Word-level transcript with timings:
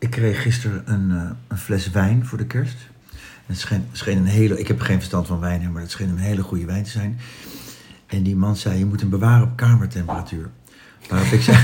Ik 0.00 0.10
kreeg 0.10 0.42
gisteren 0.42 0.82
een, 0.84 1.10
eh, 1.10 1.30
een 1.48 1.58
fles 1.58 1.90
wijn 1.90 2.26
voor 2.26 2.38
de 2.38 2.46
kerst. 2.46 2.76
Het 3.46 3.58
scheen, 3.58 3.84
scheen 3.92 4.18
een 4.18 4.24
hele, 4.26 4.58
ik 4.58 4.68
heb 4.68 4.80
geen 4.80 4.96
verstand 4.96 5.26
van 5.26 5.40
wijn, 5.40 5.72
maar 5.72 5.82
het 5.82 5.90
scheen 5.90 6.08
een 6.08 6.16
hele 6.18 6.42
goede 6.42 6.64
wijn 6.64 6.84
te 6.84 6.90
zijn. 6.90 7.18
En 8.06 8.22
die 8.22 8.36
man 8.36 8.56
zei, 8.56 8.78
je 8.78 8.86
moet 8.86 9.00
hem 9.00 9.10
bewaren 9.10 9.42
op 9.42 9.56
kamertemperatuur. 9.56 10.48
Waarop 11.08 11.32
ik 11.32 11.42
zei, 11.42 11.56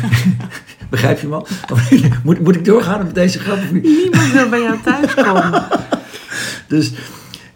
begrijp 0.91 1.19
je 1.21 1.27
man? 1.27 1.47
Moet, 2.25 2.41
moet 2.41 2.57
ik 2.57 2.65
doorgaan 2.65 3.05
met 3.05 3.15
deze 3.15 3.39
grap 3.39 3.57
of 3.59 3.73
niet? 3.73 3.83
Niemand 3.83 4.33
wil 4.33 4.49
bij 4.49 4.61
jou 4.61 4.79
thuis 4.83 5.15
komen. 5.15 5.65
Dus 6.69 6.93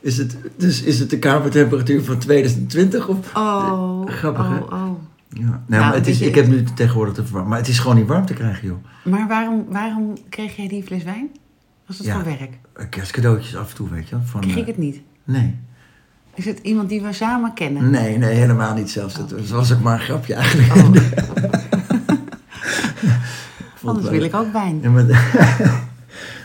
is 0.01 0.17
het, 0.17 0.37
dus 0.57 0.83
is 0.83 0.99
het 0.99 1.11
de 1.11 1.19
kamertemperatuur 1.19 2.05
van 2.05 2.19
2020? 2.19 3.09
Of, 3.09 3.17
Oh, 3.37 4.07
Grappig, 4.09 4.49
hè? 4.49 4.57
oh, 4.57 4.73
oh. 4.73 4.90
Ja. 5.41 5.47
Nou, 5.47 5.59
Nou, 5.67 5.85
maar 5.85 5.95
het 5.95 6.07
is, 6.07 6.19
weet 6.19 6.19
je- 6.19 6.27
ik 6.29 6.35
heb 6.35 6.47
nu 6.47 6.63
tegenwoordig 6.75 7.15
te 7.15 7.23
verwarmen. 7.23 7.51
Maar 7.51 7.59
het 7.59 7.69
is 7.69 7.79
gewoon 7.79 7.97
niet 7.97 8.07
warm 8.07 8.27
te 8.27 8.35
krijgen, 8.35 8.69
joh. 8.69 8.77
Maar 9.05 9.29
waarom, 9.29 9.65
waarom 9.69 10.17
kreeg 10.29 10.57
jij 10.57 10.69
die 10.69 10.83
fles 10.83 11.03
wijn? 11.05 11.29
Was 11.87 11.97
dat 11.97 12.07
Ja. 12.07 12.15
voor 12.15 12.25
werk? 12.25 12.59
Eh, 12.73 12.85
Kerstcadeautjes 12.91 13.57
af 13.57 13.71
en 13.71 13.77
toe, 13.77 13.89
weet 13.91 14.09
je 14.09 14.15
wel. 14.17 14.25
Van, 14.25 14.41
Kreeg 14.41 14.55
eh, 14.55 14.61
ik 14.61 14.67
het 14.67 14.79
niet? 14.79 15.01
Nee. 15.25 15.57
Is 16.35 16.45
het 16.45 16.59
iemand 16.63 16.89
die 16.89 17.03
we 17.03 17.13
samen 17.13 17.55
kennen? 17.55 17.91
Nee, 17.91 18.19
nee, 18.19 18.35
helemaal 18.35 18.75
niet 18.75 18.91
zelfs. 18.91 19.17
Het 19.17 19.51
was 19.51 19.73
ook 19.73 19.81
maar 19.81 19.95
een 19.95 20.01
grapje 20.01 20.35
eigenlijk. 20.35 20.75
Oh. 20.75 20.85
Anders 23.85 24.07
het 24.07 24.15
wil 24.17 24.25
ik 24.25 24.35
ook 24.35 24.53
wijn. 24.53 24.79
Ja, 24.83 24.91
maar, 24.91 25.05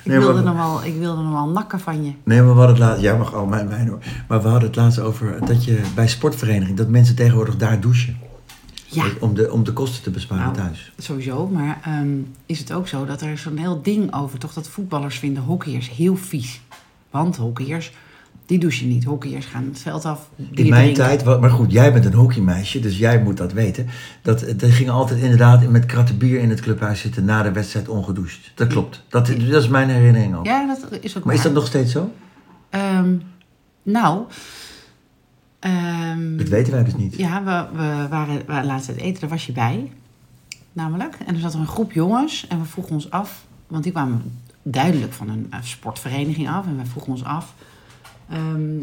Ik, 0.04 0.12
Nee, 0.12 0.20
wilde 0.20 0.34
maar- 0.34 0.44
nog 0.54 0.56
wel, 0.56 0.84
ik 0.94 1.00
wilde 1.00 1.52
nakken 1.52 1.80
van 1.80 2.04
je. 2.06 2.12
nee, 2.24 2.42
maar 2.42 2.52
we 2.54 2.58
hadden 2.60 2.76
het 2.76 2.86
laatst... 2.86 3.02
Jij 3.02 3.18
mag 3.18 3.34
al 3.34 3.46
mijn 3.46 3.68
wijn 3.70 3.88
hoor. 3.88 4.00
Maar 4.28 4.42
we 4.42 4.48
hadden 4.48 4.68
het 4.68 4.76
laatst 4.78 5.00
over 5.00 5.46
dat 5.46 5.66
je 5.66 5.82
bij 5.96 6.08
sportvereniging... 6.08 6.78
dat 6.78 6.90
mensen 6.90 7.16
tegenwoordig 7.16 7.58
daar 7.58 7.80
douchen. 7.80 8.18
Ja, 8.96 9.06
Om 9.20 9.34
de, 9.34 9.52
om 9.52 9.64
de 9.64 9.74
kosten 9.74 10.04
te 10.04 10.10
besparen 10.10 10.44
Nou. 10.44 10.56
thuis. 10.56 10.92
sowieso. 10.98 11.48
Maar 11.48 11.80
ehm, 11.84 12.18
is 12.46 12.60
het 12.60 12.74
ook 12.74 12.88
zo 12.88 13.06
dat 13.06 13.22
er 13.22 13.38
zo'n 13.38 13.58
heel 13.58 13.82
ding 13.82 14.14
over... 14.14 14.40
toch 14.40 14.54
dat 14.54 14.68
voetballers 14.68 15.20
vinden 15.20 15.44
hockeyers 15.44 15.90
heel 15.90 16.16
vies. 16.16 16.62
Want 17.10 17.36
hockeyers, 17.36 17.92
die 18.46 18.60
douchen 18.60 18.88
niet. 18.88 19.04
Hockeyers 19.04 19.46
gaan 19.46 19.64
het 19.64 19.80
veld 19.80 20.06
af. 20.06 20.30
In 20.52 20.70
mijn 20.70 20.94
drinken. 20.94 21.24
tijd, 21.24 21.40
maar 21.40 21.50
goed, 21.50 21.72
jij 21.72 21.94
bent 21.94 22.06
een 22.06 22.14
hockeymeisje, 22.14 22.80
dus 22.80 22.98
jij 22.98 23.24
moet 23.24 23.38
dat 23.38 23.54
weten. 23.54 23.88
Dat, 24.22 24.46
dat 24.58 24.72
ging 24.72 24.90
altijd 24.90 25.20
inderdaad 25.20 25.70
met 25.70 25.86
kratten 25.86 26.18
bier 26.18 26.40
in 26.40 26.50
het 26.50 26.62
clubhuis 26.62 27.00
zitten 27.00 27.26
na 27.26 27.44
de 27.44 27.52
wedstrijd 27.52 27.90
ongedoucht. 27.90 28.52
Dat 28.56 28.68
klopt. 28.68 29.04
Dat, 29.10 29.28
dat 29.28 29.64
is 29.64 29.68
mijn 29.68 29.90
herinnering 29.90 30.36
ook. 30.36 30.46
Ja, 30.46 30.68
dat 30.68 31.00
is 31.02 31.18
ook 31.18 31.24
Maar 31.24 31.36
is 31.36 31.42
dat 31.42 31.54
nog 31.54 31.68
steeds 31.68 31.92
zo? 31.92 32.14
Ehm, 32.70 33.16
nou... 33.84 34.24
ehm, 35.72 36.38
Dat 36.38 36.48
weten 36.48 36.74
wij 36.74 36.84
dus 36.84 36.96
niet. 36.96 37.16
Ja, 37.18 37.44
we, 37.44 37.78
we 37.78 38.08
waren, 38.10 38.46
we 38.46 38.64
laatst 38.66 38.90
uit 38.90 38.98
eten, 38.98 39.22
daar 39.22 39.30
was 39.30 39.46
je 39.46 39.52
bij. 39.52 39.92
Namelijk. 40.74 41.18
En 41.26 41.34
er 41.36 41.40
zat 41.42 41.54
er 41.54 41.60
een 41.60 41.68
groep 41.68 41.92
jongens 41.92 42.48
en 42.48 42.60
we 42.60 42.66
vroegen 42.66 42.94
ons 42.94 43.10
af... 43.12 43.46
Want 43.68 43.84
die 43.84 43.92
kwamen 43.92 44.40
duidelijk 44.64 45.14
van 45.14 45.30
een 45.30 45.48
eh, 45.50 45.60
sportvereniging 45.62 46.50
af. 46.50 46.66
En 46.66 46.78
we 46.78 46.86
vroegen 46.86 47.12
ons 47.12 47.24
af 47.24 47.54
ehm, 48.30 48.78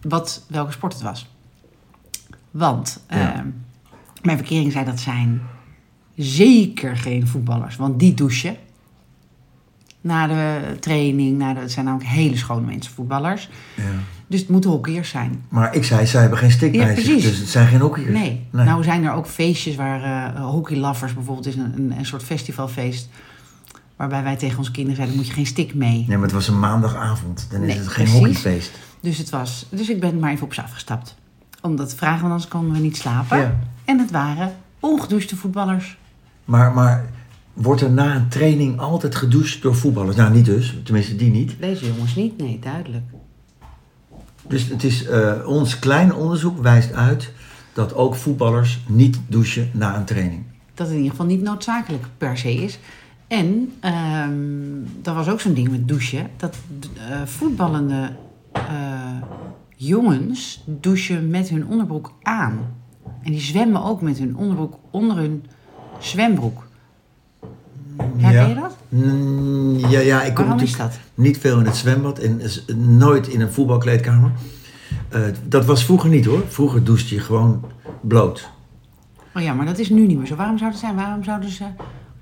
wat, 0.00 0.44
welke 0.48 0.72
sport 0.72 0.92
het 0.92 1.02
was. 1.02 1.28
Want 2.50 3.02
Ja. 3.08 3.34
ehm, 3.34 3.46
mijn 4.22 4.36
verkering 4.36 4.72
zei 4.72 4.84
dat 4.84 5.00
zijn 5.00 5.40
zeker 6.16 6.96
geen 6.96 7.26
voetballers. 7.26 7.76
Want 7.76 7.98
die 7.98 8.14
douchen 8.14 8.56
na 10.00 10.26
de 10.26 10.76
training. 10.80 11.38
Na 11.38 11.54
de, 11.54 11.60
het 11.60 11.72
zijn 11.72 11.84
namelijk 11.84 12.10
hele 12.10 12.36
schone 12.36 12.66
mensen, 12.66 12.92
voetballers. 12.92 13.48
Ja. 13.76 13.82
Dus 14.32 14.40
het 14.40 14.50
moeten 14.50 14.70
hockeyers 14.70 15.08
zijn. 15.08 15.44
Maar 15.48 15.74
ik 15.74 15.84
zei, 15.84 16.06
zij 16.06 16.20
hebben 16.20 16.38
geen 16.38 16.50
stick 16.50 16.74
Ja, 16.74 16.84
bij 16.84 17.00
zich, 17.00 17.22
dus 17.22 17.38
het 17.38 17.48
zijn 17.48 17.66
geen 17.66 17.80
hockeyers. 17.80 18.12
Nee. 18.18 18.46
Nee. 18.50 18.64
Nou 18.64 18.82
zijn 18.82 19.04
er 19.04 19.12
ook 19.12 19.26
feestjes 19.26 19.74
waar 19.74 20.32
lovers 20.68 21.14
bijvoorbeeld 21.14 21.46
is 21.46 21.54
een, 21.56 21.72
een, 21.76 21.98
een 21.98 22.06
soort 22.06 22.22
festivalfeest. 22.22 23.08
Waarbij 23.96 24.22
wij 24.22 24.36
tegen 24.36 24.58
onze 24.58 24.70
kinderen 24.70 24.96
zeiden, 24.96 25.16
moet 25.16 25.26
je 25.26 25.32
geen 25.32 25.46
stick 25.46 25.74
mee. 25.74 26.04
Nee, 26.08 26.16
maar 26.16 26.22
het 26.22 26.32
was 26.32 26.48
een 26.48 26.58
maandagavond. 26.58 27.46
Dan 27.50 27.60
is 27.62 27.66
Nee, 27.66 27.76
het 27.76 27.88
geen 27.88 28.04
precies. 28.04 28.20
hockeyfeest. 28.20 28.70
Dus, 29.00 29.18
het 29.18 29.30
was, 29.30 29.66
dus 29.70 29.88
ik 29.88 30.00
ben 30.00 30.18
maar 30.18 30.32
even 30.32 30.44
op 30.44 30.54
ze 30.54 30.62
afgestapt. 30.62 31.16
Omdat 31.60 31.94
vragen, 31.94 32.20
want 32.20 32.32
anders 32.32 32.50
konden 32.50 32.72
we 32.72 32.78
niet 32.78 32.96
slapen. 32.96 33.38
Ja. 33.38 33.58
En 33.84 33.98
het 33.98 34.10
waren 34.10 34.54
ongedouchte 34.80 35.36
voetballers. 35.36 35.98
Maar, 36.44 36.72
maar 36.72 37.04
wordt 37.52 37.80
er 37.80 37.90
na 37.90 38.14
een 38.14 38.28
training 38.28 38.78
altijd 38.78 39.14
gedoucht 39.14 39.62
door 39.62 39.74
voetballers? 39.76 40.16
Nou, 40.16 40.32
niet 40.32 40.44
dus. 40.44 40.76
Tenminste, 40.84 41.16
die 41.16 41.30
niet. 41.30 41.56
Deze 41.60 41.86
jongens 41.86 42.14
niet, 42.14 42.38
nee, 42.38 42.58
duidelijk. 42.58 43.04
Dus 44.48 44.68
het 44.68 44.84
is, 44.84 45.06
eh, 45.06 45.32
ons 45.46 45.78
klein 45.78 46.14
onderzoek 46.14 46.62
wijst 46.62 46.92
uit 46.92 47.32
dat 47.72 47.94
ook 47.94 48.14
voetballers 48.14 48.80
niet 48.88 49.20
douchen 49.26 49.70
na 49.72 49.96
een 49.96 50.04
training. 50.04 50.42
Dat 50.74 50.88
in 50.88 50.94
ieder 50.96 51.10
geval 51.10 51.26
niet 51.26 51.42
noodzakelijk 51.42 52.04
per 52.18 52.38
se 52.38 52.54
is. 52.54 52.78
En 53.28 53.72
ehm 53.80 54.62
dat 55.02 55.14
was 55.14 55.28
ook 55.28 55.40
zo'n 55.40 55.54
ding 55.54 55.70
met 55.70 55.88
douchen. 55.88 56.30
Dat 56.36 56.56
eh, 56.96 57.22
voetballende 57.24 58.16
eh, 58.52 59.22
jongens 59.76 60.64
douchen 60.66 61.30
met 61.30 61.48
hun 61.48 61.66
onderbroek 61.66 62.12
aan. 62.22 62.58
En 63.22 63.30
die 63.30 63.40
zwemmen 63.40 63.84
ook 63.84 64.00
met 64.00 64.18
hun 64.18 64.36
onderbroek 64.36 64.78
onder 64.90 65.16
hun 65.16 65.44
zwembroek. 65.98 66.61
Herken 68.16 68.48
je 68.48 68.54
dat? 68.54 68.76
Mm, 68.88 69.78
ja, 69.78 70.00
ja, 70.00 70.22
ik 70.22 70.34
kom 70.34 70.44
Waarom 70.44 70.60
natuurlijk 70.62 70.92
dat? 70.92 71.00
niet 71.14 71.38
veel 71.38 71.58
in 71.58 71.64
het 71.66 71.76
zwembad 71.76 72.18
en 72.18 72.40
nooit 72.76 73.28
in 73.28 73.40
een 73.40 73.52
voetbalkleedkamer. 73.52 74.30
Eh, 75.08 75.20
dat 75.48 75.64
was 75.64 75.84
vroeger 75.84 76.10
niet 76.10 76.24
hoor. 76.24 76.42
Vroeger 76.48 76.84
douchte 76.84 77.14
je 77.14 77.20
gewoon 77.20 77.64
bloot. 78.00 78.48
Oh 79.34 79.42
ja, 79.42 79.52
maar 79.54 79.66
dat 79.66 79.78
is 79.78 79.88
nu 79.90 80.06
niet 80.06 80.16
meer 80.18 80.26
zo. 80.26 80.34
Waarom 80.36 80.58
zou 80.58 80.70
dat 80.70 80.80
zijn? 80.80 80.94
Waarom 80.94 81.24
zouden 81.24 81.50
ze 81.50 81.64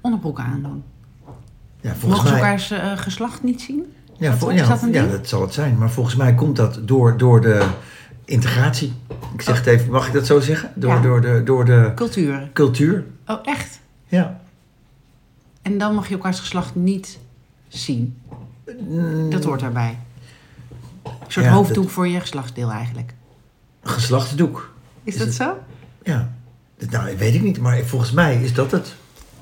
onderbroeken 0.01 0.45
aandoen? 0.45 0.83
Ja, 1.81 1.95
volgens 1.95 2.05
Mogen 2.23 2.29
ze 2.29 2.35
elkaars 2.35 2.71
eh, 2.71 2.93
geslacht 2.97 3.43
niet 3.43 3.61
zien? 3.61 3.85
ja, 4.19 4.33
is 4.33 4.41
ja, 4.41 4.67
dat 4.69 4.81
ja, 4.93 5.07
dat 5.07 5.29
zal 5.29 5.41
het 5.43 5.53
zijn. 5.55 5.79
Maar 5.79 5.91
volgens 5.91 6.17
mij 6.17 6.35
komt 6.35 6.57
dat 6.57 6.81
door, 6.85 7.17
door 7.17 7.41
de 7.41 7.67
integratie. 8.25 8.93
Ik 9.35 9.43
zeg 9.43 9.59
het 9.59 9.67
even, 9.67 9.91
mag 9.91 10.07
ik 10.07 10.13
dat 10.13 10.27
zo 10.27 10.41
zeggen? 10.41 10.71
Door, 10.75 10.91
Ja. 10.93 11.01
door, 11.01 11.21
de, 11.21 11.43
door 11.45 11.65
de 11.65 11.93
Culturen. 11.95 12.51
cultuur. 12.53 13.05
Oh, 13.27 13.39
echt? 13.43 13.81
Ja. 14.07 14.40
En 15.63 15.79
dan 15.79 15.95
mag 15.95 16.09
je 16.09 16.15
elkaars 16.15 16.39
geslacht 16.41 16.75
niet 16.75 17.19
zien. 17.69 18.17
Mm, 18.89 19.31
Dat 19.31 19.45
hoort 19.45 19.61
daarbij. 19.61 19.99
Een 21.05 21.11
soort 21.29 21.47
Ja, 21.47 21.53
hoofddoek 21.53 21.85
dat- 21.85 21.93
voor 21.93 22.09
je 22.09 22.21
geslachtsdeel 22.21 22.71
eigenlijk. 22.71 23.15
Geslachtsdoek. 23.83 24.73
Is, 25.05 25.13
Is 25.13 25.19
dat 25.19 25.27
het- 25.27 25.37
zo? 25.37 25.59
Ja. 26.03 26.33
Dat- 26.79 26.91
Nou, 26.91 27.17
weet 27.19 27.35
ik 27.35 27.43
niet, 27.43 27.61
maar 27.61 27.83
volgens 27.85 28.13
mij 28.13 28.43
is 28.43 28.55
dat 28.55 28.71
het. 28.71 28.95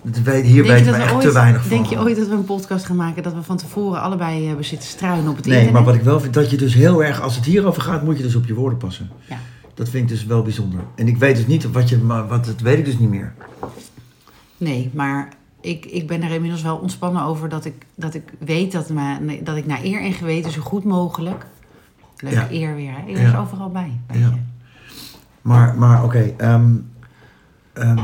Weet, 0.03 0.45
hier 0.45 0.55
Denk 0.63 0.67
weten 0.67 0.85
je, 0.85 0.93
we 0.93 0.99
dat 0.99 1.09
echt 1.09 1.21
te 1.21 1.33
weinig 1.33 1.61
van. 1.61 1.71
denk 1.71 1.87
je 1.87 1.99
ooit 1.99 2.17
dat 2.17 2.29
we 2.29 2.35
een 2.35 2.45
podcast 2.45 2.85
gaan 2.85 2.97
maken 2.97 3.23
dat 3.23 3.35
we 3.35 3.43
van 3.43 3.57
tevoren 3.57 4.01
allebei 4.01 4.47
hebben 4.47 4.65
zitten 4.65 4.89
struinen 4.89 5.31
op 5.31 5.37
het 5.37 5.45
Nee, 5.47 5.55
internet? 5.55 5.73
maar 5.73 5.93
wat 5.93 6.01
ik 6.01 6.07
wel 6.07 6.21
vind, 6.21 6.35
dat 6.35 6.51
je 6.51 6.57
dus 6.57 6.75
heel 6.75 7.05
erg, 7.05 7.21
als 7.21 7.37
het 7.37 7.45
hierover 7.45 7.83
gaat, 7.83 8.03
moet 8.03 8.17
je 8.17 8.23
dus 8.23 8.35
op 8.35 8.47
je 8.47 8.55
woorden 8.55 8.79
passen. 8.79 9.11
Ja. 9.29 9.39
Dat 9.75 9.89
vind 9.89 10.03
ik 10.03 10.09
dus 10.17 10.25
wel 10.27 10.43
bijzonder. 10.43 10.81
En 10.95 11.09
ik 11.09 11.17
weet 11.17 11.37
dus 11.37 11.47
niet 11.47 11.71
wat 11.71 11.89
je, 11.89 11.99
maar 11.99 12.29
wat, 12.29 12.45
dat 12.45 12.61
weet 12.61 12.79
ik 12.79 12.85
dus 12.85 12.99
niet 12.99 13.11
meer. 13.11 13.35
Nee, 14.57 14.91
maar 14.95 15.29
ik, 15.69 15.87
ik 15.87 16.07
ben 16.07 16.23
er 16.23 16.31
inmiddels 16.31 16.63
wel 16.63 16.77
ontspannen 16.77 17.23
over 17.23 17.49
dat 17.49 17.65
ik, 17.65 17.87
dat 17.95 18.15
ik 18.15 18.23
weet 18.39 18.73
dat, 18.73 18.89
me, 18.89 19.41
dat 19.43 19.57
ik 19.57 19.67
naar 19.67 19.83
eer 19.85 20.01
en 20.03 20.13
geweten 20.13 20.51
zo 20.53 20.61
goed 20.61 20.85
mogelijk... 20.85 21.47
Leuke 22.17 22.37
Ja. 22.37 22.51
eer 22.51 22.75
weer, 22.75 22.91
hè? 22.93 23.09
Eer 23.09 23.21
Ja. 23.21 23.29
is 23.29 23.35
overal 23.37 23.71
bij. 23.71 24.01
Ja. 24.13 24.33
Maar, 25.43 25.75
maar 25.79 26.05
oké, 26.05 26.33
ehm, 26.37 26.71
ehm, 27.73 27.99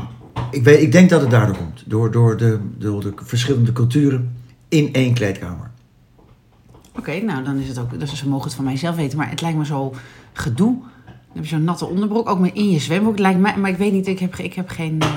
ik, 0.50 0.64
weet, 0.64 0.82
ik 0.82 0.92
denk 0.92 1.10
dat 1.10 1.20
het 1.20 1.30
daardoor 1.30 1.56
komt. 1.56 1.82
Door, 1.86 2.10
door, 2.10 2.36
de, 2.36 2.58
door 2.78 3.00
de 3.00 3.12
verschillende 3.16 3.72
culturen 3.72 4.36
in 4.68 4.92
één 4.92 5.14
kleedkamer. 5.14 5.70
Oké, 6.98 7.20
nou 7.20 7.44
dan 7.44 7.56
is 7.56 7.68
het 7.68 7.78
ook, 7.78 7.98
dus 8.00 8.14
ze 8.14 8.28
mogen 8.28 8.44
het 8.46 8.54
van 8.54 8.64
mijzelf 8.64 8.96
weten, 8.96 9.18
maar 9.18 9.30
het 9.30 9.40
lijkt 9.40 9.58
me 9.58 9.64
zo 9.64 9.94
gedoe. 10.32 10.76
Dan 11.06 11.12
heb 11.34 11.42
je 11.42 11.48
zo'n 11.48 11.64
natte 11.64 11.86
onderbroek, 11.86 12.28
ook 12.28 12.38
maar 12.38 12.54
in 12.54 12.70
je 12.70 12.78
zwembroek. 12.78 13.18
Lijkt 13.18 13.40
mij, 13.40 13.56
maar 13.56 13.70
ik 13.70 13.76
weet 13.76 13.92
niet, 13.92 14.06
ik 14.06 14.18
heb, 14.18 14.34
ik 14.36 14.54
heb 14.54 14.68
geen... 14.68 15.00
eh, 15.00 15.08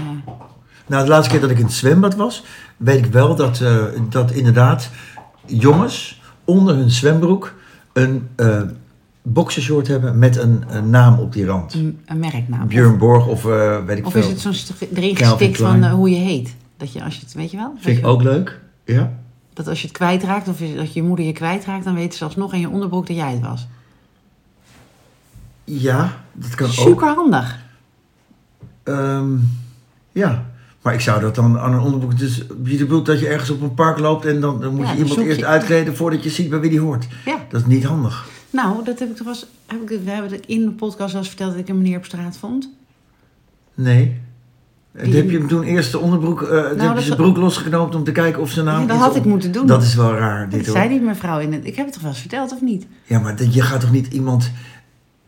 Nou, 0.87 1.03
de 1.03 1.09
laatste 1.09 1.31
keer 1.31 1.41
dat 1.41 1.49
ik 1.49 1.57
in 1.57 1.63
het 1.65 1.73
zwembad 1.73 2.15
was, 2.15 2.43
weet 2.77 3.05
ik 3.05 3.11
wel 3.11 3.35
dat, 3.35 3.61
eh, 3.61 3.83
dat 4.09 4.31
inderdaad 4.31 4.89
jongens 5.45 6.21
onder 6.45 6.75
hun 6.75 6.91
zwembroek 6.91 7.53
een 7.93 8.27
eh 8.35 8.61
boxershort 9.29 9.87
hebben 9.87 10.19
met 10.19 10.37
een, 10.37 10.63
een 10.67 10.89
naam 10.89 11.19
op 11.19 11.33
die 11.33 11.45
rand. 11.45 11.73
een, 11.73 11.99
een 12.05 12.19
merknaam. 12.19 12.67
Björn 12.67 12.97
Borg 12.97 13.27
of 13.27 13.45
eh, 13.45 13.85
weet 13.85 13.97
ik 13.97 14.05
Of 14.05 14.11
veel. 14.11 14.21
is 14.21 14.27
het 14.29 14.39
zo'n 14.39 14.53
erin 14.93 15.15
gestikt 15.15 15.57
van 15.57 15.89
hoe 15.89 16.09
je 16.09 16.15
heet? 16.15 16.55
Dat 16.77 16.93
je 16.93 17.03
als 17.03 17.15
je 17.15 17.21
het, 17.21 17.33
weet 17.33 17.51
je 17.51 17.57
wel? 17.57 17.73
Vind 17.79 17.97
ik 17.97 18.05
ook 18.05 18.21
leuk. 18.23 18.59
Ja. 18.85 19.11
dat 19.53 19.67
als 19.67 19.81
je 19.81 19.87
het 19.87 19.97
kwijtraakt 19.97 20.47
of 20.47 20.57
dat 20.75 20.93
je 20.93 21.03
moeder 21.03 21.25
je 21.25 21.31
kwijtraakt, 21.31 21.83
dan 21.83 21.93
weten 21.95 22.17
ze 22.17 22.23
alsnog 22.23 22.53
in 22.53 22.59
je 22.59 22.69
onderbroek 22.69 23.07
dat 23.07 23.15
jij 23.15 23.31
het 23.31 23.41
was. 23.41 23.67
Ja, 25.63 26.13
dat 26.33 26.55
kan 26.55 26.67
ook. 26.67 26.73
Super 26.73 27.07
handig. 27.07 27.59
Ehm, 28.83 29.35
ja, 30.11 30.45
maar 30.87 30.95
ik 30.95 31.01
zou 31.01 31.21
dat 31.21 31.35
dan 31.35 31.59
aan 31.59 31.73
een 31.73 31.79
onderbroek... 31.79 32.17
Dus 32.19 32.35
je 32.63 32.77
bedoelt 32.77 33.05
dat 33.05 33.19
je 33.19 33.27
ergens 33.27 33.49
op 33.49 33.61
een 33.61 33.73
park 33.73 33.99
loopt 33.99 34.25
en 34.25 34.39
dan, 34.41 34.61
dan 34.61 34.75
moet 34.75 34.85
Ja, 34.85 34.91
je 34.91 34.97
iemand 34.97 35.19
eerst 35.19 35.39
je- 35.39 35.45
uitkleden 35.45 35.95
voordat 35.95 36.23
je 36.23 36.29
ziet 36.29 36.49
bij 36.49 36.59
wie 36.59 36.69
die 36.69 36.79
hoort. 36.79 37.07
Ja. 37.25 37.37
Dat 37.49 37.61
is 37.61 37.67
niet 37.67 37.83
handig. 37.83 38.27
Nou, 38.49 38.83
dat 38.83 38.99
heb 38.99 39.09
ik 39.09 39.15
toch 39.15 39.25
wel 39.25 39.33
eens, 39.35 39.45
heb 39.65 39.81
ik, 39.91 39.99
we 40.03 40.09
hebben 40.11 40.31
het 40.31 40.45
in 40.45 40.65
de 40.65 40.71
podcast 40.71 41.11
wel 41.11 41.19
eens 41.21 41.29
verteld 41.29 41.51
dat 41.51 41.59
ik 41.59 41.69
een 41.69 41.77
meneer 41.77 41.97
op 41.97 42.05
straat 42.05 42.37
vond. 42.37 42.69
Nee. 43.73 44.19
Heb 44.91 45.29
je 45.29 45.37
hem 45.37 45.47
toen 45.47 45.63
eerst 45.63 45.91
de 45.91 45.99
onderbroek, 45.99 46.41
eh 46.41 46.63
heb 46.77 46.97
je 46.97 47.01
zijn 47.03 47.17
broek 47.17 47.37
losgeknoopt 47.37 47.95
om 47.95 48.03
te 48.03 48.11
kijken 48.11 48.41
of 48.41 48.49
zijn 48.51 48.65
naam... 48.65 48.81
Ja, 48.81 48.87
dat 48.87 48.97
had 48.97 49.15
ik 49.15 49.25
moeten 49.25 49.51
doen. 49.51 49.67
Dat 49.67 49.83
is 49.83 49.95
wel 49.95 50.13
raar, 50.13 50.49
dit 50.49 50.57
Dat 50.59 50.67
hoor. 50.67 50.75
zei 50.77 50.89
die 50.89 51.01
mevrouw 51.01 51.39
in 51.39 51.53
het... 51.53 51.65
Ik 51.65 51.75
heb 51.75 51.85
het 51.85 51.93
toch 51.93 52.01
wel 52.03 52.11
eens 52.11 52.19
verteld, 52.21 52.51
of 52.53 52.61
niet? 52.61 52.85
Ja, 53.03 53.19
maar 53.19 53.35
dat- 53.35 53.53
je 53.53 53.61
gaat 53.61 53.79
toch 53.79 53.91
niet 53.91 54.13
iemand... 54.13 54.51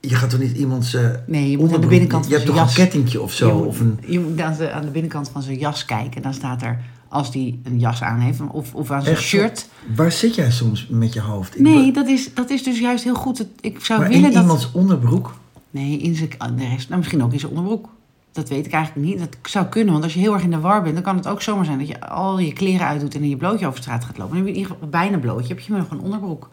Je 0.02 0.16
gaat 0.16 0.30
toch 0.30 0.40
niet 0.40 0.58
iemands 0.58 0.94
eh, 0.94 1.10
Nee, 1.28 1.50
je 1.50 1.58
moet 1.58 1.74
aan 1.74 1.82
de 1.82 1.88
binnenkant 1.88 2.28
Je 2.28 2.30
van 2.30 2.40
hebt 2.40 2.54
zijn 2.54 2.58
toch 2.58 2.68
jas... 2.68 2.78
een 2.78 2.84
kettingje 2.84 3.22
of 3.22 3.34
zo? 3.34 3.48
Je 3.48 3.54
moet, 3.54 3.66
Of 3.66 3.80
een... 3.80 4.00
je 4.08 4.20
moet 4.20 4.42
aan, 4.42 4.56
de, 4.58 4.72
aan 4.72 4.82
de 4.82 4.92
binnenkant 4.92 5.30
van 5.30 5.42
zijn 5.42 5.58
jas 5.58 5.86
kijken. 5.86 6.22
Dan 6.22 6.34
staat 6.34 6.62
er, 6.62 6.80
als 7.08 7.32
die 7.32 7.62
een 7.64 7.80
jas 7.80 8.02
aan 8.02 8.20
heeft, 8.20 8.40
of, 8.52 8.74
of 8.74 8.92
aan 8.92 9.02
zijn 9.02 9.16
Echt 9.16 9.24
shirt. 9.24 9.68
Waar 9.96 10.12
zit 10.12 10.36
jij 10.36 10.52
soms 10.52 10.88
met 10.88 11.14
je 11.14 11.22
hoofd? 11.22 11.56
Ik 11.56 11.62
Nee, 11.62 11.92
dat 11.92 12.08
is, 12.08 12.34
dat 12.34 12.50
is 12.50 12.64
dus 12.64 12.80
juist 12.80 13.04
heel 13.04 13.16
goed. 13.16 13.46
Ik 13.62 13.86
zou 13.86 14.00
maar 14.00 14.10
willen 14.10 14.26
in 14.26 14.34
dat... 14.34 14.42
iemands 14.42 14.72
onderbroek? 14.72 15.36
Nee, 15.72 15.98
in 15.98 16.16
zijn, 16.16 16.30
de 16.56 16.68
rest, 16.68 16.88
nou, 16.88 17.00
misschien 17.00 17.24
ook 17.24 17.34
in 17.34 17.40
zijn 17.40 17.52
onderbroek. 17.52 17.90
Dat 18.32 18.50
weet 18.50 18.66
ik 18.66 18.72
eigenlijk 18.72 19.08
niet. 19.08 19.20
Dat 19.20 19.38
zou 19.42 19.66
kunnen, 19.66 19.92
want 19.92 20.04
als 20.04 20.14
je 20.14 20.20
heel 20.20 20.34
erg 20.34 20.44
in 20.44 20.52
de 20.52 20.60
war 20.60 20.82
bent, 20.82 20.94
dan 20.94 21.04
kan 21.04 21.16
het 21.16 21.28
ook 21.28 21.42
zomaar 21.42 21.66
zijn 21.66 21.78
dat 21.78 21.88
je 21.88 22.02
al 22.02 22.40
je 22.40 22.54
kleren 22.54 22.88
uitdoet 22.88 23.16
en 23.16 23.22
in 23.22 23.30
je 23.30 23.38
blootje 23.38 23.68
over 23.68 23.80
straat 23.80 24.06
gaat 24.06 24.18
lopen. 24.18 24.36
Dan 24.36 24.46
heb 24.46 24.46
je 24.46 24.54
in 24.54 24.60
ieder 24.60 24.74
geval 24.74 24.90
bijna 24.90 25.18
blootje, 25.18 25.54
heb 25.54 25.60
je 25.60 25.72
maar 25.72 25.82
nog 25.82 25.92
een 25.92 26.00
onderbroek. 26.00 26.50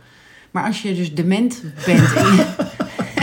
Maar 0.51 0.65
als 0.65 0.83
je 0.83 0.95
dus 0.95 1.15
dement 1.15 1.63
bent 1.87 2.13
en 2.15 2.35
je, 2.35 2.55
en 2.59 2.66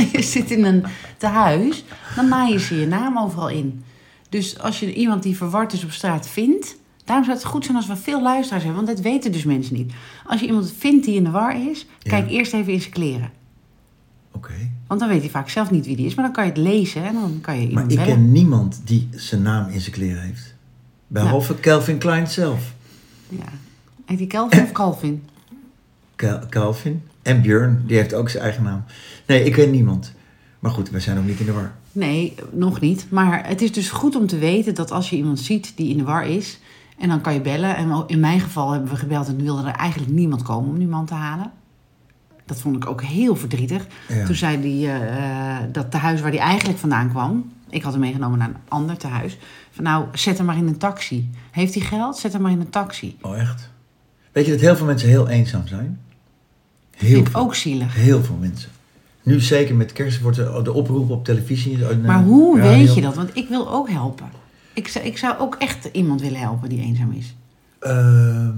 je 0.12 0.22
zit 0.22 0.52
in 0.52 0.64
een 0.64 0.84
tehuis, 1.18 1.84
dan 2.16 2.28
naaien 2.28 2.60
ze 2.60 2.80
je 2.80 2.88
naam 2.88 3.18
overal 3.20 3.50
in. 3.50 3.84
Dus 4.30 4.60
als 4.60 4.80
je 4.80 4.94
iemand 4.94 5.24
die 5.24 5.38
verward 5.38 5.74
is 5.74 5.84
op 5.84 5.92
straat 5.92 6.28
vindt, 6.30 6.76
daarom 7.06 7.26
zou 7.26 7.38
het 7.38 7.46
goed 7.46 7.66
zijn 7.66 7.78
als 7.78 7.88
we 7.88 7.96
veel 7.96 8.22
luisteraars 8.22 8.64
hebben, 8.64 8.86
want 8.86 8.98
dat 8.98 9.06
weten 9.06 9.32
dus 9.32 9.44
mensen 9.44 9.76
niet. 9.76 9.94
Als 10.26 10.40
je 10.40 10.46
iemand 10.48 10.74
vindt 10.78 11.06
die 11.06 11.16
in 11.16 11.24
de 11.24 11.30
war 11.30 11.70
is, 11.70 11.86
Ja. 12.00 12.10
kijk 12.10 12.30
eerst 12.30 12.54
even 12.54 12.74
in 12.74 12.80
zijn 12.82 12.94
kleren. 12.94 13.32
Oké. 14.32 14.54
Want 14.88 15.00
dan 15.00 15.10
weet 15.10 15.22
hij 15.22 15.30
vaak 15.30 15.50
zelf 15.50 15.72
niet 15.72 15.86
wie 15.86 15.96
die 15.96 16.06
is. 16.06 16.16
Maar 16.16 16.26
dan 16.26 16.34
kan 16.34 16.44
je 16.44 16.50
het 16.50 16.60
lezen 16.60 17.04
en 17.04 17.14
dan 17.14 17.38
kan 17.42 17.54
je 17.54 17.60
Maar 17.62 17.70
iemand 17.70 17.92
ik 17.92 17.98
bellen. 17.98 18.14
ken 18.14 18.32
niemand 18.32 18.82
die 18.86 19.10
zijn 19.12 19.42
naam 19.42 19.70
in 19.70 19.80
zijn 19.82 19.92
kleren 19.92 20.22
heeft. 20.22 20.54
Behalve 21.08 21.60
Calvin 21.60 21.98
Klein 21.98 22.28
zelf. 22.28 22.74
Ja. 23.30 23.38
Heet 24.06 24.18
die 24.18 24.28
Kelvin 24.28 24.64
of 24.64 24.72
Calvin? 24.82 25.24
Cal- 26.16 26.42
Calvin. 26.50 27.04
En 27.24 27.42
Björn, 27.42 27.84
die 27.88 27.98
heeft 27.98 28.14
ook 28.14 28.30
zijn 28.30 28.44
eigen 28.44 28.64
naam. 28.64 28.84
Nee, 29.26 29.44
ik 29.44 29.52
ken 29.52 29.72
niemand. 29.72 30.14
Maar 30.60 30.72
goed, 30.72 30.90
wij 30.90 31.00
zijn 31.00 31.18
ook 31.18 31.26
niet 31.26 31.40
in 31.40 31.46
de 31.46 31.52
war. 31.52 31.72
Nee, 31.92 32.36
nog 32.52 32.80
niet. 32.80 33.06
Maar 33.10 33.48
het 33.48 33.62
is 33.62 33.72
dus 33.72 33.90
goed 33.90 34.16
om 34.16 34.28
te 34.28 34.38
weten 34.38 34.76
dat 34.76 34.92
als 34.92 35.10
je 35.10 35.16
iemand 35.16 35.40
ziet 35.40 35.74
die 35.76 35.90
in 35.90 35.98
de 35.98 36.04
war 36.04 36.28
is... 36.28 36.60
en 36.98 37.10
dan 37.10 37.22
kan 37.22 37.34
je 37.34 37.42
bellen. 37.42 37.76
En 37.76 38.04
in 38.08 38.20
mijn 38.20 38.40
geval 38.40 38.72
hebben 38.72 38.90
we 38.90 38.96
gebeld 38.96 39.28
en 39.28 39.44
wilde 39.44 39.68
er 39.68 39.76
eigenlijk 39.76 40.12
niemand 40.12 40.42
komen 40.42 40.70
om 40.70 40.78
die 40.78 40.88
man 40.88 41.06
te 41.06 41.14
halen. 41.14 41.52
Dat 42.46 42.60
vond 42.60 42.76
ik 42.76 42.88
ook 42.88 43.04
heel 43.04 43.36
verdrietig. 43.36 43.86
Ja. 44.08 44.26
Toen 44.26 44.36
zei 44.36 44.84
hij 44.84 45.02
eh, 45.02 45.58
dat 45.72 45.92
tehuis 45.92 46.22
waar 46.22 46.32
hij 46.32 46.40
eigenlijk 46.40 46.80
vandaan 46.80 47.10
kwam... 47.10 47.52
ik 47.70 47.84
had 47.84 47.92
hem 47.92 48.02
meegenomen 48.02 48.40
naar 48.40 48.48
een 48.48 48.56
ander 48.68 48.98
tehuis... 48.98 49.38
van 49.72 49.84
nou, 49.84 50.06
zet 50.14 50.38
hem 50.38 50.46
maar 50.46 50.58
in 50.58 50.68
een 50.68 50.78
taxi. 50.78 51.30
Heeft 51.52 51.74
hij 51.74 51.84
geld? 51.84 52.18
Zet 52.18 52.34
hem 52.34 52.42
maar 52.42 52.52
in 52.52 52.60
een 52.60 52.70
taxi. 52.70 53.18
Oh, 53.22 53.40
echt? 53.40 53.70
Weet 54.32 54.46
je 54.46 54.52
dat 54.52 54.62
heel 54.62 54.76
veel 54.76 54.86
mensen 54.86 55.10
heel 55.10 55.30
eenzaam 55.30 55.68
zijn? 55.68 56.00
Heel 56.96 57.10
Vind 57.14 57.26
ik 57.28 57.32
veel. 57.34 57.42
ook 57.42 57.56
zielig. 57.56 57.96
Heel 57.96 58.24
veel 58.24 58.36
mensen. 58.40 58.70
Nu 59.24 59.40
zeker 59.40 59.76
met 59.76 59.92
kerst 59.94 60.22
wordt 60.22 60.38
de, 60.38 60.60
de 60.64 60.74
oproep 60.74 61.10
op 61.10 61.26
televisie. 61.26 61.88
en, 61.88 62.02
Maar 62.02 62.20
eh, 62.20 62.26
hoe 62.26 62.58
radio. 62.60 62.72
weet 62.78 62.94
je 62.96 63.02
dat? 63.02 63.16
Want 63.16 63.30
ik 63.38 63.48
wil 63.50 63.72
ook 63.72 63.90
helpen. 63.90 64.26
Ik 64.74 64.88
zou, 64.88 65.06
ik 65.06 65.18
zou 65.18 65.40
ook 65.40 65.56
echt 65.60 65.90
iemand 65.92 66.22
willen 66.22 66.40
helpen 66.40 66.70
die 66.70 66.82
eenzaam 66.82 67.12
is. 67.12 67.36
Ehm, 67.80 68.52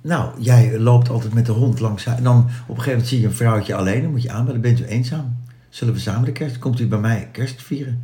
nou, 0.00 0.30
jij 0.42 0.78
loopt 0.78 1.08
altijd 1.10 1.34
met 1.34 1.46
de 1.46 1.52
hond 1.52 1.80
langs. 1.80 2.06
En 2.06 2.22
dan 2.22 2.36
op 2.38 2.46
een 2.46 2.52
gegeven 2.66 2.90
moment 2.90 3.08
zie 3.08 3.20
je 3.20 3.26
een 3.26 3.32
vrouwtje 3.32 3.74
alleen. 3.74 4.02
Dan 4.02 4.10
moet 4.10 4.22
je 4.22 4.30
aanbellen. 4.30 4.60
Bent 4.60 4.80
u 4.80 4.84
eenzaam? 4.84 5.36
Zullen 5.68 5.94
we 5.94 6.00
samen 6.00 6.24
de 6.24 6.32
kerst? 6.32 6.58
Komt 6.58 6.80
u 6.80 6.86
bij 6.86 6.98
mij 6.98 7.28
kerst 7.32 7.62
vieren? 7.62 8.02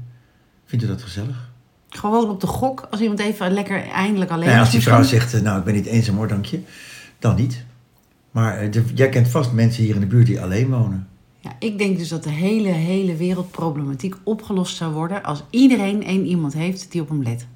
Vindt 0.66 0.84
u 0.84 0.88
dat 0.88 1.02
gezellig? 1.02 1.48
Gewoon 1.88 2.30
op 2.30 2.40
de 2.40 2.46
gok, 2.46 2.86
als 2.90 3.00
iemand 3.00 3.18
even 3.20 3.52
lekker 3.52 3.82
eindelijk 3.88 4.30
alleen 4.30 4.46
Nou 4.46 4.56
ja, 4.56 4.60
is. 4.60 4.66
als 4.66 4.70
die 4.74 4.82
vrouw 4.82 5.02
zegt, 5.02 5.34
eh, 5.34 5.40
nou 5.40 5.58
ik 5.58 5.64
ben 5.64 5.74
niet 5.74 5.86
eenzaam 5.86 6.16
hoor, 6.16 6.28
dank 6.28 6.44
je. 6.44 6.60
Dan 7.18 7.34
niet. 7.36 7.64
Maar 8.30 8.58
eh, 8.58 8.72
de- 8.72 8.84
jij 8.94 9.08
kent 9.08 9.28
vast 9.28 9.52
mensen 9.52 9.82
hier 9.84 9.94
in 9.94 10.00
de 10.00 10.06
buurt 10.06 10.26
die 10.26 10.40
alleen 10.40 10.68
wonen. 10.70 11.08
Ja, 11.40 11.52
ik 11.58 11.78
denk 11.78 11.98
dus 11.98 12.08
dat 12.08 12.24
de 12.24 12.30
hele, 12.30 12.68
hele 12.68 13.16
wereldproblematiek 13.16 14.14
opgelost 14.22 14.76
zou 14.76 14.92
worden... 14.92 15.22
als 15.22 15.42
iedereen 15.50 16.02
één 16.04 16.26
iemand 16.26 16.52
heeft 16.52 16.92
die 16.92 17.00
op 17.00 17.08
hem 17.08 17.22
let. 17.22 17.46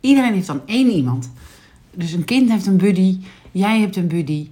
Iedereen 0.00 0.34
heeft 0.34 0.46
dan 0.46 0.60
één 0.66 0.90
iemand. 0.90 1.30
Dus 1.94 2.12
een 2.12 2.24
kind 2.24 2.50
heeft 2.50 2.66
een 2.66 2.76
buddy, 2.76 3.18
jij 3.52 3.80
hebt 3.80 3.96
een 3.96 4.08
buddy. 4.08 4.48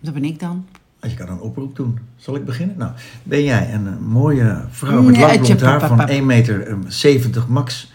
Dat 0.00 0.14
ben 0.14 0.24
ik 0.24 0.40
dan. 0.40 0.64
Als 1.00 1.10
je 1.12 1.18
kan 1.18 1.28
een 1.28 1.40
oproep 1.40 1.76
doen. 1.76 1.98
Zal 2.16 2.36
ik 2.36 2.44
beginnen? 2.44 2.76
Nou, 2.78 2.92
ben 3.22 3.42
jij 3.42 3.72
een 3.74 3.86
eh, 3.86 3.92
mooie 3.98 4.64
vrouw 4.70 5.02
met 5.02 5.12
Nee, 5.12 5.20
lang 5.20 5.40
blond 5.40 5.60
haar 5.60 5.80
van 5.88 5.96
pap. 5.96 6.08
1 6.08 6.26
meter 6.26 6.66
eh, 6.66 6.76
70 6.86 7.48
max. 7.48 7.92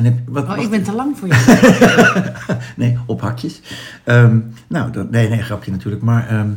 En 0.00 0.06
heb, 0.06 0.18
wat, 0.28 0.48
Oh, 0.48 0.58
ik 0.62 0.70
ben 0.70 0.82
te 0.82 0.92
lang 0.92 1.18
voor 1.18 1.28
jou. 1.28 1.40
Nee, 2.76 2.98
op 3.06 3.20
hakjes. 3.20 3.60
Ehm, 4.04 4.38
nou, 4.68 4.90
dat, 4.92 5.10
nee, 5.10 5.28
nee, 5.28 5.42
grapje 5.42 5.70
natuurlijk. 5.70 6.02
Maar, 6.02 6.28
ehm, 6.28 6.48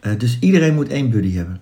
eh, 0.00 0.12
dus 0.18 0.38
iedereen 0.40 0.74
moet 0.74 0.88
één 0.88 1.10
buddy 1.10 1.34
hebben. 1.34 1.60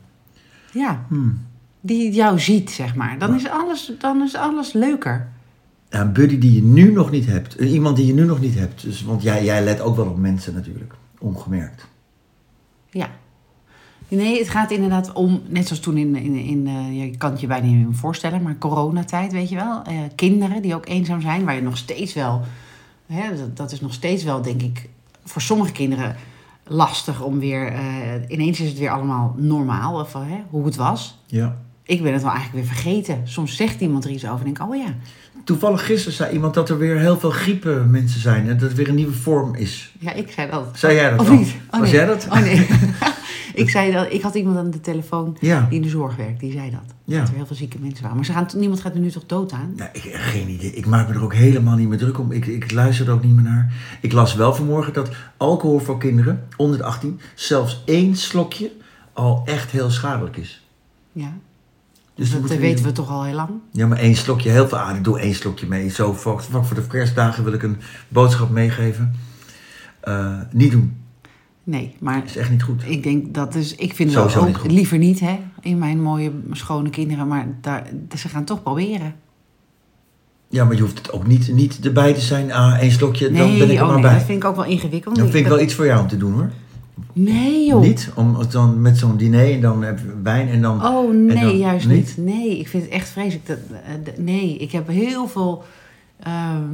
ja, 0.72 1.04
Hmm. 1.08 1.38
die 1.80 2.12
jou 2.12 2.38
ziet, 2.38 2.70
zeg 2.70 2.94
maar. 2.94 3.18
Dan 3.18 3.34
is 3.34 3.48
alles, 3.48 3.92
dan 3.98 4.22
is 4.22 4.36
alles 4.36 4.72
leuker. 4.72 5.28
Een 5.88 6.12
buddy 6.12 6.38
die 6.38 6.52
je 6.54 6.62
nu 6.62 6.92
nog 6.92 7.10
niet 7.10 7.26
hebt. 7.26 7.54
Iemand 7.54 7.96
die 7.96 8.06
je 8.06 8.14
nu 8.14 8.24
nog 8.24 8.40
niet 8.40 8.58
hebt. 8.58 8.82
Dus, 8.82 9.04
want 9.04 9.22
jij, 9.22 9.44
jij 9.44 9.64
let 9.64 9.80
ook 9.80 9.96
wel 9.96 10.06
op 10.06 10.18
mensen 10.18 10.54
natuurlijk. 10.54 10.92
Ongemerkt. 11.18 11.86
Nee, 14.10 14.38
het 14.38 14.48
gaat 14.48 14.70
inderdaad 14.70 15.12
om, 15.12 15.42
net 15.48 15.66
zoals 15.66 15.82
toen 15.82 15.96
in, 15.96 16.16
in, 16.16 16.34
in 16.34 16.66
eh, 16.66 17.04
je 17.04 17.16
kan 17.16 17.30
het 17.30 17.40
je 17.40 17.46
bijna 17.46 17.66
niet 17.66 17.86
meer 17.86 17.94
voorstellen, 17.94 18.42
maar 18.42 18.58
coronatijd, 18.58 19.32
weet 19.32 19.48
je 19.48 19.54
wel. 19.54 19.82
Eh, 19.82 19.98
kinderen 20.14 20.62
die 20.62 20.74
ook 20.74 20.88
eenzaam 20.88 21.20
zijn, 21.20 21.44
waar 21.44 21.54
je 21.54 21.62
nog 21.62 21.76
steeds 21.76 22.14
wel, 22.14 22.40
hè, 23.06 23.36
dat, 23.36 23.56
dat 23.56 23.72
is 23.72 23.80
nog 23.80 23.92
steeds 23.92 24.24
wel, 24.24 24.42
denk 24.42 24.62
ik, 24.62 24.88
voor 25.24 25.42
sommige 25.42 25.72
kinderen 25.72 26.16
lastig 26.64 27.22
om 27.22 27.38
weer, 27.38 27.72
eh, 27.72 27.82
ineens 28.28 28.60
is 28.60 28.68
het 28.68 28.78
weer 28.78 28.90
allemaal 28.90 29.34
normaal, 29.36 30.00
of 30.00 30.12
hè, 30.12 30.42
hoe 30.50 30.64
het 30.64 30.76
was. 30.76 31.18
Ja. 31.26 31.56
Ik 31.82 32.02
ben 32.02 32.12
het 32.12 32.22
wel 32.22 32.32
eigenlijk 32.32 32.64
weer 32.64 32.74
vergeten. 32.74 33.20
Soms 33.24 33.56
zegt 33.56 33.80
iemand 33.80 34.04
er 34.04 34.10
iets 34.10 34.24
over 34.24 34.38
en 34.38 34.44
denk 34.44 34.58
ik, 34.58 34.68
oh 34.68 34.76
ja, 34.76 34.94
Toevallig 35.50 35.86
gisteren 35.86 36.12
zei 36.16 36.32
iemand 36.32 36.54
dat 36.54 36.68
er 36.68 36.78
weer 36.78 36.98
heel 36.98 37.18
veel 37.18 37.30
griepen 37.30 37.90
mensen 37.90 38.20
zijn. 38.20 38.48
En 38.48 38.58
dat 38.58 38.68
het 38.68 38.74
weer 38.74 38.88
een 38.88 38.94
nieuwe 38.94 39.12
vorm 39.12 39.54
is. 39.54 39.92
ja, 39.98 40.12
ik 40.12 40.30
zei 40.30 40.50
dat. 40.50 40.68
Zei 40.72 40.94
jij 40.94 41.10
dat 41.10 41.20
Of 41.20 41.30
niet? 41.30 41.48
Oh, 41.70 41.70
Was 41.70 41.80
nee. 41.80 41.90
jij 41.90 42.06
dat? 42.06 42.26
Oh 42.30 42.40
nee. 42.40 42.66
ik 43.62 43.70
zei 43.70 43.92
dat, 43.92 44.12
ik 44.12 44.22
had 44.22 44.34
iemand 44.34 44.56
aan 44.56 44.70
de 44.70 44.80
telefoon 44.80 45.36
Ja. 45.40 45.66
die 45.68 45.76
in 45.78 45.82
de 45.82 45.88
zorg 45.88 46.16
werkt, 46.16 46.40
die 46.40 46.52
zei 46.52 46.70
dat. 46.70 46.94
Ja. 47.04 47.18
Dat 47.18 47.28
er 47.28 47.34
heel 47.34 47.46
veel 47.46 47.56
zieke 47.56 47.76
mensen 47.80 48.00
waren. 48.00 48.16
Maar 48.16 48.26
ze 48.26 48.32
gaan, 48.32 48.46
niemand 48.56 48.80
gaat 48.80 48.94
er 48.94 49.00
nu 49.00 49.10
toch 49.10 49.26
dood 49.26 49.52
aan? 49.52 49.72
Ja, 49.76 49.90
ik 49.92 50.02
geen 50.14 50.48
idee. 50.48 50.72
Ik 50.72 50.86
maak 50.86 51.08
me 51.08 51.14
er 51.14 51.22
ook 51.22 51.34
helemaal 51.34 51.76
niet 51.76 51.88
meer 51.88 51.98
druk 51.98 52.18
om. 52.18 52.32
Ik, 52.32 52.46
ik 52.46 52.70
luister 52.72 53.06
er 53.06 53.12
ook 53.12 53.24
niet 53.24 53.34
meer 53.34 53.44
naar. 53.44 53.72
Ik 54.00 54.12
las 54.12 54.34
wel 54.34 54.54
vanmorgen 54.54 54.92
dat 54.92 55.10
alcohol 55.36 55.78
voor 55.78 55.98
kinderen 55.98 56.46
onder 56.56 56.78
de 56.78 56.84
18, 56.84 57.20
zelfs 57.34 57.82
één 57.84 58.16
slokje, 58.16 58.70
al 59.12 59.42
echt 59.44 59.70
heel 59.70 59.90
schadelijk 59.90 60.36
is. 60.36 60.66
Ja, 61.12 61.32
Dus 62.20 62.30
dat 62.30 62.40
moeten 62.40 62.56
eh, 62.58 62.62
weten 62.64 62.84
we 62.84 62.92
toch 62.92 63.10
al 63.10 63.24
heel 63.24 63.34
lang. 63.34 63.50
Ja, 63.70 63.86
maar 63.86 63.98
één 63.98 64.14
slokje, 64.16 64.50
heel 64.50 64.68
veel 64.68 64.78
aan. 64.78 64.96
Ik 64.96 65.04
doe 65.04 65.18
één 65.20 65.34
slokje 65.34 65.66
mee. 65.66 65.88
Zo 65.88 66.12
vlak 66.12 66.42
voor 66.42 66.74
de 66.74 66.86
kerstdagen 66.86 67.44
wil 67.44 67.52
ik 67.52 67.62
een 67.62 67.76
boodschap 68.08 68.50
meegeven. 68.50 69.14
Eh, 70.00 70.40
niet 70.52 70.70
doen. 70.70 70.96
Nee, 71.64 71.96
maar 72.00 72.24
is 72.24 72.36
echt 72.36 72.50
niet 72.50 72.62
goed. 72.62 72.82
ik 72.86 73.02
denk 73.02 73.34
dat 73.34 73.54
is. 73.54 73.74
Ik 73.74 73.94
vind 73.94 74.08
niet 74.08 74.18
ook 74.18 74.64
liever 74.66 74.98
niet, 74.98 75.20
hè, 75.20 75.38
in 75.60 75.78
mijn 75.78 76.02
mooie, 76.02 76.32
schone 76.52 76.90
kinderen. 76.90 77.28
Maar 77.28 77.46
daar, 77.60 77.86
ze 78.16 78.28
gaan 78.28 78.44
toch 78.44 78.62
proberen. 78.62 79.14
Ja, 80.48 80.64
maar 80.64 80.74
je 80.74 80.80
hoeft 80.82 80.98
het 80.98 81.12
ook 81.12 81.26
niet, 81.26 81.52
niet 81.52 81.78
erbij 81.84 82.14
te 82.14 82.20
zijn. 82.20 82.52
Ah, 82.52 82.78
één 82.80 82.90
slokje, 82.90 83.30
dan 83.30 83.58
ben 83.58 83.70
ik 83.70 83.76
er 83.76 83.82
oh 83.82 83.86
maar 83.86 83.92
nee, 83.94 84.02
bij. 84.02 84.14
dat 84.14 84.24
vind 84.24 84.42
ik 84.42 84.48
ook 84.48 84.56
wel 84.56 84.64
ingewikkeld. 84.64 85.16
Dan 85.16 85.24
vind 85.24 85.36
ik 85.38 85.44
dat- 85.44 85.52
wel 85.52 85.64
iets 85.64 85.74
voor 85.74 85.86
jou 85.86 86.00
om 86.00 86.08
te 86.08 86.16
doen 86.16 86.32
hoor. 86.32 86.50
Nee, 87.12 87.66
joh. 87.66 87.80
Niet? 87.80 88.10
Om 88.14 88.36
dan 88.50 88.80
met 88.80 88.98
zo'n 88.98 89.16
diner 89.16 89.52
en 89.54 89.60
dan 89.60 89.82
heb 89.82 89.98
je 89.98 90.20
wijn 90.22 90.48
en 90.48 90.62
dan... 90.62 90.86
Oh 90.86 91.14
nee, 91.14 91.34
dan- 91.40 91.56
juist 91.58 91.88
niet? 91.88 91.96
niet? 91.96 92.26
Nee, 92.34 92.58
ik 92.58 92.68
vind 92.68 92.82
het 92.82 92.92
echt 92.92 93.08
vreselijk. 93.08 93.46
Dat, 93.46 93.58
eh, 93.84 94.18
nee, 94.18 94.56
ik 94.56 94.72
heb 94.72 94.88
heel 94.88 95.28
veel. 95.28 95.64
ehm, 96.20 96.64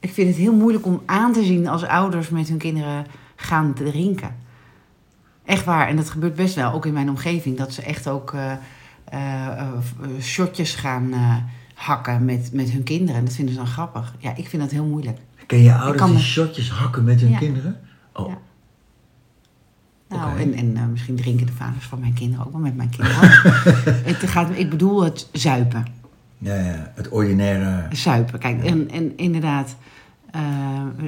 ik 0.00 0.12
vind 0.12 0.28
het 0.28 0.36
heel 0.36 0.54
moeilijk 0.54 0.86
om 0.86 1.02
aan 1.06 1.32
te 1.32 1.44
zien 1.44 1.68
als 1.68 1.84
ouders 1.84 2.28
met 2.28 2.48
hun 2.48 2.58
kinderen 2.58 3.06
gaan 3.36 3.72
drinken. 3.74 4.36
Echt 5.44 5.64
waar. 5.64 5.88
En 5.88 5.96
dat 5.96 6.10
gebeurt 6.10 6.34
best 6.34 6.54
wel, 6.54 6.72
ook 6.72 6.86
in 6.86 6.92
mijn 6.92 7.08
omgeving, 7.08 7.56
dat 7.56 7.72
ze 7.72 7.82
echt 7.82 8.08
ook 8.08 8.32
eh, 8.34 8.52
eh, 9.04 9.68
shotjes 10.20 10.74
gaan 10.74 11.12
hakken 11.74 12.24
met, 12.24 12.50
met 12.52 12.70
hun 12.70 12.82
kinderen. 12.82 13.14
En 13.16 13.24
dat 13.24 13.34
vinden 13.34 13.54
ze 13.54 13.60
dan 13.60 13.68
grappig. 13.70 14.14
Ja, 14.18 14.36
ik 14.36 14.48
vind 14.48 14.62
dat 14.62 14.70
heel 14.70 14.84
moeilijk. 14.84 15.18
Ken 15.46 15.62
je 15.62 15.74
ouders 15.74 16.10
die 16.10 16.18
shotjes 16.20 16.70
hakken 16.70 17.04
met 17.04 17.20
hun 17.20 17.30
Ja. 17.30 17.38
kinderen? 17.38 17.80
Oh, 18.12 18.28
Ja. 18.28 18.38
Nou, 20.10 20.38
en, 20.38 20.54
en 20.54 20.76
eh, 20.76 20.86
misschien 20.86 21.16
drinken 21.16 21.46
de 21.46 21.52
vaders 21.52 21.84
van 21.84 22.00
mijn 22.00 22.14
kinderen 22.14 22.46
ook 22.46 22.52
wel 22.52 22.60
met 22.60 22.76
mijn 22.76 22.88
kinderen. 22.88 23.30
het 24.12 24.16
gaat, 24.16 24.50
ik 24.54 24.70
bedoel 24.70 25.02
het 25.04 25.28
zuipen. 25.32 25.86
ja, 26.38 26.54
ja, 26.54 26.92
het 26.94 27.08
ordinaire... 27.08 27.86
Zuipen. 27.96 28.38
Kijk, 28.38 28.64
en, 28.64 28.90
en 28.90 29.16
inderdaad, 29.16 29.76
eh, 30.30 30.40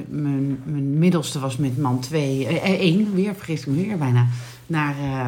mijn, 0.07 0.61
mijn 0.63 0.97
middelste 0.99 1.39
was 1.39 1.57
met 1.57 1.77
man 1.77 1.99
2, 1.99 2.47
eh, 2.47 2.79
één, 2.79 3.13
weer, 3.13 3.35
vergis 3.35 3.61
ik 3.61 3.67
me 3.67 3.85
weer 3.85 3.97
bijna, 3.97 4.27
naar 4.67 4.95
eh, 4.99 5.27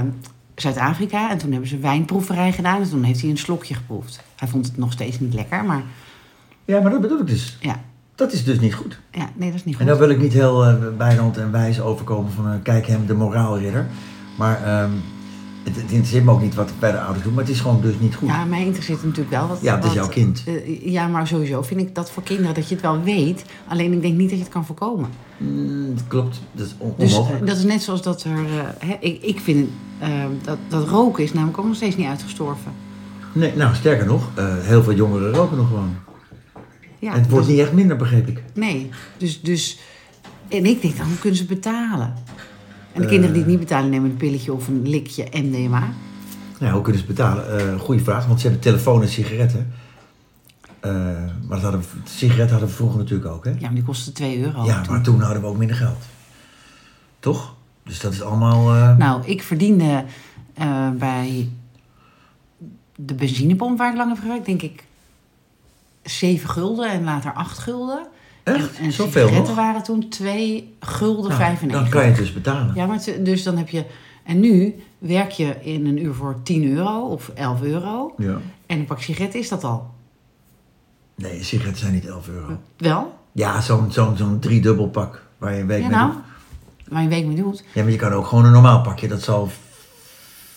Zuid-Afrika. 0.56 1.30
En 1.30 1.38
toen 1.38 1.52
hebben 1.52 1.70
ze 1.70 1.78
wijnproeverij 1.78 2.52
gedaan. 2.52 2.82
En 2.82 2.90
toen 2.90 3.04
heeft 3.04 3.22
hij 3.22 3.30
een 3.30 3.38
slokje 3.38 3.74
geproefd. 3.74 4.24
Hij 4.36 4.48
vond 4.48 4.66
het 4.66 4.78
nog 4.78 4.92
steeds 4.92 5.20
niet 5.20 5.34
lekker, 5.34 5.66
maar 5.66 5.84
Ja, 6.66 6.82
maar 6.82 6.92
dat 6.92 7.02
bedoel 7.02 7.20
ik 7.20 7.28
dus. 7.28 7.58
Ja, 7.62 7.82
Dat 8.16 8.32
is 8.34 8.44
dus 8.44 8.60
niet 8.60 8.74
goed. 8.74 9.00
ja 9.12 9.30
nee, 9.36 9.50
dat 9.50 9.58
is 9.60 9.66
niet 9.66 9.74
En 9.74 9.80
goed. 9.80 9.90
dan 9.90 9.98
wil 10.00 10.10
ik 10.10 10.22
niet 10.22 10.34
heel 10.34 10.66
eh 10.66 10.76
bijrand 10.98 11.38
en 11.38 11.52
wijs 11.52 11.82
overkomen 11.82 12.32
van 12.32 12.46
eh, 12.48 12.52
kijk 12.64 12.88
hem 12.88 13.06
de 13.06 13.14
moraalridder. 13.14 13.86
Maar 14.38 14.64
ehm, 14.64 14.90
het, 15.64 15.76
het 15.76 15.86
interesseert 15.92 16.24
me 16.24 16.32
ook 16.32 16.42
niet 16.42 16.56
wat 16.56 16.72
de 16.80 17.00
ouders 17.00 17.24
doe, 17.24 17.34
maar 17.34 17.44
het 17.44 17.54
is 17.54 17.60
gewoon 17.60 17.82
dus 17.82 17.94
niet 18.00 18.16
goed. 18.16 18.28
Ja, 18.28 18.46
mij 18.46 18.66
interesseert 18.66 18.98
het 18.98 19.08
natuurlijk 19.08 19.36
wel. 19.36 19.48
Wat, 19.48 19.60
Ja, 19.62 19.76
het 19.76 19.86
is 19.86 19.94
jouw 19.94 20.08
kind. 20.08 20.44
eh, 20.46 20.92
ja, 20.92 21.08
maar 21.08 21.28
sowieso 21.28 21.62
vind 21.62 21.80
ik 21.80 21.96
dat 21.96 22.12
voor 22.12 22.24
kinderen 22.24 22.54
dat 22.54 22.68
je 22.70 22.74
het 22.76 22.84
wel 22.84 23.02
weet. 23.02 23.46
Alleen 23.68 23.94
ik 23.94 24.02
denk 24.02 24.18
niet 24.18 24.30
dat 24.30 24.38
je 24.38 24.44
het 24.44 24.54
kan 24.54 24.66
voorkomen. 24.66 25.10
Mm, 25.38 25.96
dat 25.96 26.04
klopt, 26.08 26.40
dat 26.52 26.66
is 26.66 26.76
on- 26.78 26.94
Dus 26.98 27.14
onmogelijk. 27.14 27.48
dat 27.48 27.58
is 27.58 27.64
net 27.64 27.82
zoals 27.84 28.02
dat 28.02 28.24
er... 28.24 28.38
hè, 28.86 28.96
ik, 29.00 29.22
ik 29.24 29.40
vind 29.40 29.70
dat, 30.44 30.58
dat 30.68 30.88
roken 30.88 31.24
is 31.24 31.34
namelijk 31.34 31.58
ook 31.58 31.66
nog 31.66 31.76
steeds 31.76 31.96
niet 31.96 32.08
uitgestorven. 32.08 32.72
Nee, 33.34 33.56
nou, 33.56 33.76
sterker 33.76 34.06
nog, 34.06 34.30
heel 34.62 34.84
veel 34.84 34.94
jongeren 34.94 35.32
roken 35.34 35.58
nog 35.58 35.68
gewoon. 35.68 35.96
Ja, 37.06 37.14
en 37.14 37.20
het 37.22 37.30
wordt 37.30 37.46
dus- 37.46 37.56
niet 37.56 37.64
echt 37.66 37.74
minder, 37.74 37.98
begreep 37.98 38.28
ik. 38.28 38.44
Nee, 38.54 38.90
dus, 39.18 39.42
dus... 39.42 39.80
En 40.48 40.66
ik 40.66 40.82
denk, 40.82 40.98
dan 40.98 41.08
hoe 41.08 41.18
kunnen 41.18 41.38
ze 41.40 41.46
betalen? 41.46 42.14
En 42.92 43.02
de 43.02 43.02
Eh. 43.02 43.08
kinderen 43.08 43.34
die 43.34 43.42
het 43.42 43.52
niet 43.52 43.60
betalen 43.60 43.90
nemen 43.90 44.10
een 44.10 44.18
pilletje 44.18 44.54
of 44.54 44.68
een 44.68 44.90
likje 44.90 45.28
MDMA. 45.32 45.88
Nou, 46.60 46.74
hoe 46.74 46.82
kunnen 46.82 47.02
ze 47.02 47.08
betalen? 47.08 47.60
Eh 47.74 47.80
goeie 47.80 48.02
vraag, 48.04 48.26
want 48.26 48.40
ze 48.40 48.46
hebben 48.48 48.64
telefoon 48.64 49.02
en 49.02 49.10
sigaretten. 49.10 49.72
Eh, 50.80 50.92
maar 51.42 51.50
dat 51.50 51.62
hadden 51.62 51.80
we, 51.80 51.86
sigaretten 52.04 52.50
hadden 52.50 52.70
we 52.70 52.76
vroeger 52.76 52.98
natuurlijk 52.98 53.30
ook, 53.32 53.46
hè? 53.46 53.50
Ja, 53.52 53.58
maar 53.62 53.74
die 53.74 53.84
kosten 53.84 54.14
2 54.14 54.40
euro. 54.42 54.66
Ja, 54.66 54.82
toen. 54.82 54.94
maar 54.94 55.04
toen 55.04 55.22
hadden 55.22 55.42
we 55.42 55.48
ook 55.48 55.58
minder 55.58 55.76
geld. 55.76 56.04
Toch? 57.20 57.56
Dus 57.84 58.00
dat 58.00 58.14
is 58.14 58.22
allemaal... 58.22 58.74
eh, 58.76 58.98
Nou, 58.98 59.22
ik 59.26 59.44
verdiende 59.44 60.04
eh, 60.54 60.90
bij 60.90 61.50
de 62.96 63.14
benzinepomp 63.14 63.78
waar 63.78 63.92
ik 63.92 63.98
lang 63.98 64.10
heb 64.14 64.20
gewerkt, 64.22 64.46
denk 64.46 64.62
ik 64.62 64.84
7 66.06 66.50
gulden 66.50 66.90
en 66.90 67.04
later 67.04 67.34
8 67.34 67.58
gulden. 67.60 68.08
echt? 68.44 68.78
En, 68.78 68.84
en 68.86 68.92
Zoveel 68.92 69.28
sigaretten 69.28 69.56
waren 69.56 69.84
toen 69.84 70.10
2 70.10 70.76
gulden 70.80 71.28
Nou, 71.30 71.42
95. 71.42 71.82
dan 71.82 71.90
kan 71.90 72.02
je 72.02 72.08
het 72.08 72.18
dus 72.18 72.34
betalen. 72.34 72.72
Ja, 72.76 72.86
maar 72.86 72.96
het- 73.06 73.26
dus 73.26 73.44
dan 73.44 73.58
heb 73.58 73.70
je... 73.70 73.86
En 74.24 74.40
nu 74.40 74.76
werk 74.98 75.32
je 75.32 75.56
in 75.62 75.86
een 75.86 76.04
uur 76.04 76.14
voor 76.14 76.36
10 76.44 76.64
euro 76.76 77.00
of 77.00 77.30
11 77.36 77.62
euro. 77.62 78.14
Ja. 78.18 78.38
En 78.66 78.80
een 78.80 78.86
pak 78.86 79.02
sigaretten 79.02 79.40
is 79.40 79.50
dat 79.50 79.64
al. 79.64 79.94
Nee, 81.16 81.44
sigaretten 81.44 81.82
zijn 81.82 81.94
niet 81.94 82.06
11 82.06 82.28
euro. 82.28 82.58
Wel? 82.78 83.18
Ja, 83.32 83.62
zo'n 83.62 83.92
zo'n 83.92 84.18
zo'n 84.18 84.40
driedubbel 84.40 84.90
pak 84.90 85.24
waar 85.38 85.54
je 85.54 85.62
een 85.62 85.68
week 85.68 85.82
Ja, 85.82 85.88
mee 85.88 85.98
nou. 85.98 86.12
doet. 86.12 86.22
Waar 86.90 87.00
je 87.00 87.06
een 87.06 87.14
week 87.14 87.26
mee 87.26 87.36
doet. 87.36 87.64
Ja, 87.74 87.82
maar 87.84 87.92
je 87.92 87.98
kan 87.98 88.12
ook 88.12 88.26
gewoon 88.26 88.46
een 88.46 88.52
normaal 88.52 88.82
pakje. 88.82 89.08
Dat 89.08 89.22
zal 89.22 89.50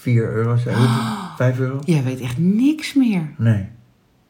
4 0.01 0.31
euro 0.33 0.57
zijn. 0.57 0.77
Oh. 0.87 1.37
5 1.37 1.59
euro? 1.59 1.79
Jij 1.85 2.03
weet 2.05 2.21
echt 2.21 2.39
niks 2.39 2.95
meer. 2.95 3.31
Nee. 3.37 3.67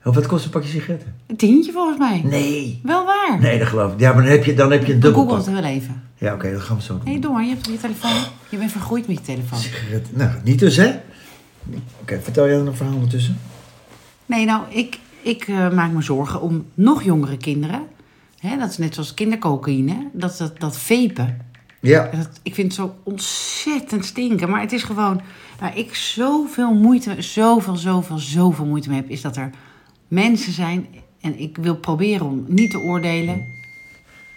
Of 0.09 0.15
wat 0.15 0.27
kost 0.27 0.45
een 0.45 0.51
pakje 0.51 0.69
sigaretten? 0.69 1.15
Een 1.27 1.37
tientje 1.37 1.73
volgens 1.73 1.99
mij. 1.99 2.23
Nee. 2.25 2.81
Wel 2.83 3.05
waar. 3.05 3.39
Nee, 3.41 3.59
dat 3.59 3.69
geloof 3.69 3.93
ik. 3.93 4.01
Ja, 4.01 4.13
maar 4.13 4.23
dan 4.23 4.33
heb 4.33 4.45
je, 4.45 4.55
dan 4.55 4.73
heb 4.73 4.85
je 4.85 4.93
een 4.93 5.01
dubbel 5.01 5.23
Google 5.23 5.37
het 5.37 5.63
wel 5.63 5.71
even. 5.71 6.03
Ja, 6.15 6.35
oké, 6.35 6.53
dat 6.53 6.61
gaan 6.61 6.77
we 6.77 6.83
zo 6.83 6.95
doen. 6.95 7.05
Nee, 7.05 7.19
doe 7.19 7.33
maar. 7.33 7.43
Je 7.43 7.49
hebt 7.49 7.67
je 7.67 7.77
telefoon. 7.77 8.11
Je 8.49 8.57
bent 8.57 8.71
vergroeid 8.71 9.07
met 9.07 9.17
je 9.17 9.23
telefoon. 9.23 9.59
Sigaretten. 9.59 10.19
Nou, 10.19 10.31
niet 10.45 10.59
dus, 10.59 10.77
hè? 10.77 10.95
Oké, 12.01 12.21
vertel 12.21 12.47
jij 12.47 12.57
dan 12.57 12.67
een 12.67 12.75
verhaal 12.75 12.95
ondertussen? 12.95 13.39
Nee, 14.27 14.45
nou, 14.45 14.63
ik, 14.69 14.99
ik 15.23 15.49
eh, 15.49 15.71
maak 15.71 15.93
me 15.93 16.03
zorgen 16.03 16.41
om 16.41 16.67
nog 16.75 17.03
jongere 17.03 17.37
kinderen. 17.37 17.83
Hè, 18.39 18.57
dat 18.57 18.71
is 18.71 18.79
net 18.79 18.95
zoals 18.95 19.15
kindercocaïne. 19.15 20.09
Dat, 20.13 20.37
dat, 20.39 20.61
dat 20.61 20.79
vapen. 20.79 21.39
Ja. 21.81 22.11
Dat, 22.17 22.41
ik 22.43 22.55
vind 22.55 22.67
het 22.67 22.81
zo 22.81 22.95
ontzettend 23.03 24.05
stinken. 24.05 24.51
Maar 24.51 24.61
het 24.61 24.73
is 24.73 24.83
gewoon... 24.83 25.21
Waar 25.59 25.77
ik 25.77 25.95
zoveel 25.95 26.75
moeite, 26.75 27.23
zoveel, 27.23 27.77
zoveel, 27.77 28.19
zoveel 28.19 28.65
moeite 28.65 28.89
mee 28.89 29.01
heb... 29.01 29.09
is 29.09 29.21
dat 29.21 29.37
er 29.37 29.51
mensen 30.09 30.53
zijn... 30.53 30.87
en 31.21 31.39
ik 31.39 31.57
wil 31.57 31.77
proberen 31.77 32.27
om 32.27 32.45
niet 32.49 32.71
te 32.71 32.79
oordelen... 32.79 33.57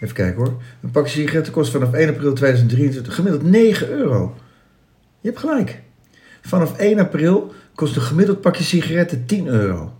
Even 0.00 0.14
kijken 0.14 0.36
hoor. 0.36 0.62
Een 0.82 0.90
pakje 0.90 1.20
sigaretten 1.20 1.52
kost 1.52 1.72
vanaf 1.72 1.92
1 1.92 2.08
april 2.08 2.32
2023 2.32 3.14
gemiddeld 3.14 3.42
9 3.42 3.88
euro. 3.88 4.34
Je 5.20 5.28
hebt 5.28 5.40
gelijk. 5.40 5.82
Vanaf 6.42 6.76
1 6.76 6.98
april 6.98 7.54
kost 7.74 7.96
een 7.96 8.02
gemiddeld 8.02 8.40
pakje 8.40 8.64
sigaretten 8.64 9.26
10 9.26 9.46
euro. 9.46 9.92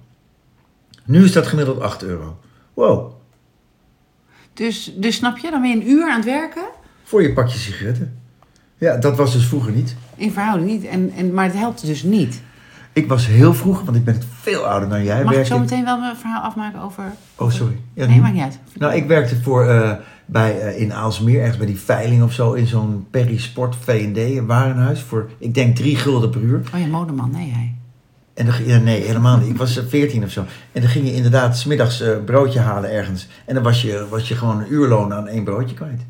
Nu 1.05 1.25
is 1.25 1.33
dat 1.33 1.47
gemiddeld 1.47 1.81
8 1.81 2.03
euro. 2.03 2.39
Wow. 2.75 3.13
Dus, 4.55 4.95
dus 4.97 5.17
snap 5.17 5.39
je, 5.39 5.51
dan 5.51 5.61
ben 5.61 5.71
je 5.71 5.77
een 5.77 5.91
uur 5.91 6.11
aan 6.11 6.17
het 6.17 6.25
werken... 6.25 6.65
Voor 7.03 7.23
je 7.23 7.33
pakje 7.33 7.59
sigaretten. 7.59 8.21
Ja, 8.79 8.97
dat 8.97 9.17
was 9.17 9.33
dus 9.33 9.47
vroeger 9.47 9.73
niet. 9.73 9.97
in 10.17 10.33
verhouding 10.33 10.71
niet. 10.71 10.85
En, 10.85 11.13
en, 11.17 11.35
maar 11.35 11.45
het 11.45 11.55
helpt 11.55 11.87
dus 11.87 12.03
niet. 12.03 12.43
Ik 12.93 13.09
was 13.09 13.27
heel 13.27 13.55
vroeg, 13.55 13.83
want 13.83 13.97
ik 13.97 14.05
ben 14.05 14.23
veel 14.41 14.67
ouder 14.67 14.89
dan 14.89 15.05
jij. 15.05 15.25
Mag 15.25 15.35
ik 15.35 15.47
zo 15.47 15.59
meteen 15.59 15.85
wel 15.85 15.99
mijn 15.99 16.17
verhaal 16.17 16.43
afmaken 16.43 16.81
over... 16.81 17.05
Oh, 17.37 17.51
sorry. 17.51 17.77
Ja, 17.95 18.07
nee, 18.07 18.21
maakt 18.21 18.35
niet 18.35 18.43
uit. 18.43 18.59
Nou, 18.79 18.95
ik 18.95 19.07
werkte 19.07 19.43
voor, 19.43 19.67
eh, 19.67 19.93
bij, 20.27 20.61
eh, 20.61 20.81
in 20.81 20.93
Aalsmeer, 20.93 21.41
ergens 21.41 21.57
bij 21.57 21.67
die 21.67 21.81
veiling 21.81 22.23
of 22.23 22.33
zo, 22.33 22.53
in 22.53 22.67
zo'n 22.67 23.07
Perry 23.11 23.39
Sport 23.39 23.77
V&D, 23.85 24.17
een 24.17 24.47
warenhuis, 24.47 25.01
voor, 25.01 25.31
ik 25.39 25.55
denk, 25.55 25.77
drie 25.77 25.97
gulden 25.97 26.31
per 26.31 26.41
uur. 26.41 26.63
Oh 26.75 26.81
ja, 26.81 26.87
modeman, 26.87 27.31
nee 27.31 27.53
hij. 27.53 27.75
En 28.35 28.47
dan, 28.47 28.55
ja, 28.67 28.79
nee, 28.79 29.03
helemaal 29.03 29.39
niet. 29.39 29.49
Ik 29.49 29.57
was 29.57 29.77
eh, 29.77 29.85
14 29.89 30.25
of 30.25 30.31
zo. 30.31 30.45
En 30.73 30.81
dan 30.81 30.91
ging 30.91 31.07
je 31.07 31.15
inderdaad 31.15 31.59
smiddags 31.59 32.01
eh 32.01 32.17
broodje 32.25 32.61
halen 32.61 32.93
ergens. 32.93 33.29
En 33.45 33.55
dan 33.55 33.63
was 33.63 33.83
je, 33.83 34.07
was 34.11 34.29
je 34.29 34.35
gewoon 34.35 34.59
een 34.59 34.73
uurloon 34.73 35.13
aan 35.13 35.29
één 35.29 35.45
broodje 35.45 35.75
kwijt. 35.75 36.03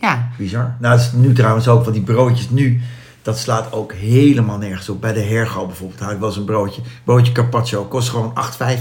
Ja, 0.00 0.28
Bizar. 0.38 0.76
Nou, 0.78 0.96
dat 0.96 1.04
is 1.04 1.12
nu 1.12 1.32
trouwens 1.32 1.68
ook, 1.68 1.82
want 1.82 1.94
die 1.94 2.04
broodjes 2.04 2.50
nu, 2.50 2.80
dat 3.22 3.38
slaat 3.38 3.72
ook 3.72 3.92
helemaal 3.92 4.58
nergens 4.58 4.88
op. 4.88 5.00
Bij 5.00 5.12
de 5.12 5.20
Hergo 5.20 5.66
bijvoorbeeld 5.66 6.00
had 6.00 6.12
ik 6.12 6.18
wel 6.18 6.28
eens 6.28 6.36
een 6.36 6.44
broodje. 6.44 6.82
Broodje 7.04 7.32
carpaccio 7.32 7.84
kost 7.84 8.08
gewoon 8.08 8.32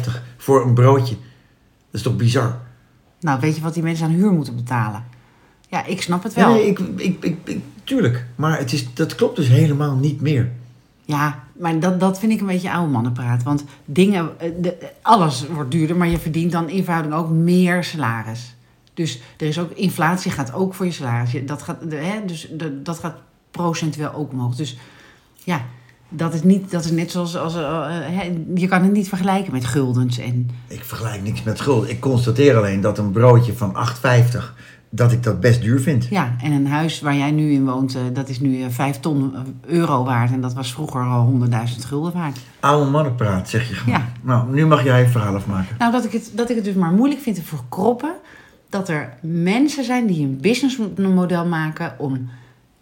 8,50 0.08 0.12
voor 0.38 0.65
een 0.65 0.74
broodje. 0.74 1.15
Dat 1.15 1.91
is 1.91 2.01
toch 2.01 2.15
bizar? 2.15 2.58
nou 3.19 3.39
weet 3.39 3.55
je 3.55 3.62
wat 3.62 3.74
die 3.74 3.84
mensen 3.84 4.05
aan 4.05 4.12
huur 4.12 4.31
moeten 4.31 4.55
betalen? 4.55 5.03
Ja, 5.69 5.86
ik 5.86 6.01
snap 6.01 6.24
het 6.24 6.34
wel. 6.34 6.50
Nee, 6.53 6.67
ik, 6.67 6.79
ik, 6.79 7.24
ik, 7.24 7.38
ik- 7.43 7.63
tuurlijk. 7.84 8.25
Maar 8.36 8.58
het 8.58 8.74
is, 8.74 8.93
dat 8.93 9.15
klopt 9.15 9.36
dus 9.36 9.48
helemaal 9.48 9.96
niet 9.96 10.22
meer. 10.22 10.51
Ja, 11.05 11.43
maar 11.60 11.79
dat, 11.79 12.00
dat 12.00 12.19
vind 12.19 12.31
ik 12.31 12.39
een 12.39 12.46
beetje 12.46 12.72
oude 12.72 12.91
mannenpraat. 12.91 13.43
Want 13.43 13.63
dingen, 13.86 14.39
eh, 14.39 14.51
de, 14.60 14.77
alles 15.01 15.48
wordt 15.48 15.72
duurder, 15.72 15.96
maar 15.98 16.08
je 16.08 16.19
verdient 16.19 16.51
dan 16.51 16.69
in 16.69 16.84
verhouding 16.84 17.15
ook 17.15 17.29
meer 17.29 17.84
salaris. 17.84 18.55
Dus 18.93 19.19
er 19.38 19.48
is 19.48 19.60
ook, 19.60 19.72
inflatie 19.72 20.31
gaat 20.31 20.53
ook 20.53 20.74
voor 20.74 20.86
je 20.86 20.91
salaris. 20.91 21.46
Dat 21.46 21.62
gaat, 21.62 21.89
de, 21.89 21.96
hè, 21.96 22.25
dus 22.25 22.48
de, 22.51 22.81
dat 22.81 23.00
gaat 23.00 23.15
procentueel 23.51 24.13
ook 24.13 24.32
omhoog. 24.32 24.56
Dus 24.56 24.77
ja, 25.44 25.62
dat 26.10 26.34
is, 26.34 26.44
niet, 26.44 26.72
dat 26.72 26.86
is 26.86 26.91
net 26.91 27.12
zoals, 27.12 27.38
als, 27.38 27.53
hè, 27.53 28.41
je 28.56 28.68
kan 28.68 28.84
het 28.84 28.91
niet 28.91 29.10
vergelijken 29.10 29.51
met 29.51 29.65
guldens. 29.65 30.18
En, 30.18 30.50
Ik 30.68 30.84
vergelijk 30.84 31.22
niks 31.24 31.44
met 31.44 31.58
schuld. 31.58 31.89
Ik 31.89 32.00
constateer 32.00 32.58
alleen 32.58 32.82
dat 32.82 32.98
een 32.98 33.12
broodje 33.12 33.53
van 33.53 33.75
8,50, 34.34 34.53
dat 34.89 35.12
ik 35.12 35.24
dat 35.24 35.39
best 35.39 35.62
duur 35.62 35.79
vind. 35.79 36.08
ja, 36.10 36.36
en 36.41 36.51
een 36.51 36.68
huis 36.68 37.01
waar 37.01 37.15
jij 37.15 37.32
nu 37.32 37.51
in 37.51 37.65
woont, 37.65 37.96
eh, 37.96 38.01
dat 38.13 38.29
is 38.29 38.39
nu 38.39 38.62
eh, 38.62 38.70
5 38.70 39.00
ton 39.00 39.34
euro 39.65 40.03
waard. 40.03 40.32
En 40.32 40.41
dat 40.41 40.53
was 40.53 40.74
vroeger 40.74 41.01
al 41.01 41.25
100.000 41.25 41.86
gulden 41.86 42.13
waard. 42.13 42.39
Oude 42.60 42.91
mannenpraat, 42.91 43.50
zeg 43.50 43.70
je 43.70 43.74
gewoon. 43.74 44.00
Ja. 44.00 44.08
Nou, 44.22 44.53
nu 44.53 44.65
mag 44.65 44.84
jij 44.84 45.01
je 45.01 45.08
verhaal 45.08 45.36
afmaken. 45.36 45.75
Nou, 45.79 45.91
dat 45.91 46.06
ik, 46.06 46.12
het, 46.12 46.32
dat 46.36 46.50
ik 46.50 46.56
het 46.56 46.65
dus 46.65 46.75
maar 46.75 46.91
moeilijk 46.91 47.22
vind 47.22 47.36
te 47.36 47.44
verkroppen. 47.44 48.13
Dat 48.70 48.89
er 48.89 49.13
mensen 49.22 49.84
zijn 49.84 50.08
die 50.08 50.25
een 50.25 50.38
businessmodel 50.41 51.46
maken 51.46 51.96
om 51.98 52.29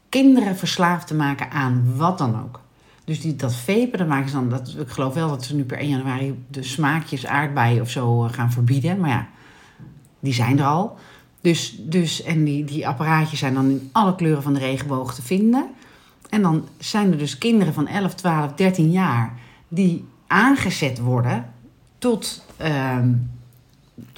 kinderen 0.09 0.57
verslaafd 0.57 1.07
te 1.07 1.15
maken 1.15 1.51
aan 1.51 1.95
wat 1.95 2.17
dan 2.17 2.43
ook. 2.43 2.59
Dus 3.07 3.21
die, 3.21 3.35
dat 3.35 3.55
vapen, 3.55 3.97
dat 3.97 4.07
maken 4.07 4.29
ze 4.29 4.35
dan. 4.35 4.49
Dat, 4.49 4.75
ik 4.79 4.89
geloof 4.89 5.13
wel 5.13 5.29
dat 5.29 5.43
ze 5.43 5.55
nu 5.55 5.63
per 5.63 5.77
1 5.77 5.89
januari 5.89 6.43
de 6.47 6.63
smaakjes 6.63 7.25
aardbeien 7.25 7.81
of 7.81 7.89
zo 7.89 8.25
eh, 8.25 8.33
gaan 8.33 8.51
verbieden. 8.51 8.99
Maar 8.99 9.09
ja, 9.09 9.27
die 10.19 10.33
zijn 10.33 10.59
er 10.59 10.65
al. 10.65 10.97
Dus, 11.41 11.75
dus, 11.79 12.23
en 12.23 12.43
die, 12.43 12.63
die 12.63 12.87
apparaatjes 12.87 13.39
zijn 13.39 13.53
dan 13.53 13.69
in 13.69 13.89
alle 13.91 14.15
kleuren 14.15 14.43
van 14.43 14.53
de 14.53 14.59
regenboog 14.59 15.15
te 15.15 15.21
vinden. 15.21 15.69
En 16.29 16.41
dan 16.41 16.67
zijn 16.77 17.11
er 17.11 17.17
dus 17.17 17.37
kinderen 17.37 17.73
van 17.73 17.87
11, 17.87 18.13
12, 18.13 18.53
13 18.53 18.91
jaar 18.91 19.33
die 19.67 20.05
aangezet 20.27 20.99
worden 20.99 21.53
tot 21.97 22.45
ehm, 22.57 23.13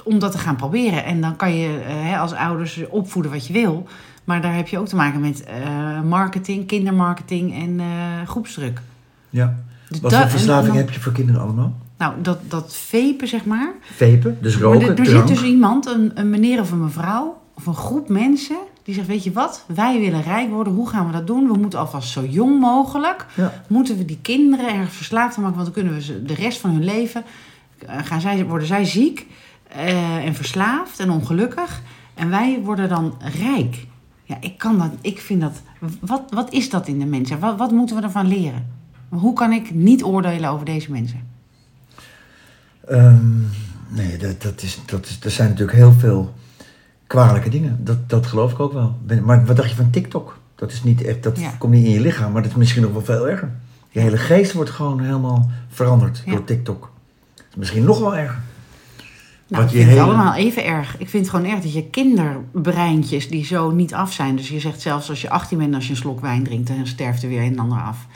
om 0.04 0.18
dat 0.18 0.32
te 0.32 0.38
gaan 0.38 0.56
proberen. 0.56 1.04
En 1.04 1.20
dan 1.20 1.36
kan 1.36 1.54
je 1.54 1.80
eh, 1.80 2.20
als 2.20 2.32
ouders 2.32 2.88
opvoeden 2.88 3.32
wat 3.32 3.46
je 3.46 3.52
wil. 3.52 3.86
Maar 4.30 4.40
daar 4.40 4.54
heb 4.54 4.68
je 4.68 4.78
ook 4.78 4.88
te 4.88 4.96
maken 4.96 5.20
met 5.20 5.44
eh, 5.44 6.00
marketing, 6.02 6.66
kindermarketing 6.66 7.54
en 7.54 7.80
eh, 7.80 8.28
groepsdruk. 8.28 8.80
Ja. 9.30 9.54
Dus 9.88 10.00
Wat 10.00 10.14
voor 10.14 10.28
verslaving 10.28 10.74
heb 10.74 10.90
je 10.90 11.00
voor 11.00 11.12
kinderen 11.12 11.40
allemaal? 11.40 11.72
Nou, 11.98 12.14
dat, 12.22 12.38
dat 12.50 12.76
vapen, 12.76 13.28
zeg 13.28 13.44
maar. 13.44 13.72
Vapen, 13.96 14.38
dus 14.40 14.54
Maar 14.54 14.62
roken, 14.62 14.82
er, 14.82 14.88
er 14.88 14.94
drank. 15.04 15.08
zit 15.28 15.36
dus 15.36 15.42
iemand, 15.42 15.86
een, 15.86 16.10
een 16.14 16.30
meneer 16.30 16.60
of 16.60 16.70
een 16.70 16.82
mevrouw, 16.82 17.40
of 17.54 17.66
een 17.66 17.74
groep 17.74 18.08
mensen, 18.08 18.56
die 18.82 18.94
zegt: 18.94 19.06
Weet 19.06 19.24
je 19.24 19.32
wat, 19.32 19.64
wij 19.74 20.00
willen 20.00 20.22
rijk 20.22 20.50
worden, 20.50 20.72
hoe 20.72 20.88
gaan 20.88 21.06
we 21.06 21.12
dat 21.12 21.26
doen? 21.26 21.46
We 21.52 21.58
moeten 21.58 21.78
alvast 21.78 22.08
zo 22.08 22.24
jong 22.24 22.60
mogelijk, 22.60 23.26
Ja. 23.36 23.52
moeten 23.68 23.96
we 23.96 24.04
die 24.04 24.18
kinderen 24.22 24.68
ergens 24.74 24.96
verslaafd 24.96 25.36
maken, 25.36 25.54
want 25.54 25.64
dan 25.64 25.74
kunnen 25.74 25.94
we 25.94 26.02
ze 26.02 26.22
de 26.22 26.34
rest 26.34 26.60
van 26.60 26.70
hun 26.70 26.84
leven, 26.84 27.24
eh, 27.86 27.96
gaan 28.04 28.20
zij, 28.20 28.44
worden 28.44 28.66
zij 28.66 28.84
ziek 28.84 29.26
en 30.24 30.34
verslaafd 30.34 30.98
en 31.00 31.10
ongelukkig. 31.10 31.80
En 32.14 32.30
wij 32.30 32.60
worden 32.64 32.88
dan 32.88 33.14
rijk. 33.42 33.86
Ja, 34.30 34.36
ik 34.40 34.58
kan 34.58 34.78
dat, 34.78 34.90
ik 35.00 35.20
vind 35.20 35.40
dat, 35.40 35.62
wat, 36.00 36.22
wat 36.30 36.52
is 36.52 36.70
dat 36.70 36.86
in 36.88 36.98
de 36.98 37.04
mensen? 37.04 37.38
Wat, 37.38 37.58
wat 37.58 37.70
moeten 37.70 37.96
we 37.96 38.02
ervan 38.02 38.26
leren? 38.26 38.66
Hoe 39.08 39.32
kan 39.32 39.52
ik 39.52 39.74
niet 39.74 40.02
oordelen 40.04 40.50
over 40.50 40.64
deze 40.64 40.90
mensen? 40.90 41.20
Ehm, 42.88 43.38
Nee, 43.88 44.16
dat, 44.16 44.42
dat 44.42 44.62
is, 44.62 44.78
dat 44.86 45.06
is, 45.06 45.18
er 45.22 45.30
zijn 45.30 45.48
natuurlijk 45.48 45.78
heel 45.78 45.92
veel 45.92 46.34
kwalijke 47.06 47.48
dingen. 47.48 47.78
Dat, 47.84 48.08
dat 48.08 48.26
geloof 48.26 48.52
ik 48.52 48.60
ook 48.60 48.72
wel. 48.72 48.98
Maar 49.22 49.44
wat 49.46 49.56
dacht 49.56 49.70
je 49.70 49.76
van 49.76 49.90
TikTok? 49.90 50.38
Dat 50.54 50.72
is 50.72 50.82
niet 50.82 51.02
echt, 51.02 51.22
dat 51.22 51.38
Ja. 51.38 51.50
komt 51.58 51.72
niet 51.72 51.84
in 51.84 51.90
je 51.90 52.00
lichaam, 52.00 52.32
maar 52.32 52.42
dat 52.42 52.50
is 52.50 52.56
misschien 52.56 52.82
nog 52.82 52.92
wel 52.92 53.02
veel 53.04 53.28
erger. 53.28 53.50
Je 53.88 54.00
hele 54.00 54.16
geest 54.16 54.52
wordt 54.52 54.70
gewoon 54.70 55.00
helemaal 55.00 55.50
veranderd 55.68 56.22
Ja. 56.24 56.32
door 56.32 56.44
TikTok. 56.44 56.90
Misschien 57.56 57.84
nog 57.84 57.98
wel 57.98 58.16
erger. 58.16 58.40
Nou, 59.50 59.62
Wat 59.62 59.72
ik 59.72 59.78
je 59.78 59.84
vind 59.84 59.98
het 59.98 60.08
allemaal 60.08 60.34
even 60.34 60.64
erg. 60.64 60.98
Ik 60.98 61.08
vind 61.08 61.26
het 61.26 61.34
gewoon 61.34 61.50
erg 61.50 61.62
dat 61.62 61.72
je 61.72 61.90
kinderbreintjes 61.90 63.28
die 63.28 63.44
zo 63.44 63.70
niet 63.70 63.94
af 63.94 64.12
zijn. 64.12 64.36
Dus 64.36 64.48
je 64.48 64.60
zegt 64.60 64.80
zelfs 64.80 65.08
als 65.08 65.20
je 65.20 65.30
18 65.30 65.58
bent, 65.58 65.74
als 65.74 65.84
je 65.84 65.90
een 65.90 65.96
slok 65.96 66.20
wijn 66.20 66.44
drinkt, 66.44 66.68
dan 66.68 66.86
sterft 66.86 67.22
er 67.22 67.28
weer 67.28 67.42
een 67.42 67.52
en 67.52 67.58
ander 67.58 67.78
af. 67.78 68.06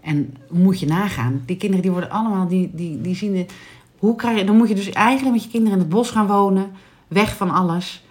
En 0.00 0.36
moet 0.50 0.80
je 0.80 0.86
nagaan, 0.86 1.42
die 1.46 1.56
kinderen 1.56 1.82
die 1.82 1.92
worden 1.92 2.10
allemaal, 2.10 2.48
die, 2.48 2.70
die, 2.72 3.00
die 3.00 3.14
zien 3.14 3.32
de, 3.32 3.46
hoe 3.98 4.16
krijg 4.16 4.38
je, 4.38 4.44
dan 4.44 4.56
moet 4.56 4.68
je 4.68 4.74
dus 4.74 4.90
eigenlijk 4.90 5.34
met 5.34 5.44
je 5.44 5.50
kinderen 5.50 5.78
in 5.78 5.84
het 5.84 5.92
bos 5.92 6.10
gaan 6.10 6.26
wonen, 6.26 6.70
weg 7.08 7.36
van 7.36 7.50
alles. 7.50 8.04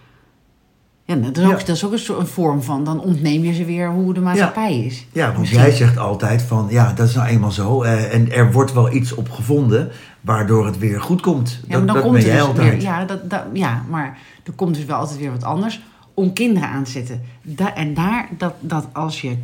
Ja, 1.05 1.15
dat 1.15 1.37
is 1.37 1.43
ook, 1.43 1.51
Ja. 1.51 1.57
dat 1.57 1.69
is 1.75 1.85
ook 1.85 1.91
een, 1.91 1.99
soort- 1.99 2.19
een 2.19 2.27
vorm 2.27 2.61
van, 2.61 2.83
dan 2.83 2.99
ontneem 2.99 3.43
je 3.43 3.53
ze 3.53 3.65
weer 3.65 3.89
hoe 3.91 4.13
de 4.13 4.19
maatschappij 4.21 4.79
is. 4.79 5.05
Ja, 5.11 5.25
want 5.27 5.37
Misschien. 5.39 5.59
jij 5.61 5.71
zegt 5.71 5.97
altijd 5.97 6.41
van, 6.41 6.67
ja, 6.69 6.93
dat 6.93 7.07
is 7.07 7.15
nou 7.15 7.27
eenmaal 7.27 7.51
zo. 7.51 7.81
eh, 7.81 8.13
en 8.13 8.31
er 8.31 8.51
wordt 8.51 8.73
wel 8.73 8.93
iets 8.93 9.13
op 9.15 9.29
gevonden, 9.29 9.91
waardoor 10.21 10.65
het 10.65 10.77
weer 10.77 11.01
goed 11.01 11.21
komt. 11.21 11.49
Ja, 11.49 11.57
dat 11.59 11.67
maar 11.69 11.85
dan 11.85 11.95
dat 11.95 12.03
komt 12.03 12.15
ben 12.17 12.25
er 12.25 12.31
dus 12.37 12.41
altijd. 12.45 12.71
weer, 12.73 12.81
ja, 12.81 13.05
dat, 13.05 13.29
dat, 13.29 13.43
ja, 13.53 13.83
maar 13.89 14.17
er 14.43 14.53
komt 14.53 14.75
dus 14.75 14.85
wel 14.85 14.97
altijd 14.97 15.19
weer 15.19 15.31
wat 15.31 15.43
anders 15.43 15.81
om 16.13 16.33
kinderen 16.33 16.69
aan 16.69 16.83
te 16.83 16.91
zetten. 16.91 17.21
Da- 17.41 17.73
en 17.75 17.93
daar, 17.93 18.27
dat, 18.37 18.53
dat 18.59 18.87
als 18.93 19.21
je 19.21 19.37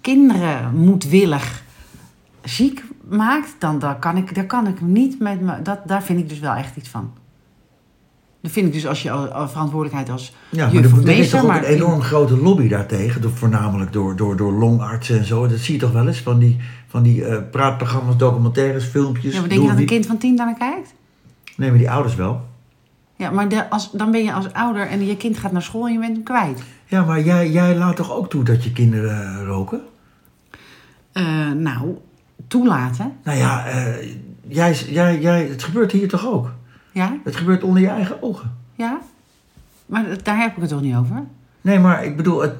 kinderen 0.00 0.74
moedwillig 0.76 1.62
ziek 2.42 2.84
maakt, 3.08 3.54
dan 3.58 3.78
daar 3.78 3.98
kan 3.98 4.16
ik, 4.16 4.34
daar 4.34 4.46
kan 4.46 4.66
ik 4.66 4.80
niet 4.80 5.20
met 5.20 5.40
me, 5.40 5.62
dat, 5.62 5.78
daar 5.86 6.02
vind 6.02 6.18
ik 6.18 6.28
dus 6.28 6.38
wel 6.40 6.54
echt 6.54 6.76
iets 6.76 6.88
van. 6.88 7.12
Dat 8.44 8.52
vind 8.52 8.66
ik 8.66 8.72
dus 8.72 8.86
als 8.86 9.02
je 9.02 9.10
al- 9.10 9.48
verantwoordelijkheid 9.48 10.10
als 10.10 10.32
Ja, 10.48 10.66
maar 10.72 10.84
er, 10.84 11.08
er 11.08 11.18
is 11.18 11.30
toch 11.30 11.46
maar 11.46 11.58
een 11.58 11.64
enorm 11.64 12.02
grote 12.02 12.36
lobby 12.36 12.68
daartegen, 12.68 13.20
door, 13.20 13.30
voornamelijk 13.30 13.92
door, 13.92 14.16
door, 14.16 14.36
door 14.36 14.52
longartsen 14.52 15.18
en 15.18 15.24
zo. 15.24 15.46
Dat 15.46 15.58
zie 15.58 15.74
je 15.74 15.80
toch 15.80 15.92
wel 15.92 16.06
eens 16.06 16.20
van 16.20 16.38
die, 16.38 16.56
van 16.86 17.02
die 17.02 17.24
eh, 17.24 17.42
praatprogramma's, 17.50 18.16
documentaires, 18.16 18.84
filmpjes. 18.84 19.34
ja, 19.34 19.40
maar 19.40 19.48
denk 19.48 19.62
je 19.62 19.68
dat 19.68 19.78
een 19.78 19.86
kind 19.86 20.06
van 20.06 20.18
tien 20.18 20.36
daar 20.36 20.46
naar 20.46 20.58
kijkt? 20.58 20.94
Nee, 21.56 21.68
maar 21.68 21.78
die 21.78 21.90
ouders 21.90 22.14
wel. 22.14 22.40
Ja, 23.16 23.30
maar 23.30 23.48
de, 23.48 23.70
als, 23.70 23.90
dan 23.92 24.10
ben 24.10 24.24
je 24.24 24.32
als 24.32 24.52
ouder 24.52 24.86
en 24.86 25.06
je 25.06 25.16
kind 25.16 25.38
gaat 25.38 25.52
naar 25.52 25.62
school 25.62 25.86
en 25.86 25.92
je 25.92 25.98
bent 25.98 26.12
hem 26.14 26.22
kwijt. 26.22 26.62
Ja, 26.86 27.04
maar 27.04 27.20
jij, 27.20 27.50
jij 27.50 27.76
laat 27.76 27.96
toch 27.96 28.12
ook 28.12 28.30
toe 28.30 28.44
dat 28.44 28.64
je 28.64 28.72
kinderen 28.72 29.38
eh, 29.38 29.46
roken? 29.46 29.80
Eh, 31.12 31.50
nou, 31.50 31.98
toelaten, 32.48 33.12
Nou 33.24 33.38
ja, 33.38 33.64
jij, 34.48 34.72
jij, 34.88 35.20
jij, 35.20 35.46
het 35.46 35.62
gebeurt 35.62 35.92
hier 35.92 36.08
toch 36.08 36.26
ook? 36.26 36.52
Ja, 36.94 37.16
Het 37.24 37.36
gebeurt 37.36 37.62
onder 37.62 37.82
je 37.82 37.88
eigen 37.88 38.22
ogen. 38.22 38.56
ja. 38.74 38.98
Maar 39.86 40.04
daar 40.22 40.38
heb 40.40 40.54
ik 40.54 40.60
het 40.60 40.70
toch 40.70 40.80
niet 40.80 40.94
over? 40.96 41.22
Nee, 41.60 41.78
maar 41.78 42.04
ik 42.04 42.16
bedoel, 42.16 42.40
het, 42.42 42.54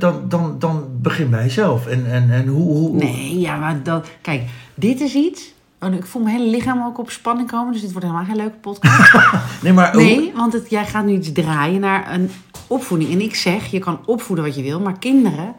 dan, 0.00 0.28
dan, 0.28 0.56
dan 0.58 0.84
begin 1.00 1.30
bij 1.30 1.42
jezelf. 1.42 1.86
En, 1.86 2.10
en, 2.12 2.30
en 2.30 2.46
hoe... 2.46 2.62
hoe 2.76 2.96
Nee, 2.96 3.40
ja, 3.40 3.56
maar 3.58 3.82
dat... 3.82 4.08
Kijk, 4.20 4.42
dit 4.74 5.00
is 5.00 5.14
iets... 5.14 5.52
Oh, 5.80 5.92
ik 5.94 6.06
voel 6.06 6.22
mijn 6.22 6.36
hele 6.36 6.50
lichaam 6.50 6.82
ook 6.84 6.98
op 6.98 7.10
spanning 7.10 7.50
komen, 7.50 7.72
dus 7.72 7.80
dit 7.82 7.92
wordt 7.92 8.06
helemaal 8.06 8.26
geen 8.28 8.36
leuke 8.36 8.56
podcast. 8.56 9.12
Nee, 9.62 9.72
maar 9.72 9.92
hoe- 9.92 10.02
Nee, 10.02 10.32
want 10.36 10.52
het, 10.52 10.70
jij 10.70 10.86
gaat 10.86 11.04
nu 11.04 11.12
iets 11.12 11.32
draaien 11.32 11.80
naar 11.80 12.14
een 12.14 12.30
opvoeding. 12.66 13.10
En 13.12 13.20
ik 13.20 13.34
zeg, 13.34 13.66
je 13.66 13.78
kan 13.78 14.00
opvoeden 14.06 14.44
wat 14.44 14.54
je 14.54 14.62
wil, 14.62 14.80
maar 14.80 14.98
kinderen... 14.98 15.54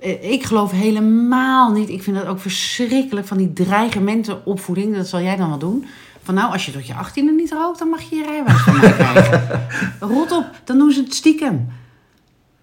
eh, 0.00 0.30
Ik 0.32 0.42
geloof 0.44 0.70
helemaal 0.70 1.72
niet. 1.72 1.88
Ik 1.88 2.02
vind 2.02 2.16
dat 2.16 2.26
ook 2.26 2.38
verschrikkelijk 2.40 3.26
van 3.26 3.36
die 3.36 3.52
dreigementen 3.52 4.46
opvoeding. 4.46 4.96
Dat 4.96 5.06
zal 5.08 5.20
jij 5.20 5.36
dan 5.36 5.48
wel 5.48 5.58
doen. 5.58 5.84
Van 6.22 6.34
nou, 6.34 6.52
als 6.52 6.66
je 6.66 6.72
tot 6.72 6.86
je 6.86 6.94
achttiende 6.94 7.32
niet 7.32 7.52
rookt, 7.52 7.78
dan 7.78 7.88
mag 7.88 8.02
je 8.02 8.16
je 8.16 8.24
rijbewijs 8.24 8.60
van 8.60 8.80
mij 8.80 8.92
krijgen. 8.92 9.60
Rot 10.14 10.32
op, 10.32 10.46
dan 10.64 10.78
doen 10.78 10.92
ze 10.92 11.02
het 11.02 11.14
stiekem. 11.14 11.68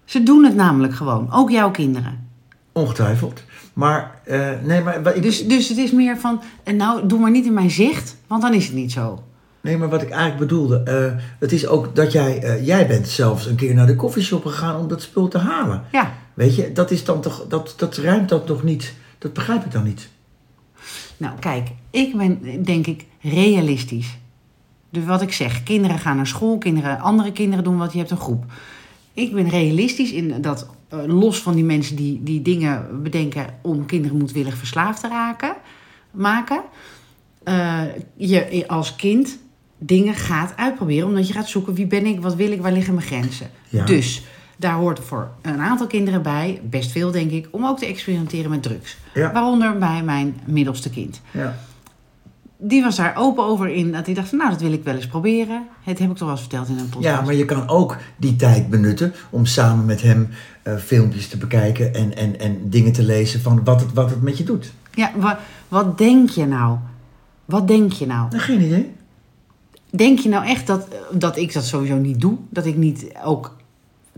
Ze 0.04 0.22
doen 0.22 0.44
het 0.44 0.54
namelijk 0.54 0.94
gewoon. 0.94 1.32
Ook 1.32 1.50
jouw 1.50 1.70
kinderen. 1.70 2.28
Ongetwijfeld. 2.72 3.42
Maar, 3.72 4.20
eh, 4.24 4.50
nee, 4.62 4.82
maar... 4.82 5.16
Ik, 5.16 5.22
Dus, 5.22 5.46
dus 5.46 5.68
het 5.68 5.78
is 5.78 5.90
meer 5.90 6.18
van, 6.18 6.40
en 6.64 6.76
nou, 6.76 7.06
doe 7.06 7.18
maar 7.18 7.30
niet 7.30 7.46
in 7.46 7.54
mijn 7.54 7.70
zicht, 7.70 8.16
want 8.26 8.42
dan 8.42 8.54
is 8.54 8.66
het 8.66 8.74
niet 8.74 8.92
zo. 8.92 9.22
Nee, 9.60 9.76
maar 9.76 9.88
wat 9.88 10.02
ik 10.02 10.10
eigenlijk 10.10 10.40
bedoelde, 10.40 10.82
eh, 10.82 11.22
het 11.38 11.52
is 11.52 11.66
ook 11.66 11.96
dat 11.96 12.12
jij, 12.12 12.42
eh, 12.42 12.66
jij 12.66 12.86
bent 12.86 13.08
zelfs 13.08 13.46
een 13.46 13.56
keer 13.56 13.74
naar 13.74 13.86
de 13.86 13.96
koffieshop 13.96 14.44
gegaan 14.44 14.76
om 14.76 14.88
dat 14.88 15.02
spul 15.02 15.28
te 15.28 15.38
halen. 15.38 15.82
Ja, 15.92 16.12
Weet 16.34 16.56
je, 16.56 16.72
dat 16.72 16.90
is 16.90 17.04
dan 17.04 17.20
toch, 17.20 17.46
dat, 17.48 17.74
dat 17.76 17.96
ruimt 17.96 18.28
dat 18.28 18.48
nog 18.48 18.62
niet. 18.62 18.94
Dat 19.18 19.32
begrijp 19.32 19.64
ik 19.64 19.72
dan 19.72 19.84
niet. 19.84 20.08
nou 21.16 21.38
kijk, 21.38 21.68
ik 21.90 22.16
ben 22.16 22.64
denk 22.64 22.86
ik 22.86 23.06
realistisch. 23.20 24.18
Dus 24.90 25.04
wat 25.04 25.22
ik 25.22 25.32
zeg, 25.32 25.62
kinderen 25.62 25.98
gaan 25.98 26.16
naar 26.16 26.26
school, 26.26 26.58
kinderen, 26.58 27.00
andere 27.00 27.32
kinderen 27.32 27.64
doen 27.64 27.78
wat, 27.78 27.92
je 27.92 27.98
hebt 27.98 28.10
een 28.10 28.16
groep. 28.16 28.44
Ik 29.14 29.34
ben 29.34 29.48
realistisch 29.48 30.12
in 30.12 30.40
dat, 30.40 30.68
eh, 30.88 30.98
los 31.06 31.42
van 31.42 31.54
die 31.54 31.64
mensen 31.64 31.96
die, 31.96 32.22
die 32.22 32.42
dingen 32.42 33.02
bedenken 33.02 33.46
om 33.62 33.86
kinderen 33.86 34.16
moedwillig 34.16 34.56
verslaafd 34.56 35.00
te 35.00 35.08
raken, 35.08 35.56
maken, 36.10 36.62
eh, 37.42 37.82
je 38.16 38.64
als 38.66 38.96
kind 38.96 39.38
dingen 39.78 40.14
gaat 40.14 40.56
uitproberen. 40.56 41.08
Omdat 41.08 41.26
je 41.26 41.32
gaat 41.32 41.48
zoeken 41.48 41.74
wie 41.74 41.86
ben 41.86 42.06
ik, 42.06 42.20
wat 42.20 42.34
wil 42.34 42.52
ik, 42.52 42.62
waar 42.62 42.72
liggen 42.72 42.94
mijn 42.94 43.06
grenzen. 43.06 43.50
Ja. 43.68 43.84
Dus 43.84 44.22
daar 44.56 44.74
hoort 44.74 45.00
voor 45.00 45.30
een 45.42 45.60
aantal 45.60 45.86
kinderen 45.86 46.22
bij, 46.22 46.60
best 46.64 46.90
veel 46.90 47.10
denk 47.10 47.30
ik, 47.30 47.48
om 47.50 47.66
ook 47.66 47.78
te 47.78 47.86
experimenteren 47.86 48.50
met 48.50 48.62
drugs. 48.62 48.96
Ja. 49.14 49.32
Waaronder 49.32 49.78
bij 49.78 50.02
mijn 50.02 50.40
middelste 50.44 50.90
kind. 50.90 51.20
Ja. 51.30 51.58
Die 52.62 52.82
was 52.82 52.96
daar 52.96 53.14
open 53.16 53.44
over 53.44 53.68
in 53.68 53.92
dat 53.92 54.06
hij 54.06 54.14
dacht 54.14 54.28
van 54.28 54.38
nou 54.38 54.50
dat 54.50 54.60
wil 54.60 54.72
ik 54.72 54.84
wel 54.84 54.94
eens 54.94 55.06
proberen. 55.06 55.66
Het 55.82 55.98
heb 55.98 56.10
ik 56.10 56.16
toch 56.16 56.26
wel 56.26 56.30
eens 56.36 56.40
verteld 56.40 56.68
in 56.68 56.78
een 56.78 56.88
podcast. 56.88 57.14
ja, 57.16 57.20
maar 57.24 57.34
je 57.34 57.44
kan 57.44 57.68
ook 57.68 57.96
die 58.16 58.36
tijd 58.36 58.70
benutten 58.70 59.12
om 59.30 59.46
samen 59.46 59.84
met 59.84 60.02
hem 60.02 60.28
eh, 60.62 60.76
filmpjes 60.76 61.28
te 61.28 61.36
bekijken 61.36 61.94
en, 61.94 62.16
en, 62.16 62.40
en 62.40 62.56
dingen 62.70 62.92
te 62.92 63.02
lezen 63.02 63.40
van 63.40 63.64
wat 63.64 63.80
het, 63.80 63.92
wat 63.92 64.10
het 64.10 64.22
met 64.22 64.38
je 64.38 64.44
doet. 64.44 64.72
Ja, 64.94 65.10
wa- 65.16 65.38
wat 65.68 65.98
denk 65.98 66.30
je 66.30 66.46
nou? 66.46 66.78
Wat 67.44 67.68
denk 67.68 67.92
je 67.92 68.06
nou? 68.06 68.28
Nou, 68.30 68.42
geen 68.42 68.60
idee. 68.62 68.90
Denk 69.90 70.18
je 70.18 70.28
nou 70.28 70.44
echt 70.46 70.66
dat, 70.66 70.88
dat 71.12 71.36
ik 71.36 71.52
dat 71.52 71.64
sowieso 71.64 71.96
niet 71.96 72.20
doe? 72.20 72.36
Dat 72.50 72.66
ik 72.66 72.76
niet 72.76 73.06
ook, 73.24 73.56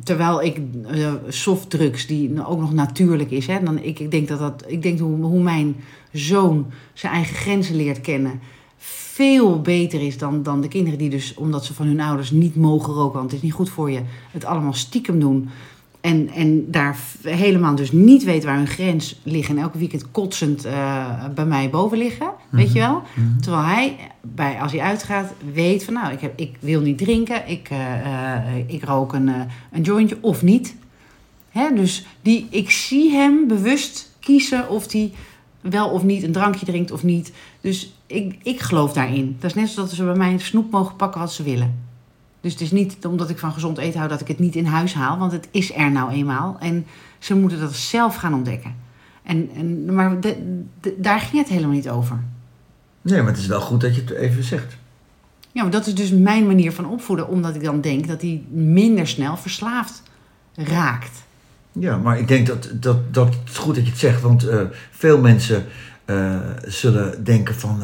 terwijl 0.04 0.42
ik 0.42 0.60
eh, 0.86 1.12
softdrugs, 1.28 2.06
die 2.06 2.46
ook 2.46 2.60
nog 2.60 2.72
natuurlijk 2.72 3.30
is, 3.30 3.46
hè, 3.46 3.58
dan 3.64 3.78
ik, 3.78 3.98
ik 3.98 4.10
denk 4.10 4.28
dat 4.28 4.38
dat, 4.38 4.64
ik 4.66 4.82
denk 4.82 4.98
hoe, 4.98 5.22
hoe 5.24 5.42
mijn 5.42 5.76
zoon 6.12 6.66
zijn 6.92 7.12
eigen 7.12 7.36
grenzen 7.36 7.76
leert 7.76 8.00
kennen, 8.00 8.40
veel 8.78 9.60
beter 9.60 10.06
is 10.06 10.18
dan, 10.18 10.42
dan 10.42 10.60
de 10.60 10.68
kinderen 10.68 10.98
die 10.98 11.10
dus, 11.10 11.34
omdat 11.34 11.64
ze 11.64 11.74
van 11.74 11.86
hun 11.86 12.00
ouders 12.00 12.30
niet 12.30 12.56
mogen 12.56 12.92
roken, 12.92 13.18
want 13.18 13.30
het 13.30 13.40
is 13.40 13.42
niet 13.42 13.52
goed 13.52 13.70
voor 13.70 13.90
je, 13.90 14.00
het 14.30 14.44
allemaal 14.44 14.74
stiekem 14.74 15.20
doen. 15.20 15.48
En, 16.00 16.28
en 16.28 16.70
daar 16.70 16.96
helemaal 17.22 17.74
dus 17.74 17.92
niet 17.92 18.24
weet 18.24 18.44
waar 18.44 18.56
hun 18.56 18.66
grens 18.66 19.20
ligt. 19.22 19.48
En 19.48 19.58
elke 19.58 19.78
weekend 19.78 20.10
kotsend 20.10 20.64
eh, 20.64 21.24
bij 21.34 21.46
mij 21.46 21.70
boven 21.70 21.98
liggen. 21.98 22.30
Weet 22.48 22.72
je 22.72 22.78
wel? 22.78 23.02
Terwijl 23.40 23.64
hij, 23.64 23.96
bij, 24.20 24.60
als 24.60 24.72
hij 24.72 24.80
uitgaat, 24.80 25.32
weet 25.52 25.84
van... 25.84 25.94
Nou, 25.94 26.12
ik, 26.12 26.20
heb, 26.20 26.38
ik 26.38 26.56
wil 26.60 26.80
niet 26.80 26.98
drinken. 26.98 27.48
Ik, 27.48 27.68
eh, 27.70 28.46
eh, 28.46 28.58
ik 28.66 28.84
rook 28.84 29.12
een, 29.12 29.30
een 29.72 29.82
jointje 29.82 30.18
of 30.20 30.42
niet. 30.42 30.74
Hè? 31.50 31.74
Dus 31.74 32.06
die, 32.22 32.46
ik 32.50 32.70
zie 32.70 33.10
hem 33.10 33.48
bewust 33.48 34.10
kiezen 34.20 34.68
of 34.68 34.92
hij 34.92 35.12
wel 35.62 35.88
of 35.88 36.02
niet 36.02 36.22
een 36.22 36.32
drankje 36.32 36.66
drinkt 36.66 36.90
of 36.90 37.02
niet. 37.02 37.32
Dus 37.60 37.92
ik, 38.06 38.38
ik 38.42 38.60
geloof 38.60 38.92
daarin. 38.92 39.36
Dat 39.40 39.50
is 39.50 39.56
net 39.56 39.68
zoals 39.68 39.92
ze 39.94 40.04
bij 40.04 40.14
mij 40.14 40.38
snoep 40.38 40.70
mogen 40.70 40.96
pakken 40.96 41.20
wat 41.20 41.32
ze 41.32 41.42
willen. 41.42 41.74
Dus 42.40 42.52
het 42.52 42.60
is 42.60 42.70
niet 42.70 43.06
omdat 43.06 43.30
ik 43.30 43.38
van 43.38 43.52
gezond 43.52 43.78
eten 43.78 43.98
hou 43.98 44.10
dat 44.10 44.20
ik 44.20 44.28
het 44.28 44.38
niet 44.38 44.56
in 44.56 44.64
huis 44.64 44.94
haal. 44.94 45.18
Want 45.18 45.32
het 45.32 45.48
is 45.50 45.74
er 45.74 45.90
nou 45.90 46.10
eenmaal. 46.12 46.56
En 46.60 46.86
ze 47.18 47.34
moeten 47.36 47.60
dat 47.60 47.74
zelf 47.74 48.14
gaan 48.16 48.34
ontdekken. 48.34 48.74
En, 49.22 49.50
en, 49.54 49.94
maar 49.94 50.20
de- 50.20 50.62
de- 50.80 50.94
daar 50.98 51.20
ging 51.20 51.42
het 51.42 51.48
helemaal 51.50 51.74
niet 51.74 51.88
over. 51.90 52.22
Nee, 53.02 53.18
maar 53.22 53.30
het 53.32 53.40
is 53.40 53.46
wel 53.46 53.60
goed 53.60 53.80
dat 53.80 53.94
je 53.94 54.00
het 54.00 54.10
even 54.10 54.44
zegt. 54.44 54.76
Ja, 55.52 55.62
maar 55.62 55.70
dat 55.70 55.86
is 55.86 55.94
dus 55.94 56.10
mijn 56.10 56.46
manier 56.46 56.72
van 56.72 56.86
opvoeden. 56.86 57.28
Omdat 57.28 57.54
ik 57.54 57.64
dan 57.64 57.80
denk 57.80 58.06
dat 58.08 58.20
hij 58.22 58.42
minder 58.50 59.06
snel 59.06 59.36
verslaafd 59.36 60.02
raakt. 60.54 61.22
Ja, 61.72 61.96
maar 61.96 62.18
ik 62.18 62.28
denk 62.28 62.46
dat, 62.46 62.68
dat, 62.72 63.14
dat 63.14 63.34
het 63.44 63.56
goed 63.56 63.74
dat 63.74 63.84
je 63.84 63.90
het 63.90 64.00
zegt. 64.00 64.20
Want 64.20 64.46
eh, 64.48 64.60
veel 64.90 65.20
mensen 65.20 65.64
eh, 66.04 66.36
zullen 66.66 67.24
denken 67.24 67.54
van... 67.54 67.78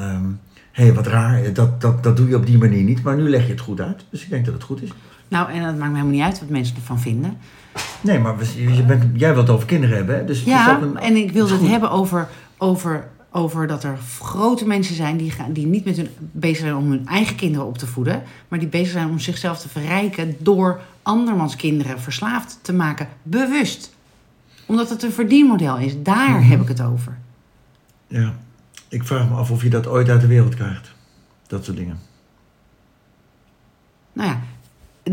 hé, 0.72 0.84
hey, 0.84 0.94
wat 0.94 1.06
raar, 1.06 1.52
dat, 1.52 1.80
dat, 1.80 2.02
dat 2.02 2.16
doe 2.16 2.28
je 2.28 2.36
op 2.36 2.46
die 2.46 2.58
manier 2.58 2.82
niet. 2.82 3.02
Maar 3.02 3.16
nu 3.16 3.28
leg 3.28 3.44
je 3.46 3.50
het 3.52 3.60
goed 3.60 3.80
uit. 3.80 4.04
Dus 4.10 4.22
ik 4.22 4.30
denk 4.30 4.44
dat 4.44 4.54
het 4.54 4.62
goed 4.62 4.82
is. 4.82 4.90
Nou, 5.28 5.50
en 5.50 5.62
dat 5.62 5.76
maakt 5.76 5.90
me 5.90 5.96
helemaal 5.96 6.06
niet 6.16 6.22
uit 6.22 6.40
wat 6.40 6.48
mensen 6.48 6.76
ervan 6.76 7.00
vinden. 7.00 7.36
Nee, 8.00 8.18
maar 8.18 8.34
je 8.56 8.82
bent, 8.82 9.04
jij 9.20 9.34
wilt 9.34 9.46
het 9.46 9.56
over 9.56 9.66
kinderen 9.68 9.96
hebben, 9.96 10.16
hè? 10.16 10.24
Dus 10.24 10.38
het 10.38 10.46
is 10.46 10.52
Ja, 10.52 10.74
ook 10.76 10.82
een- 10.82 10.98
en 10.98 11.16
ik 11.16 11.30
wilde 11.32 11.50
het 11.52 11.60
goed. 11.60 11.70
hebben 11.70 11.90
over, 11.90 12.28
over, 12.58 13.08
over 13.30 13.66
dat 13.66 13.84
er 13.84 13.98
grote 14.20 14.66
mensen 14.66 14.94
zijn 14.94 15.16
die, 15.16 15.30
gaan, 15.30 15.52
die 15.52 15.66
niet 15.66 15.84
met 15.84 15.96
hun 15.96 16.08
bezig 16.18 16.56
zijn 16.58 16.76
om 16.76 16.90
hun 16.90 17.06
eigen 17.06 17.36
kinderen 17.36 17.66
op 17.66 17.78
te 17.78 17.86
voeden, 17.86 18.22
maar 18.48 18.58
die 18.58 18.68
bezig 18.68 18.92
zijn 18.92 19.08
om 19.08 19.18
zichzelf 19.18 19.58
te 19.60 19.68
verrijken 19.68 20.36
door 20.38 20.80
andermans 21.02 21.56
kinderen 21.56 22.00
verslaafd 22.00 22.58
te 22.62 22.72
maken, 22.72 23.08
bewust. 23.22 23.94
Omdat 24.66 24.90
het 24.90 25.02
een 25.02 25.12
verdienmodel 25.12 25.78
is. 25.78 26.02
Daar 26.02 26.30
Mhm. 26.30 26.50
heb 26.50 26.60
ik 26.60 26.68
het 26.68 26.80
over. 26.80 27.18
Ja, 28.06 28.34
ik 28.88 29.04
vraag 29.04 29.28
me 29.28 29.34
af 29.36 29.50
of 29.50 29.62
je 29.62 29.70
dat 29.70 29.86
ooit 29.86 30.08
uit 30.08 30.20
de 30.20 30.26
wereld 30.26 30.54
krijgt. 30.54 30.90
Dat 31.46 31.64
soort 31.64 31.76
dingen. 31.76 31.98
Nou 34.12 34.28
ja, 34.28 34.40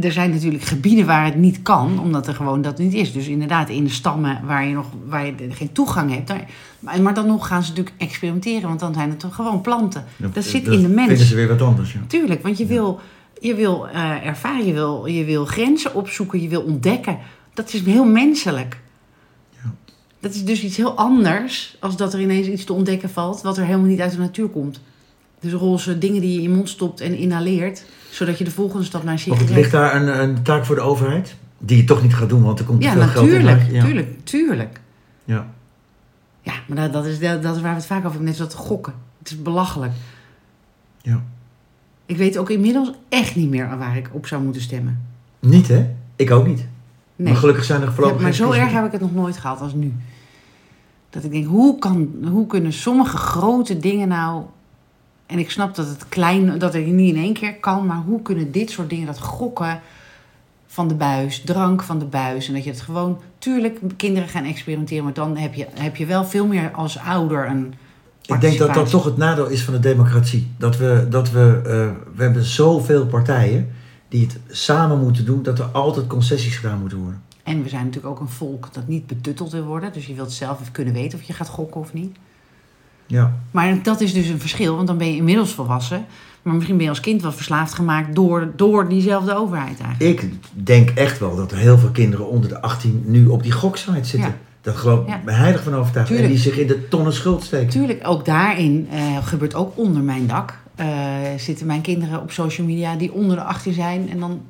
er 0.01 0.12
zijn 0.12 0.29
natuurlijk 0.29 0.63
gebieden 0.63 1.05
waar 1.05 1.25
het 1.25 1.36
niet 1.36 1.62
kan, 1.62 1.99
omdat 1.99 2.27
er 2.27 2.34
gewoon 2.34 2.62
dat 2.62 2.77
niet 2.77 2.93
is. 2.93 3.13
Dus 3.13 3.27
inderdaad, 3.27 3.69
in 3.69 3.84
de 3.84 3.89
stammen 3.89 4.41
waar 4.45 4.65
je, 4.65 4.73
nog, 4.73 4.88
waar 5.05 5.25
je 5.25 5.34
geen 5.49 5.71
toegang 5.71 6.13
hebt. 6.13 6.27
Daar, 6.27 6.45
maar, 6.79 7.01
maar 7.01 7.13
dan 7.13 7.27
nog 7.27 7.47
gaan 7.47 7.63
ze 7.63 7.69
natuurlijk 7.69 7.95
experimenteren, 7.97 8.67
want 8.67 8.79
dan 8.79 8.93
zijn 8.93 9.10
het 9.10 9.19
toch 9.19 9.36
gewoon 9.36 9.62
planten. 9.62 10.05
Dat 10.17 10.43
zit 10.43 10.67
in 10.67 10.81
de 10.81 10.88
mens. 10.88 11.08
vinden 11.08 11.25
ze 11.25 11.36
weer 11.36 11.47
wat 11.47 11.62
anders, 11.62 11.93
ja. 11.93 11.99
Tuurlijk, 12.08 12.43
want 12.43 12.58
je 12.58 12.65
wil, 12.65 12.99
je 13.39 13.55
wil 13.55 13.88
eh, 13.88 14.25
ervaren, 14.25 14.65
je 14.65 14.73
wil, 14.73 15.05
je 15.05 15.23
wil 15.23 15.45
grenzen 15.45 15.95
opzoeken, 15.95 16.41
je 16.41 16.47
wil 16.47 16.62
ontdekken. 16.62 17.17
Dat 17.53 17.73
is 17.73 17.81
heel 17.81 18.05
menselijk. 18.05 18.81
Ja. 19.51 19.73
Dat 20.19 20.34
is 20.34 20.45
dus 20.45 20.63
iets 20.63 20.77
heel 20.77 20.97
anders 20.97 21.77
als 21.79 21.97
dat 21.97 22.13
er 22.13 22.21
ineens 22.21 22.47
iets 22.47 22.63
te 22.63 22.73
ontdekken 22.73 23.10
valt 23.10 23.41
wat 23.41 23.58
er 23.58 23.65
helemaal 23.65 23.88
niet 23.88 24.01
uit 24.01 24.12
de 24.12 24.17
natuur 24.17 24.47
komt. 24.47 24.79
Dus 25.39 25.53
roze 25.53 25.97
dingen 25.97 26.21
die 26.21 26.31
je 26.31 26.38
in 26.38 26.41
je 26.41 26.49
mond 26.49 26.69
stopt 26.69 27.01
en 27.01 27.17
inhaleert, 27.17 27.86
zodat 28.15 28.38
je 28.38 28.43
de 28.43 28.51
volgende 28.51 28.86
stap 28.86 29.04
naar 29.04 29.19
sigaret... 29.19 29.49
ligt 29.49 29.71
daar 29.71 29.95
een, 29.95 30.21
een 30.21 30.43
taak 30.43 30.65
voor 30.65 30.75
de 30.75 30.82
overheid? 30.82 31.36
Die 31.58 31.78
je 31.78 31.84
toch 31.84 32.01
niet 32.01 32.15
gaat 32.15 32.30
doen, 32.30 32.43
want 32.43 32.60
er 32.60 32.65
komt 32.65 32.82
te 32.82 32.88
Ja, 32.88 32.93
veel 32.93 33.01
geld 33.01 33.28
in. 33.28 33.32
natuurlijk. 33.32 33.71
Ja. 33.71 33.84
tuurlijk, 33.84 34.25
tuurlijk. 34.25 34.80
Ja. 35.25 35.47
Ja, 36.41 36.54
maar 36.67 36.78
dat, 36.78 36.93
dat, 36.93 37.06
is, 37.06 37.19
dat, 37.19 37.43
dat 37.43 37.56
is 37.56 37.62
waar 37.62 37.71
we 37.71 37.78
het 37.78 37.86
vaak 37.86 37.97
over 37.97 38.10
hebben, 38.10 38.28
net 38.28 38.36
zoals 38.36 38.54
gokken. 38.54 38.93
Het 39.19 39.30
is 39.30 39.41
belachelijk. 39.41 39.93
ja. 41.01 41.23
Ik 42.08 42.17
weet 42.17 42.38
ook 42.38 42.49
inmiddels 42.49 42.91
echt 43.10 43.36
niet 43.36 43.49
meer 43.49 43.78
waar 43.78 43.97
ik 43.97 44.10
op 44.12 44.28
zou 44.28 44.43
moeten 44.43 44.62
stemmen. 44.62 45.01
Niet, 45.39 45.67
hè? 45.67 45.89
Ik 46.15 46.32
ook 46.32 46.47
niet. 46.47 46.65
Nee. 47.15 47.28
Maar 47.28 47.38
gelukkig 47.39 47.63
zijn 47.63 47.82
er 47.82 47.88
Ja, 47.88 47.93
voorlopig 47.93 48.21
maar 48.21 48.34
zo 48.34 48.51
erg 48.51 48.71
heb 48.71 48.86
ik 48.86 48.91
het 48.91 49.01
nog 49.01 49.13
nooit 49.13 49.38
gehad 49.38 49.62
als 49.62 49.73
nu. 49.73 49.93
Dat 51.10 51.23
ik 51.23 51.32
denk, 51.32 51.45
hoe, 51.45 51.80
kan, 51.80 52.10
hoe 52.32 52.47
kunnen 52.47 52.73
sommige 52.73 53.17
grote 53.17 53.78
dingen 53.80 54.08
nou... 54.08 54.43
En 55.25 55.39
ik 55.39 55.51
snap 55.51 55.75
dat 55.75 55.88
het 55.88 56.09
klein, 56.09 56.59
dat 56.59 56.73
het 56.73 56.85
niet 56.85 57.15
in 57.15 57.21
één 57.21 57.33
keer 57.33 57.55
kan... 57.55 57.85
maar 57.85 58.01
hoe 58.05 58.21
kunnen 58.21 58.51
dit 58.51 58.69
soort 58.69 58.89
dingen, 58.89 59.05
dat 59.05 59.19
gokken 59.19 59.81
van 60.67 60.88
de 60.88 60.95
buis... 60.95 61.41
drank 61.41 61.83
van 61.83 61.99
de 61.99 62.05
buis... 62.05 62.47
en 62.47 62.53
dat 62.53 62.63
je 62.63 62.69
het 62.69 62.81
gewoon... 62.81 63.19
Tuurlijk, 63.38 63.79
kinderen 63.97 64.29
gaan 64.29 64.43
experimenteren... 64.43 65.03
maar 65.03 65.13
dan 65.13 65.38
heb 65.38 65.53
je, 65.53 65.67
heb 65.73 65.95
je 65.95 66.05
wel 66.05 66.25
veel 66.25 66.47
meer 66.47 66.71
als 66.71 66.99
ouder 66.99 67.47
een 67.47 67.73
Ik 68.25 68.41
denk 68.41 68.57
dat 68.57 68.73
dat 68.73 68.89
toch 68.89 69.05
het 69.05 69.17
nadeel 69.17 69.47
is 69.47 69.63
van 69.63 69.73
de 69.73 69.79
democratie. 69.79 70.51
Dat 70.57 70.77
we, 70.77 71.05
dat 71.09 71.31
we, 71.31 71.61
eh, 71.63 72.15
we 72.15 72.23
hebben 72.23 72.43
zoveel 72.43 73.05
partijen 73.05 73.73
die 74.07 74.21
het 74.21 74.39
samen 74.47 74.99
moeten 74.99 75.25
doen, 75.25 75.43
dat 75.43 75.59
er 75.59 75.65
altijd 75.65 76.07
concessies 76.07 76.57
gedaan 76.57 76.79
moeten 76.79 76.97
worden. 76.97 77.21
En 77.43 77.63
we 77.63 77.69
zijn 77.69 77.85
natuurlijk 77.85 78.13
ook 78.13 78.19
een 78.19 78.33
volk 78.33 78.73
dat 78.73 78.88
niet 78.88 79.07
betutteld 79.07 79.51
wil 79.51 79.63
worden. 79.63 79.93
Dus 79.93 80.05
je 80.05 80.13
wilt 80.13 80.31
zelf 80.31 80.61
even 80.61 80.71
kunnen 80.71 80.93
weten 80.93 81.19
of 81.19 81.25
je 81.25 81.33
gaat 81.33 81.47
gokken 81.47 81.81
of 81.81 81.93
niet. 81.93 82.17
Ja, 83.07 83.33
Maar 83.51 83.83
dat 83.83 84.01
is 84.01 84.13
dus 84.13 84.27
een 84.27 84.39
verschil, 84.39 84.75
want 84.75 84.87
dan 84.87 84.97
ben 84.97 85.07
je 85.07 85.15
inmiddels 85.15 85.51
volwassen. 85.53 86.05
Maar 86.41 86.53
misschien 86.53 86.75
ben 86.75 86.83
je 86.85 86.89
als 86.91 86.99
kind 86.99 87.21
wel 87.21 87.31
verslaafd 87.31 87.73
gemaakt 87.73 88.15
door, 88.15 88.51
door 88.55 88.89
diezelfde 88.89 89.35
overheid 89.35 89.79
eigenlijk. 89.79 90.21
ik 90.21 90.33
denk 90.53 90.89
echt 90.89 91.19
wel 91.19 91.35
dat 91.35 91.51
er 91.51 91.57
heel 91.57 91.77
veel 91.77 91.89
kinderen 91.89 92.29
onder 92.29 92.49
de 92.49 92.61
18 92.61 93.03
nu 93.05 93.27
op 93.27 93.43
die 93.43 93.51
goksite 93.51 94.03
zitten. 94.03 94.29
Ja. 94.29 94.35
Dat 94.61 94.75
geloof 94.75 94.99
ik 94.99 95.07
Ja. 95.25 95.31
heilig 95.33 95.63
van 95.63 95.73
overtuigd. 95.75 96.11
En 96.11 96.27
die 96.27 96.37
zich 96.37 96.57
in 96.57 96.67
de 96.67 96.87
tonnen 96.87 97.13
schuld 97.13 97.43
steken. 97.43 97.69
Tuurlijk, 97.69 98.07
ook 98.07 98.25
daarin 98.25 98.87
eh, 98.91 99.17
gebeurt 99.27 99.55
ook 99.55 99.77
onder 99.77 100.01
mijn 100.01 100.27
dak. 100.27 100.63
eh, 100.75 100.87
zitten 101.37 101.65
mijn 101.65 101.81
kinderen 101.81 102.21
op 102.21 102.31
social 102.31 102.67
media 102.67 102.95
die 102.95 103.13
onder 103.13 103.35
de 103.35 103.43
18 103.43 103.73
zijn. 103.73 104.09
En 104.09 104.19
dan, 104.19 104.41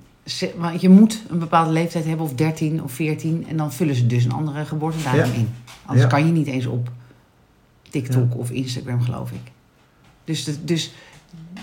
want 0.57 0.81
je 0.81 0.89
moet 0.89 1.21
een 1.29 1.39
bepaalde 1.39 1.71
leeftijd 1.71 2.05
hebben, 2.05 2.25
of 2.25 2.33
13 2.33 2.83
of 2.83 2.91
14. 2.91 3.45
En 3.49 3.57
dan 3.57 3.73
vullen 3.73 3.95
ze 3.95 4.05
dus 4.07 4.23
een 4.25 4.31
andere 4.31 4.65
geboortedatum 4.65 5.19
Ja. 5.19 5.33
in. 5.33 5.49
Anders 5.85 6.03
Ja. 6.03 6.09
kan 6.11 6.25
je 6.25 6.31
niet 6.31 6.47
eens 6.47 6.65
op 6.65 6.89
TikTok 8.01 8.37
of 8.37 8.51
Instagram, 8.51 9.01
geloof 9.01 9.31
ik. 9.31 9.51
Dus, 10.23 10.43
de- 10.43 10.63
dus 10.65 10.93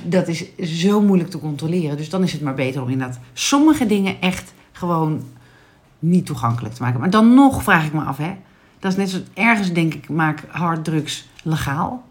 dat 0.04 0.28
is 0.28 0.44
zo 0.56 1.00
moeilijk 1.00 1.30
te 1.30 1.38
controleren. 1.38 1.96
Dus 1.96 2.08
dan 2.10 2.22
is 2.22 2.32
het 2.32 2.40
maar 2.42 2.54
beter 2.54 2.82
om 2.82 2.88
inderdaad 2.88 3.18
sommige 3.32 3.86
dingen 3.86 4.20
echt 4.20 4.52
gewoon 4.72 5.22
niet 5.98 6.26
toegankelijk 6.26 6.74
te 6.74 6.82
maken. 6.82 7.00
Maar 7.00 7.10
dan 7.10 7.34
nog 7.34 7.62
vraag 7.62 7.86
ik 7.86 7.92
me 7.92 8.00
af, 8.00 8.16
hè. 8.16 8.32
Dat 8.78 8.90
is 8.92 8.98
net 8.98 9.10
zoals 9.10 9.24
ergens 9.34 9.72
denk 9.72 9.94
ik, 9.94 10.08
maak 10.08 10.42
harddrugs 10.48 11.28
legaal. 11.42 12.04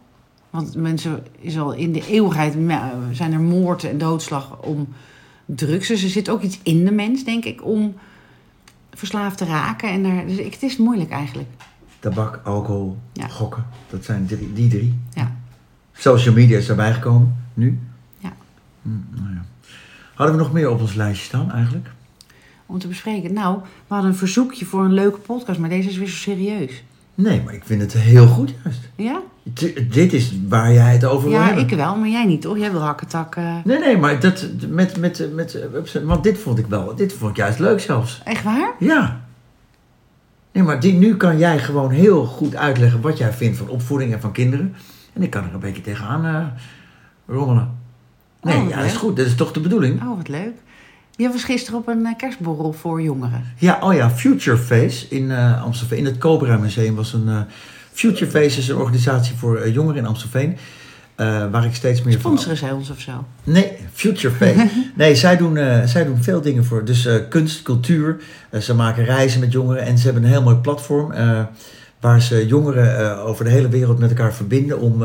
Want 0.50 0.76
mensen 0.76 1.24
is 1.40 1.58
al 1.60 1.72
in 1.74 1.92
de 1.92 2.08
eeuwigheid 2.08 2.54
zijn 3.12 3.34
er 3.34 3.40
moord 3.40 3.84
en 3.84 3.98
doodslag 3.98 4.62
om 4.62 4.88
drugs. 5.46 5.88
Dus 5.88 6.04
er 6.04 6.10
zit 6.10 6.30
ook 6.30 6.42
iets 6.42 6.60
in 6.64 6.86
de 6.86 6.92
mens, 6.92 7.24
denk 7.24 7.46
ik, 7.46 7.66
om 7.66 7.94
verslaafd 8.94 9.38
te 9.38 9.46
raken. 9.46 9.90
En 9.90 10.04
daar, 10.04 10.28
dus 10.28 10.38
ik, 10.38 10.54
het 10.54 10.64
is 10.64 10.78
moeilijk 10.78 11.10
eigenlijk. 11.10 11.50
Tabak, 12.02 12.40
alcohol, 12.44 12.98
Ja. 13.14 13.28
gokken. 13.28 13.66
Dat 13.90 14.04
zijn 14.06 14.26
drie, 14.26 14.54
die 14.54 14.68
drie. 14.70 15.00
Ja. 15.14 15.32
Social 15.94 16.34
media 16.34 16.58
is 16.58 16.70
erbij 16.70 16.94
gekomen, 16.94 17.36
nu. 17.54 17.80
Ja. 18.18 18.32
Hm, 18.82 18.90
nou 19.22 19.34
ja. 19.34 19.42
Hadden 20.14 20.36
we 20.36 20.42
nog 20.42 20.52
meer 20.54 20.70
op 20.70 20.82
ons 20.82 20.94
lijstje 20.94 21.26
staan 21.26 21.52
eigenlijk? 21.52 21.90
Om 22.66 22.80
te 22.80 22.88
bespreken. 22.88 23.34
Nou, 23.34 23.58
we 23.88 23.94
hadden 23.94 24.12
een 24.12 24.18
verzoekje 24.18 24.66
voor 24.66 24.84
een 24.86 24.94
leuke 24.94 25.18
podcast, 25.20 25.60
maar 25.60 25.70
deze 25.70 25.90
is 25.90 25.98
weer 25.98 26.08
zo 26.08 26.16
serieus. 26.16 26.84
Nee, 27.16 27.42
maar 27.42 27.54
ik 27.54 27.64
vind 27.66 27.82
het 27.82 27.94
heel 27.94 28.28
goed 28.28 28.54
juist. 28.64 28.80
Ja? 28.96 29.20
Dit- 29.44 29.94
Dit 29.94 30.14
is 30.14 30.34
waar 30.48 30.74
jij 30.74 30.94
het 30.94 31.06
over 31.06 31.30
wil 31.30 31.38
Ja, 31.40 31.46
hebben. 31.46 31.64
ik 31.64 31.76
wel, 31.76 31.96
maar 31.98 32.10
jij 32.10 32.26
niet, 32.26 32.42
toch? 32.42 32.58
Jij 32.58 32.72
wil 32.72 32.82
hakketak. 32.82 33.36
eh 33.36 33.56
Nee, 33.64 33.80
nee, 33.80 33.98
maar 33.98 34.20
dat 34.20 34.48
met, 34.70 34.98
met, 34.98 35.30
met, 35.34 35.60
want 36.04 36.24
dit 36.24 36.38
vond 36.40 36.58
ik 36.58 36.66
wel, 36.68 36.96
dit 36.96 37.14
vond 37.14 37.32
ik 37.32 37.38
juist 37.38 37.60
leuk 37.60 37.80
zelfs. 37.80 38.22
Echt 38.24 38.44
waar? 38.44 38.72
Ja. 38.80 39.22
Nee, 40.52 40.64
maar 40.64 40.80
die, 40.80 40.94
nu 40.94 41.18
kan 41.18 41.38
jij 41.38 41.60
gewoon 41.60 41.92
heel 41.92 42.26
goed 42.26 42.56
uitleggen 42.56 43.02
wat 43.02 43.18
jij 43.18 43.34
vindt 43.34 43.58
van 43.58 43.68
opvoeding 43.70 44.14
en 44.14 44.22
van 44.22 44.32
kinderen. 44.32 44.76
En 45.14 45.22
ik 45.24 45.30
kan 45.30 45.44
er 45.44 45.54
een 45.54 45.60
beetje 45.60 45.82
tegenaan 45.82 46.26
eh 46.26 46.46
rommelen. 47.28 47.78
Nee, 48.42 48.58
Oh, 48.58 48.70
ja, 48.70 48.76
dat 48.78 48.86
is 48.86 48.96
goed. 48.96 49.18
Dat 49.18 49.26
is 49.26 49.36
toch 49.36 49.52
de 49.52 49.60
bedoeling? 49.60 50.02
Oh, 50.02 50.18
wat 50.18 50.28
leuk. 50.28 50.54
Je 51.16 51.30
was 51.30 51.44
gisteren 51.44 51.80
op 51.80 51.88
een 51.88 52.06
eh, 52.06 52.18
kerstborrel 52.18 52.74
voor 52.74 53.02
jongeren. 53.02 53.44
Ja, 53.58 53.80
oh 53.82 53.94
ja, 53.94 54.10
Future 54.10 54.58
Face 54.58 55.06
in 55.10 55.32
eh, 55.32 55.64
Amstelveen. 55.64 55.98
In 55.98 56.06
het 56.06 56.18
Cobra 56.18 56.58
Museum 56.58 56.96
was 56.96 57.14
een... 57.14 57.28
eh, 57.28 57.42
Future 57.92 58.32
Face 58.32 58.60
is 58.60 58.68
een 58.68 58.76
organisatie 58.76 59.36
voor 59.36 59.70
jongeren 59.70 59.98
in 60.02 60.06
Amstelveen. 60.08 60.58
Eh, 61.16 61.52
waar 61.52 61.66
ik 61.66 61.76
steeds 61.76 62.02
meer 62.02 62.20
van... 62.20 62.32
Sponsoren 62.32 62.58
zij 62.58 62.72
ons 62.72 62.90
of 62.90 63.00
zo? 63.00 63.26
Nee, 63.44 63.78
Future 63.94 64.34
Face. 64.34 64.70
nee, 64.96 65.16
zij 65.16 65.38
doen, 65.38 65.58
eh, 65.58 65.84
zij 65.86 66.06
doen 66.06 66.24
veel 66.24 66.42
dingen 66.42 66.66
voor. 66.66 66.86
Dus 66.86 67.06
eh, 67.06 67.16
kunst, 67.30 67.62
cultuur. 67.62 68.22
Ze 68.62 68.76
maken 68.76 69.06
reizen 69.06 69.40
met 69.40 69.52
jongeren. 69.52 69.84
En 69.84 69.98
ze 69.98 70.04
hebben 70.06 70.24
een 70.24 70.30
heel 70.30 70.42
mooi 70.42 70.56
platform. 70.56 71.14
waar 72.00 72.22
ze 72.22 72.48
jongeren 72.48 73.18
over 73.18 73.46
de 73.46 73.52
hele 73.52 73.70
wereld 73.70 74.00
met 74.00 74.10
elkaar 74.10 74.34
verbinden. 74.34 74.80
Om, 74.80 75.04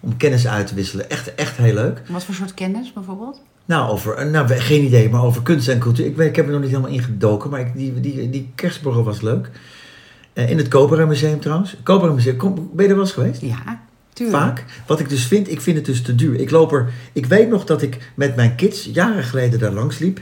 om 0.00 0.16
kennis 0.16 0.46
uit 0.46 0.66
te 0.66 0.74
wisselen. 0.74 1.10
Echt, 1.10 1.34
echt 1.34 1.56
heel 1.56 1.74
leuk. 1.74 2.02
Wat 2.08 2.24
voor 2.24 2.34
soort 2.34 2.54
kennis 2.54 2.92
bijvoorbeeld? 2.92 3.40
Nou, 3.64 3.90
over, 3.90 4.26
nou, 4.26 4.48
geen 4.48 4.84
idee, 4.84 5.10
maar 5.10 5.22
over 5.22 5.42
kunst 5.42 5.68
en 5.68 5.78
cultuur. 5.78 6.06
Ik, 6.06 6.16
weet, 6.16 6.28
ik 6.28 6.36
heb 6.36 6.46
er 6.46 6.52
nog 6.52 6.60
niet 6.60 6.70
helemaal 6.70 6.90
ingedoken. 6.90 7.50
Maar 7.50 7.60
ik, 7.60 7.74
die, 7.74 8.00
die, 8.00 8.30
die 8.30 8.50
kerstborrel 8.54 9.04
was 9.04 9.20
leuk. 9.20 9.50
In 10.32 10.56
het 10.56 10.68
Cobra 10.68 11.06
Museum 11.06 11.40
trouwens. 11.40 11.76
Cobra 11.82 12.12
Museum, 12.12 12.36
kom, 12.36 12.54
ben 12.54 12.84
je 12.84 12.90
er 12.90 12.96
wel 12.96 13.04
eens 13.04 13.14
geweest? 13.14 13.40
Ja, 13.40 13.85
Vaak. 14.30 14.64
Wat 14.86 15.00
ik 15.00 15.08
dus 15.08 15.26
vind, 15.26 15.50
ik 15.50 15.60
vind 15.60 15.76
het 15.76 15.86
dus 15.86 16.02
te 16.02 16.14
duur. 16.14 16.40
Ik 16.40 16.50
loop 16.50 16.72
er, 16.72 16.92
ik 17.12 17.26
weet 17.26 17.48
nog 17.48 17.64
dat 17.64 17.82
ik 17.82 18.12
met 18.14 18.36
mijn 18.36 18.54
kids 18.54 18.88
jaren 18.92 19.24
geleden 19.24 19.58
daar 19.58 19.72
langs 19.72 19.98
liep. 19.98 20.20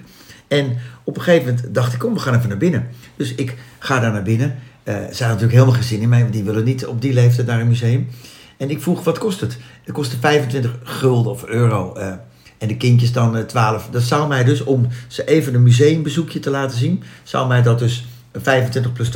En 0.48 0.76
op 1.04 1.16
een 1.16 1.22
gegeven 1.22 1.54
moment 1.54 1.74
dacht 1.74 1.92
ik, 1.92 1.98
kom, 1.98 2.14
we 2.14 2.20
gaan 2.20 2.35
even 2.35 2.48
naar 2.48 2.59
binnen. 2.59 2.88
Dus 3.16 3.35
ik 3.35 3.54
ga 3.78 4.00
daar 4.00 4.12
naar 4.12 4.22
binnen. 4.22 4.59
Eh 4.83 4.94
ze 4.94 5.00
hadden 5.00 5.18
natuurlijk 5.26 5.52
helemaal 5.52 5.74
geen 5.74 5.83
zin 5.83 6.00
in 6.00 6.09
mij, 6.09 6.20
want 6.20 6.33
die 6.33 6.44
willen 6.44 6.64
niet 6.64 6.87
op 6.87 7.00
die 7.00 7.12
leeftijd 7.12 7.46
naar 7.46 7.61
een 7.61 7.68
museum. 7.68 8.09
En 8.57 8.70
ik 8.70 8.83
vroeg, 8.83 9.04
wat 9.04 9.18
kost 9.18 9.40
het? 9.40 9.57
Het 9.85 9.94
kostte 9.94 10.16
25 10.20 10.78
gulden 10.83 11.33
of 11.33 11.44
euro. 11.44 11.94
eh, 11.94 12.12
en 12.59 12.68
de 12.68 12.76
kindjes 12.76 13.12
dan 13.12 13.37
eh, 13.37 13.42
12. 13.42 13.88
Dat 13.90 14.02
zou 14.02 14.28
mij 14.28 14.44
dus, 14.44 14.64
om 14.64 14.88
ze 15.09 15.24
even 15.24 15.54
een 15.54 15.62
museumbezoekje 15.62 16.40
te 16.40 16.50
laten 16.50 16.78
zien, 16.78 17.02
zou 17.22 17.48
mij 17.48 17.62
dat 17.62 17.78
dus 17.78 18.07
25 18.33 18.92
plus 18.92 19.09
12,5 19.09 19.12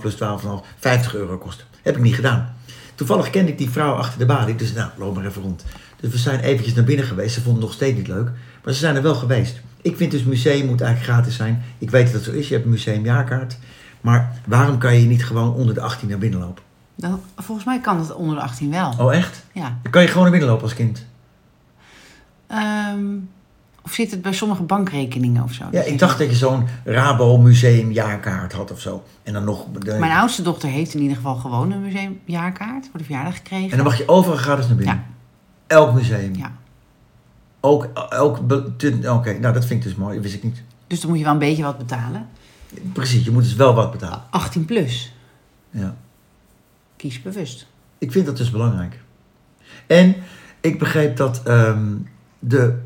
plus 0.00 0.14
12,5, 0.14 0.18
50 0.78 1.14
euro 1.14 1.38
kosten. 1.38 1.66
Heb 1.82 1.96
ik 1.96 2.02
niet 2.02 2.14
gedaan. 2.14 2.56
Toevallig 2.98 3.30
kende 3.30 3.50
ik 3.50 3.58
die 3.58 3.70
vrouw 3.70 3.94
achter 3.94 4.18
de 4.18 4.26
balie, 4.26 4.54
dus 4.54 4.72
nou, 4.72 4.90
loop 4.96 5.14
maar 5.14 5.26
even 5.26 5.42
rond. 5.42 5.64
Dus 6.00 6.10
we 6.10 6.18
zijn 6.18 6.40
eventjes 6.40 6.74
naar 6.74 6.84
binnen 6.84 7.06
geweest. 7.06 7.34
Ze 7.34 7.40
vonden 7.42 7.60
het 7.60 7.70
nog 7.70 7.72
steeds 7.72 7.96
niet 7.96 8.08
leuk, 8.08 8.30
maar 8.64 8.72
ze 8.72 8.78
zijn 8.78 8.96
er 8.96 9.02
wel 9.02 9.14
geweest. 9.14 9.60
Ik 9.82 9.96
vind 9.96 10.10
dus 10.10 10.22
museum 10.22 10.66
moet 10.66 10.80
eigenlijk 10.80 11.12
gratis 11.12 11.36
zijn. 11.36 11.62
Ik 11.78 11.90
weet 11.90 12.04
dat 12.04 12.12
het 12.12 12.24
zo 12.24 12.30
is, 12.30 12.48
je 12.48 12.54
hebt 12.54 12.64
een 12.64 12.70
museumjaarkaart. 12.70 13.58
Maar 14.00 14.40
waarom 14.46 14.78
kan 14.78 14.94
je 14.94 15.06
niet 15.06 15.24
gewoon 15.24 15.54
onder 15.54 15.74
de 15.74 15.80
18 15.80 16.08
naar 16.08 16.18
binnen 16.18 16.40
lopen? 16.40 16.62
Dan, 16.94 17.20
volgens 17.36 17.66
mij 17.66 17.80
kan 17.80 17.98
het 17.98 18.14
onder 18.14 18.36
de 18.36 18.42
18 18.42 18.70
wel. 18.70 18.94
Oh 18.98 19.14
echt? 19.14 19.44
Ja. 19.52 19.78
Dan 19.82 19.92
kan 19.92 20.02
je 20.02 20.08
gewoon 20.08 20.22
naar 20.22 20.30
binnen 20.30 20.48
lopen 20.48 20.64
als 20.64 20.74
kind. 20.74 21.06
Ehm, 22.46 23.06
of 23.88 23.94
zit 23.94 24.10
het 24.10 24.22
bij 24.22 24.32
sommige 24.32 24.62
bankrekeningen 24.62 25.42
of 25.42 25.52
zo? 25.52 25.64
Ja, 25.70 25.82
ik 25.82 25.98
dacht 25.98 26.18
dat 26.18 26.28
je 26.30 26.36
zo'n 26.36 26.66
Rabo 26.84 27.38
museumjaarkaart 27.38 28.52
had 28.52 28.70
of 28.72 28.80
zo. 28.80 29.02
En 29.22 29.32
dan 29.32 29.44
nog... 29.44 29.64
de- 29.78 29.96
Mijn 29.98 30.12
oudste 30.12 30.42
dochter 30.42 30.68
heeft 30.68 30.94
in 30.94 31.00
ieder 31.00 31.16
geval 31.16 31.34
gewoon 31.34 31.72
een 31.72 31.82
museumjaarkaart 31.82 32.88
voor 32.90 32.98
de 32.98 33.04
verjaardag 33.04 33.34
gekregen. 33.36 33.70
En 33.70 33.76
dan 33.76 33.86
mag 33.86 33.98
je 33.98 34.08
overal 34.08 34.36
gratis 34.36 34.66
naar 34.66 34.76
binnen. 34.76 34.94
Ja. 34.94 35.04
Elk 35.66 35.94
museum. 35.94 36.34
Ja. 36.34 36.52
Ook, 37.60 37.84
elk... 38.10 38.38
Oké, 39.06 39.38
nou 39.38 39.54
dat 39.54 39.64
vind 39.64 39.70
ik 39.70 39.82
dus 39.82 39.94
mooi. 39.94 40.14
Dat 40.14 40.22
wist 40.22 40.34
ik 40.34 40.42
niet. 40.42 40.62
Dus 40.86 41.00
dan 41.00 41.08
moet 41.10 41.18
je 41.18 41.24
wel 41.24 41.32
een 41.32 41.38
beetje 41.38 41.62
wat 41.62 41.78
betalen. 41.78 42.26
Precies, 42.92 43.24
je 43.24 43.30
moet 43.30 43.42
dus 43.42 43.54
wel 43.54 43.74
wat 43.74 43.90
betalen. 43.90 44.22
18 44.30 44.64
plus. 44.64 45.12
Ja. 45.70 45.96
Kies 46.96 47.22
bewust. 47.22 47.66
Ik 47.98 48.12
vind 48.12 48.26
dat 48.26 48.36
dus 48.36 48.50
belangrijk. 48.50 49.00
En 49.86 50.14
ik 50.60 50.78
begreep 50.78 51.16
dat 51.16 51.42
ehm, 51.42 51.86
de 52.38 52.78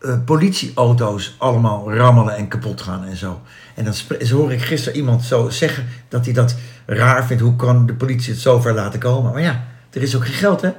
eh, 0.00 0.18
politieauto's 0.24 1.34
allemaal 1.38 1.94
rammelen 1.94 2.36
en 2.36 2.48
kapot 2.48 2.80
gaan 2.80 3.04
en 3.04 3.16
zo. 3.16 3.40
En 3.74 3.84
dan 3.84 3.94
zo 4.22 4.36
hoor 4.36 4.52
ik 4.52 4.62
gisteren 4.62 4.98
iemand 4.98 5.22
zo 5.24 5.48
zeggen 5.48 5.86
dat 6.08 6.24
hij 6.24 6.34
dat 6.34 6.56
raar 6.86 7.26
vindt. 7.26 7.42
Hoe 7.42 7.56
kan 7.56 7.86
de 7.86 7.94
politie 7.94 8.32
het 8.32 8.42
zo 8.42 8.60
ver 8.60 8.74
laten 8.74 9.00
komen? 9.00 9.32
Maar 9.32 9.42
ja, 9.42 9.64
er 9.90 10.02
is 10.02 10.16
ook 10.16 10.24
geen 10.26 10.34
geld, 10.34 10.60
hè? 10.60 10.70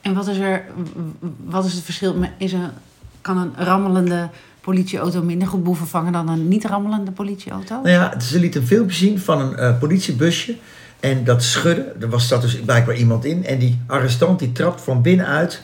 En 0.00 0.14
wat 0.14 0.28
is 0.28 0.38
er, 0.38 0.64
wat 1.44 1.64
is 1.64 1.72
het 1.72 1.84
verschil? 1.84 2.16
Is 2.36 2.52
een, 2.52 2.70
kan 3.20 3.38
een 3.38 3.52
rammelende 3.56 4.28
politieauto 4.60 5.22
minder 5.22 5.48
goed 5.48 5.64
boel 5.64 5.74
vervangen 5.74 6.12
dan 6.12 6.28
een 6.28 6.48
niet 6.48 6.64
rammelende 6.64 7.10
politieauto? 7.10 7.74
Nou 7.74 7.88
ja, 7.88 8.20
ze 8.20 8.38
liet 8.38 8.54
een 8.54 8.66
filmpje 8.66 8.96
zien 8.96 9.20
van 9.20 9.40
een 9.40 9.56
eh, 9.56 9.78
politiebusje. 9.78 10.56
En 11.00 11.24
dat 11.24 11.42
schudden, 11.42 12.00
er 12.00 12.08
was, 12.08 12.28
zat 12.28 12.42
dus 12.42 12.60
blijkbaar 12.60 12.96
iemand 12.96 13.24
in. 13.24 13.46
En 13.46 13.58
die 13.58 13.80
arrestant 13.86 14.38
die 14.38 14.52
trapt 14.52 14.80
van 14.80 15.02
binnenuit 15.02 15.62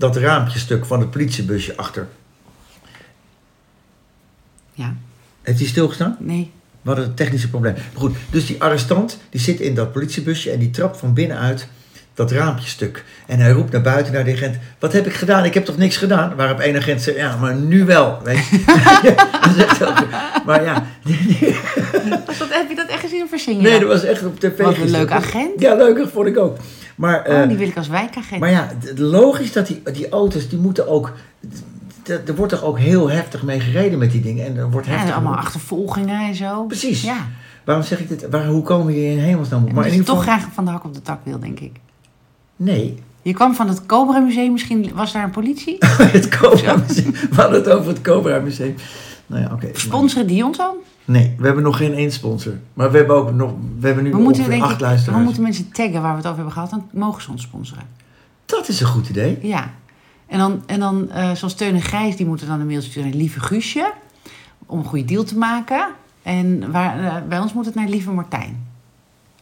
dat 0.00 0.16
raampje 0.16 0.58
stuk 0.58 0.84
van 0.84 1.00
het 1.00 1.10
politiebusje 1.10 1.76
achter. 1.76 2.08
Ja, 4.72 4.94
Heeft 5.42 5.58
hij 5.58 5.68
stilgestaan? 5.68 6.16
nee. 6.18 6.50
We 6.82 6.88
hadden 6.88 7.04
een 7.08 7.14
technische 7.14 7.48
probleem. 7.48 7.72
Maar 7.74 7.82
goed, 7.94 8.16
dus 8.30 8.46
die 8.46 8.62
arrestant 8.62 9.18
die 9.30 9.40
zit 9.40 9.60
in 9.60 9.74
dat 9.74 9.92
politiebusje 9.92 10.50
en 10.50 10.58
die 10.58 10.70
trapt 10.70 10.96
van 10.98 11.14
binnenuit 11.14 11.68
dat 12.14 12.30
raampje 12.30 12.68
stuk. 12.68 13.04
En 13.26 13.38
hij 13.38 13.50
roept 13.50 13.72
naar 13.72 13.80
buiten 13.80 14.12
naar 14.12 14.24
de 14.24 14.32
agent: 14.32 14.56
Wat 14.78 14.92
heb 14.92 15.06
ik 15.06 15.12
gedaan? 15.12 15.44
Ik 15.44 15.54
heb 15.54 15.64
toch 15.64 15.76
niks 15.76 15.96
gedaan? 15.96 16.34
Waarop 16.36 16.58
één 16.60 16.76
agent 16.76 17.02
zegt: 17.02 17.16
Ja, 17.16 17.36
maar 17.36 17.54
nu 17.54 17.84
wel. 17.84 18.20
Weet 18.24 18.46
je? 18.48 19.14
Maar 20.46 20.62
ja, 20.64 20.86
Was 22.26 22.38
dat, 22.38 22.48
heb 22.52 22.68
je 22.68 22.74
dat 22.74 22.88
echt 22.88 23.00
gezien 23.00 23.22
of 23.22 23.28
verzin 23.28 23.56
je 23.56 23.62
nee, 23.62 23.78
dat? 23.80 23.88
was 23.88 24.04
echt 24.04 24.24
op 24.24 24.40
tv. 24.40 24.56
Wat 24.58 24.66
een 24.68 24.74
gisteren. 24.74 25.00
leuk 25.00 25.10
agent. 25.10 25.60
Ja, 25.60 25.74
leuk 25.74 26.08
vond 26.12 26.26
ik 26.26 26.38
ook. 26.38 26.56
Maar, 26.96 27.22
eh, 27.24 27.40
Oh, 27.42 27.48
die 27.48 27.56
wil 27.56 27.68
ik 27.68 27.76
als 27.76 27.88
wijkagent. 27.88 28.40
maar 28.40 28.50
ja, 28.50 28.68
het- 28.80 28.98
logisch 28.98 29.52
dat 29.52 29.66
die, 29.66 29.82
die 29.92 30.08
auto's, 30.08 30.48
die 30.48 30.58
moeten 30.58 30.88
ook. 30.88 31.12
Er 32.26 32.34
wordt 32.34 32.52
toch 32.52 32.62
ook 32.62 32.78
heel 32.78 33.10
heftig 33.10 33.42
mee 33.42 33.60
gereden 33.60 33.98
met 33.98 34.10
die 34.10 34.20
dingen. 34.20 34.46
En 34.46 34.56
er 34.56 34.70
wordt 34.70 34.86
ja, 34.86 34.92
heftig. 34.92 35.14
allemaal 35.14 35.34
achtervolgingen 35.36 36.20
en 36.28 36.34
zo. 36.34 36.64
Precies. 36.64 37.02
Ja, 37.02 37.16
Waarom 37.64 37.84
zeg 37.84 38.00
ik 38.00 38.08
dit? 38.08 38.26
Waar, 38.30 38.46
hoe 38.46 38.62
komen 38.62 38.86
we 38.86 38.92
hier 38.92 39.10
in 39.12 39.18
hemelsnaam 39.18 39.60
op? 39.60 39.66
maar 39.66 39.74
Maar 39.74 39.84
in 39.84 39.90
je 39.92 39.98
ieder 39.98 40.14
toch 40.14 40.22
graag 40.22 40.46
van 40.52 40.64
de 40.64 40.70
hak 40.70 40.84
op 40.84 40.94
de 40.94 41.02
tak 41.02 41.18
wil, 41.24 41.38
denk 41.40 41.60
ik. 41.60 41.76
Nee, 42.56 43.02
Je 43.22 43.32
kwam 43.34 43.54
van 43.54 43.68
het 43.68 43.86
Cobra 43.86 44.18
Museum, 44.18 44.52
misschien 44.52 44.90
was 44.94 45.12
daar 45.12 45.24
een 45.24 45.30
politie? 45.30 45.76
het 46.18 46.28
Cobra 46.38 46.76
Museum. 46.76 47.12
We 47.12 47.28
hadden 47.40 47.58
het 47.60 47.68
over 47.70 47.88
het 47.88 48.00
Cobra 48.00 48.38
Museum. 48.38 48.74
Nou 49.30 49.42
ja, 49.42 49.50
oké. 49.52 49.68
Sponsoren 49.72 50.26
die 50.26 50.44
ons 50.44 50.56
dan? 50.56 50.74
Nee, 51.04 51.34
we 51.38 51.46
hebben 51.46 51.62
nog 51.64 51.76
geen 51.76 51.94
één 51.94 52.12
sponsor. 52.12 52.52
Maar 52.74 52.90
we 52.90 52.96
hebben 52.96 53.16
ook 53.16 53.32
nog. 53.32 53.52
We 53.78 53.86
hebben 53.86 54.04
nu 54.04 54.10
We 54.10 54.16
moeten, 54.18 54.44
acht 54.62 54.72
ik, 54.72 54.78
we 54.78 54.84
luisteraars. 54.84 55.24
moeten 55.24 55.42
mensen 55.42 55.70
taggen 55.72 56.02
waar 56.02 56.10
we 56.10 56.16
het 56.16 56.24
over 56.26 56.36
hebben 56.36 56.52
gehad. 56.52 56.70
Dan 56.70 56.88
mogen 56.92 57.22
ze 57.22 57.30
ons 57.30 57.42
sponsoren. 57.42 57.82
Dat 58.46 58.68
is 58.68 58.80
een 58.80 58.86
goed 58.86 59.08
idee. 59.08 59.38
Ja. 59.42 59.70
En 60.26 60.38
dan, 60.38 60.62
en 60.66 60.80
dan 60.80 61.10
eh, 61.10 61.30
zoals 61.32 61.54
Teun 61.54 61.74
en 61.74 61.82
Gijs, 61.82 62.16
die 62.16 62.26
moeten 62.26 62.46
dan 62.46 62.60
een 62.60 62.66
mailtje 62.66 62.90
sturen 62.90 63.08
naar 63.10 63.18
Lieve 63.18 63.40
Guusje. 63.40 63.92
Om 64.66 64.78
een 64.78 64.84
goede 64.84 65.04
deal 65.04 65.24
te 65.24 65.38
maken. 65.38 65.88
En 66.22 66.70
waar, 66.72 67.04
eh, 67.04 67.16
bij 67.28 67.38
ons 67.38 67.52
moet 67.52 67.66
het 67.66 67.74
naar 67.74 67.88
Lieve 67.88 68.10
Martijn. 68.10 68.66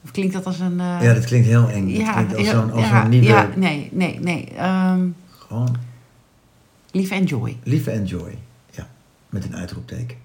Of 0.05 0.11
klinkt 0.11 0.33
dat 0.33 0.47
als 0.47 0.61
een... 0.61 0.81
eh, 0.81 0.97
Ja, 1.03 1.15
dat 1.15 1.25
klinkt 1.25 1.47
heel 1.47 1.69
eng. 1.69 1.95
dat 1.95 2.13
klinkt 2.15 2.37
als 2.37 2.47
ja, 2.47 2.53
zo'n 2.53 2.73
als 2.73 2.85
ja, 2.89 3.07
nieuwe. 3.07 3.27
ja, 3.27 3.49
nee, 3.57 3.89
nee, 3.93 4.19
nee. 4.21 4.49
Ehm 4.57 5.01
Gewoon 5.49 5.77
lieve 6.91 7.15
Enjoy. 7.15 7.57
lieve 7.63 7.91
enjoy. 7.91 8.39
Met 9.29 9.45
een 9.45 9.57
uitroepteken. 9.57 10.17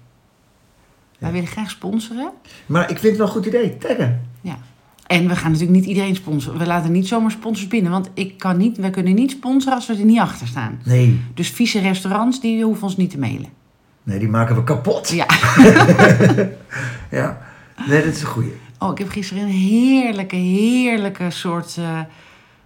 Wij 1.18 1.32
willen 1.32 1.48
graag 1.48 1.70
sponsoren. 1.70 2.30
Maar 2.66 2.82
ik 2.90 2.98
vind 2.98 3.02
het 3.02 3.16
wel 3.16 3.26
een 3.26 3.32
goed 3.32 3.46
idee. 3.46 3.76
Taggen. 3.78 4.20
Ja. 4.40 4.58
En 5.06 5.28
we 5.28 5.36
gaan 5.36 5.50
natuurlijk 5.52 5.78
niet 5.78 5.88
iedereen 5.88 6.14
sponsoren. 6.14 6.58
We 6.58 6.66
laten 6.66 6.92
niet 6.92 7.06
zomaar 7.08 7.30
sponsors 7.30 7.68
binnen. 7.68 7.90
Want 7.92 8.10
ik 8.14 8.38
kan 8.38 8.56
niet, 8.56 8.76
we 8.76 8.90
kunnen 8.90 9.14
niet 9.14 9.30
sponsoren 9.30 9.74
als 9.74 9.86
we 9.86 9.94
er 9.96 10.04
niet 10.04 10.18
achter 10.18 10.46
staan. 10.46 10.80
Nee, 10.84 11.20
Dus 11.34 11.50
vieze 11.50 11.80
restaurants, 11.80 12.40
die 12.40 12.64
hoeven 12.64 12.82
ons 12.84 12.96
niet 12.96 13.10
te 13.10 13.18
mailen. 13.18 13.48
nee, 14.02 14.18
die 14.18 14.28
maken 14.28 14.56
we 14.56 14.64
kapot. 14.64 15.08
Ja. 15.08 15.26
Ja. 17.10 17.38
Nee, 17.88 18.04
dat 18.04 18.14
is 18.14 18.20
een 18.20 18.26
goeie. 18.26 18.52
Oh, 18.78 18.90
ik 18.90 18.98
heb 18.98 19.08
gisteren 19.08 19.42
een 19.42 19.48
heerlijke, 19.48 20.36
heerlijke 20.36 21.30
soort 21.30 21.76
eh, 21.78 21.98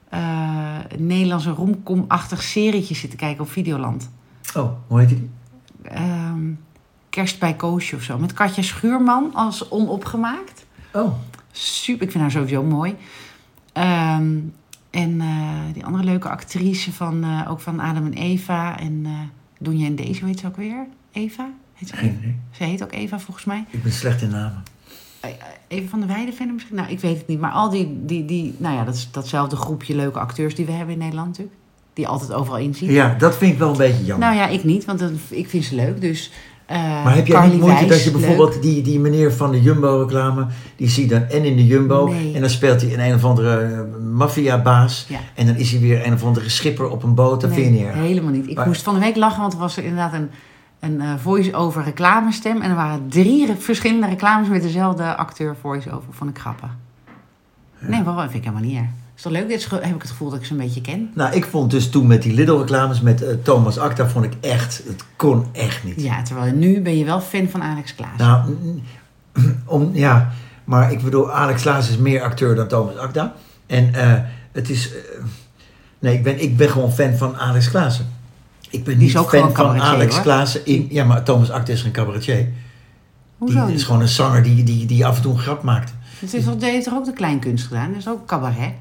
eh, 0.09 0.79
Nederlandse 0.99 1.51
romcom-achtig 1.51 2.43
serietje 2.43 2.95
zitten 2.95 3.19
kijken 3.19 3.45
op 3.45 3.51
Videoland. 3.51 4.11
Oh, 4.57 4.73
hoe 4.87 4.99
heet 5.01 5.09
die? 5.09 5.29
Ehm 5.89 6.51
Kerst 7.11 7.39
bij 7.39 7.55
Koosje 7.55 7.97
of 7.97 8.03
zo. 8.03 8.19
Met 8.19 8.33
Katja 8.33 8.63
Schuurman 8.63 9.35
als 9.35 9.71
onopgemaakt. 9.71 10.67
Oh, 10.93 11.13
Super, 11.51 12.03
ik 12.03 12.11
vind 12.11 12.23
haar 12.23 12.33
sowieso 12.33 12.63
mooi. 12.63 12.97
Ehm, 13.73 14.37
en 14.91 15.21
eh, 15.21 15.73
die 15.73 15.85
andere 15.85 16.05
leuke 16.05 16.29
actrice 16.29 16.93
van, 16.93 17.25
eh, 17.25 17.51
ook 17.51 17.61
van 17.61 17.81
Adam 17.81 18.07
en 18.07 18.13
Eva. 18.13 18.79
En 18.79 18.93
uh, 18.93 19.13
Doenje 19.59 19.87
en 19.87 19.97
Deze, 19.97 20.25
heet 20.25 20.39
ze 20.39 20.47
ook 20.47 20.57
weer? 20.57 20.87
Eva? 21.13 21.51
Heet 21.75 21.89
ze, 21.89 21.97
geen 21.97 22.41
ze 22.51 22.65
heet 22.65 22.83
ook 22.83 22.93
Eva 22.93 23.19
volgens 23.19 23.47
mij. 23.47 23.65
Ik 23.71 23.83
ben 23.83 23.93
slecht 23.93 24.23
in 24.23 24.31
namen. 24.31 24.63
Eh, 25.21 25.31
Even 25.69 25.89
van 25.89 26.01
de 26.01 26.07
Weide 26.07 26.33
vinden 26.33 26.55
misschien? 26.55 26.77
Nou, 26.77 26.91
ik 26.91 27.01
weet 27.01 27.17
het 27.17 27.27
niet. 27.27 27.41
Maar 27.41 27.53
al 27.53 27.71
die, 27.71 28.05
die, 28.05 28.25
die 28.25 28.55
nou 28.59 28.75
ja, 28.75 28.85
dat 28.85 28.95
is 28.95 29.11
datzelfde 29.11 29.57
groepje 29.57 29.95
leuke 29.95 30.19
acteurs 30.19 30.55
die 30.55 30.67
we 30.67 30.73
hebben 30.73 30.95
in 30.95 31.01
Nederland 31.01 31.29
natuurlijk. 31.29 31.57
Die 31.99 32.09
altijd 32.09 32.33
overal 32.33 32.59
inzien. 32.59 32.91
Ja, 32.93 33.15
dat 33.19 33.37
vind 33.37 33.53
ik 33.53 33.59
wel 33.59 33.71
een 33.71 33.77
beetje 33.77 34.05
jammer. 34.05 34.27
Nou 34.29 34.39
ja, 34.41 34.47
ik 34.49 34.65
niet, 34.65 34.85
want 34.85 34.99
dat, 34.99 35.11
ik 35.29 35.49
vind 35.49 35.65
ze 35.65 35.75
leuk. 35.75 36.01
Dus, 36.01 36.33
eh, 36.67 36.77
maar 37.05 37.15
heb 37.15 37.27
jij 37.27 37.47
niet 37.49 37.61
moeite 37.61 37.79
Wijs, 37.87 37.89
dat 37.89 38.05
je 38.05 38.11
leuk. 38.11 38.21
bijvoorbeeld 38.21 38.63
die, 38.63 38.83
die 38.83 39.01
meneer 39.01 39.33
van 39.33 39.51
de 39.51 39.63
Jumbo-reclame, 39.63 40.47
die 40.77 40.89
zie 40.89 41.03
je 41.03 41.09
dan 41.09 41.23
en 41.23 41.45
in 41.45 41.57
de 41.57 41.67
Jumbo, 41.67 42.07
Nee. 42.07 42.35
en 42.35 42.41
dan 42.41 42.51
speelt 42.51 42.81
hij 42.81 42.93
een 42.95 43.01
een 43.01 43.15
of 43.15 43.25
andere 43.25 43.59
eh, 43.61 43.81
maffiabaas, 44.13 45.07
Ja. 45.09 45.19
en 45.35 45.47
dan 45.47 45.55
is 45.57 45.71
hij 45.71 45.81
weer 45.81 46.07
een 46.07 46.13
of 46.13 46.25
andere 46.25 46.49
schipper 46.49 46.89
op 46.91 47.03
een 47.03 47.15
boot, 47.15 47.41
dat 47.41 47.51
Nee, 47.51 47.59
vind 47.63 47.79
je 47.79 47.85
niet 47.85 47.93
helemaal 47.95 48.33
niet. 48.33 48.49
Ik 48.49 48.57
Maar- 48.57 48.67
moest 48.67 48.83
van 48.83 48.95
de 48.95 49.01
week 49.01 49.17
lachen, 49.17 49.41
want 49.41 49.53
er 49.53 49.59
was 49.59 49.77
er 49.77 49.83
inderdaad 49.85 50.13
een, 50.13 50.31
een 50.81 51.01
eh, 51.01 51.13
voice-over 51.23 51.83
reclamestem. 51.85 52.61
En 52.63 52.71
er 52.71 52.77
waren 52.77 53.09
drie 53.09 53.47
re- 53.47 53.57
verschillende 53.57 54.07
reclames 54.07 54.49
met 54.49 54.63
dezelfde 54.63 55.17
acteur 55.17 55.57
voice-over. 55.61 56.09
Vond 56.11 56.31
ik 56.31 56.39
grappig. 56.39 56.69
Nee, 57.79 58.03
waarom? 58.03 58.23
Vind 58.23 58.35
ik 58.35 58.51
helemaal 58.51 58.69
niet 58.69 58.77
erg. 58.77 58.87
Is 59.19 59.25
toch 59.25 59.33
leuk? 59.33 59.49
Dit 59.49 59.59
is 59.59 59.65
ge- 59.65 59.75
heb 59.83 59.95
ik 59.95 60.01
het 60.03 60.11
gevoel 60.11 60.31
dat 60.31 60.39
ik 60.39 60.45
ze 60.45 60.53
een 60.53 60.59
beetje 60.59 60.81
ken. 60.81 61.11
Nou, 61.15 61.35
ik 61.35 61.45
vond 61.45 61.71
dus 61.71 61.91
toen 61.91 62.07
met 62.07 62.23
die 62.23 62.33
Lidl-reclames 62.35 63.01
met 63.01 63.23
eh, 63.23 63.35
Thomas 63.43 63.79
Acta, 63.79 64.09
vond 64.09 64.25
ik 64.25 64.33
echt, 64.41 64.83
het 64.87 65.05
kon 65.17 65.47
echt 65.53 65.85
niet. 65.85 66.01
Ja, 66.03 66.23
terwijl 66.23 66.53
nu 66.55 66.81
ben 66.81 66.99
je 66.99 67.05
wel 67.05 67.21
fan 67.21 67.49
van 67.49 67.63
Alex 67.63 67.95
Klaas. 67.95 68.19
Nou, 68.19 68.57
om, 69.65 69.91
ja, 69.95 70.33
maar 70.65 70.93
ik 70.93 71.03
bedoel, 71.03 71.33
Alex 71.33 71.63
Klaas 71.63 71.89
is 71.89 71.97
meer 71.97 72.23
acteur 72.23 72.55
dan 72.55 72.69
Thomas 72.69 72.97
Acta. 72.97 73.35
En 73.67 73.95
eh, 73.95 74.13
het 74.53 74.71
is, 74.71 74.93
eh, 74.93 74.99
nee, 75.99 76.15
ik 76.15 76.23
ben, 76.23 76.43
ik 76.43 76.57
ben 76.57 76.69
gewoon 76.71 76.93
fan 76.93 77.15
van 77.15 77.37
Alex 77.37 77.71
Klaassen. 77.71 78.07
Ik 78.71 78.85
ben 78.85 78.99
niet 78.99 79.13
fan 79.13 79.55
van 79.55 79.81
Alex. 79.81 80.21
Klaassen 80.21 80.67
in, 80.67 80.87
ja, 80.91 81.05
maar 81.05 81.23
Thomas 81.23 81.51
Acta 81.51 81.73
is 81.73 81.83
geen 81.83 81.93
cabaretier. 81.93 82.49
Hoezo 83.39 83.67
Die 83.67 83.75
is 83.75 83.85
gewoon 83.85 84.01
een 84.01 84.09
zanger 84.09 84.43
die, 84.43 84.63
die, 84.65 84.87
die 84.87 85.07
af 85.07 85.17
en 85.17 85.23
toe 85.23 85.33
een 85.33 85.39
grap 85.39 85.63
maakte. 85.63 85.93
Het 86.21 86.35
is 86.35 86.45
die 86.45 86.71
heeft 86.71 86.85
toch 86.85 86.95
ook 86.95 87.05
de 87.05 87.13
kleinkunst 87.13 87.67
gedaan? 87.67 87.89
Dat 87.89 87.99
is 88.01 88.09
ook 88.09 88.27
cabaret. 88.27 88.73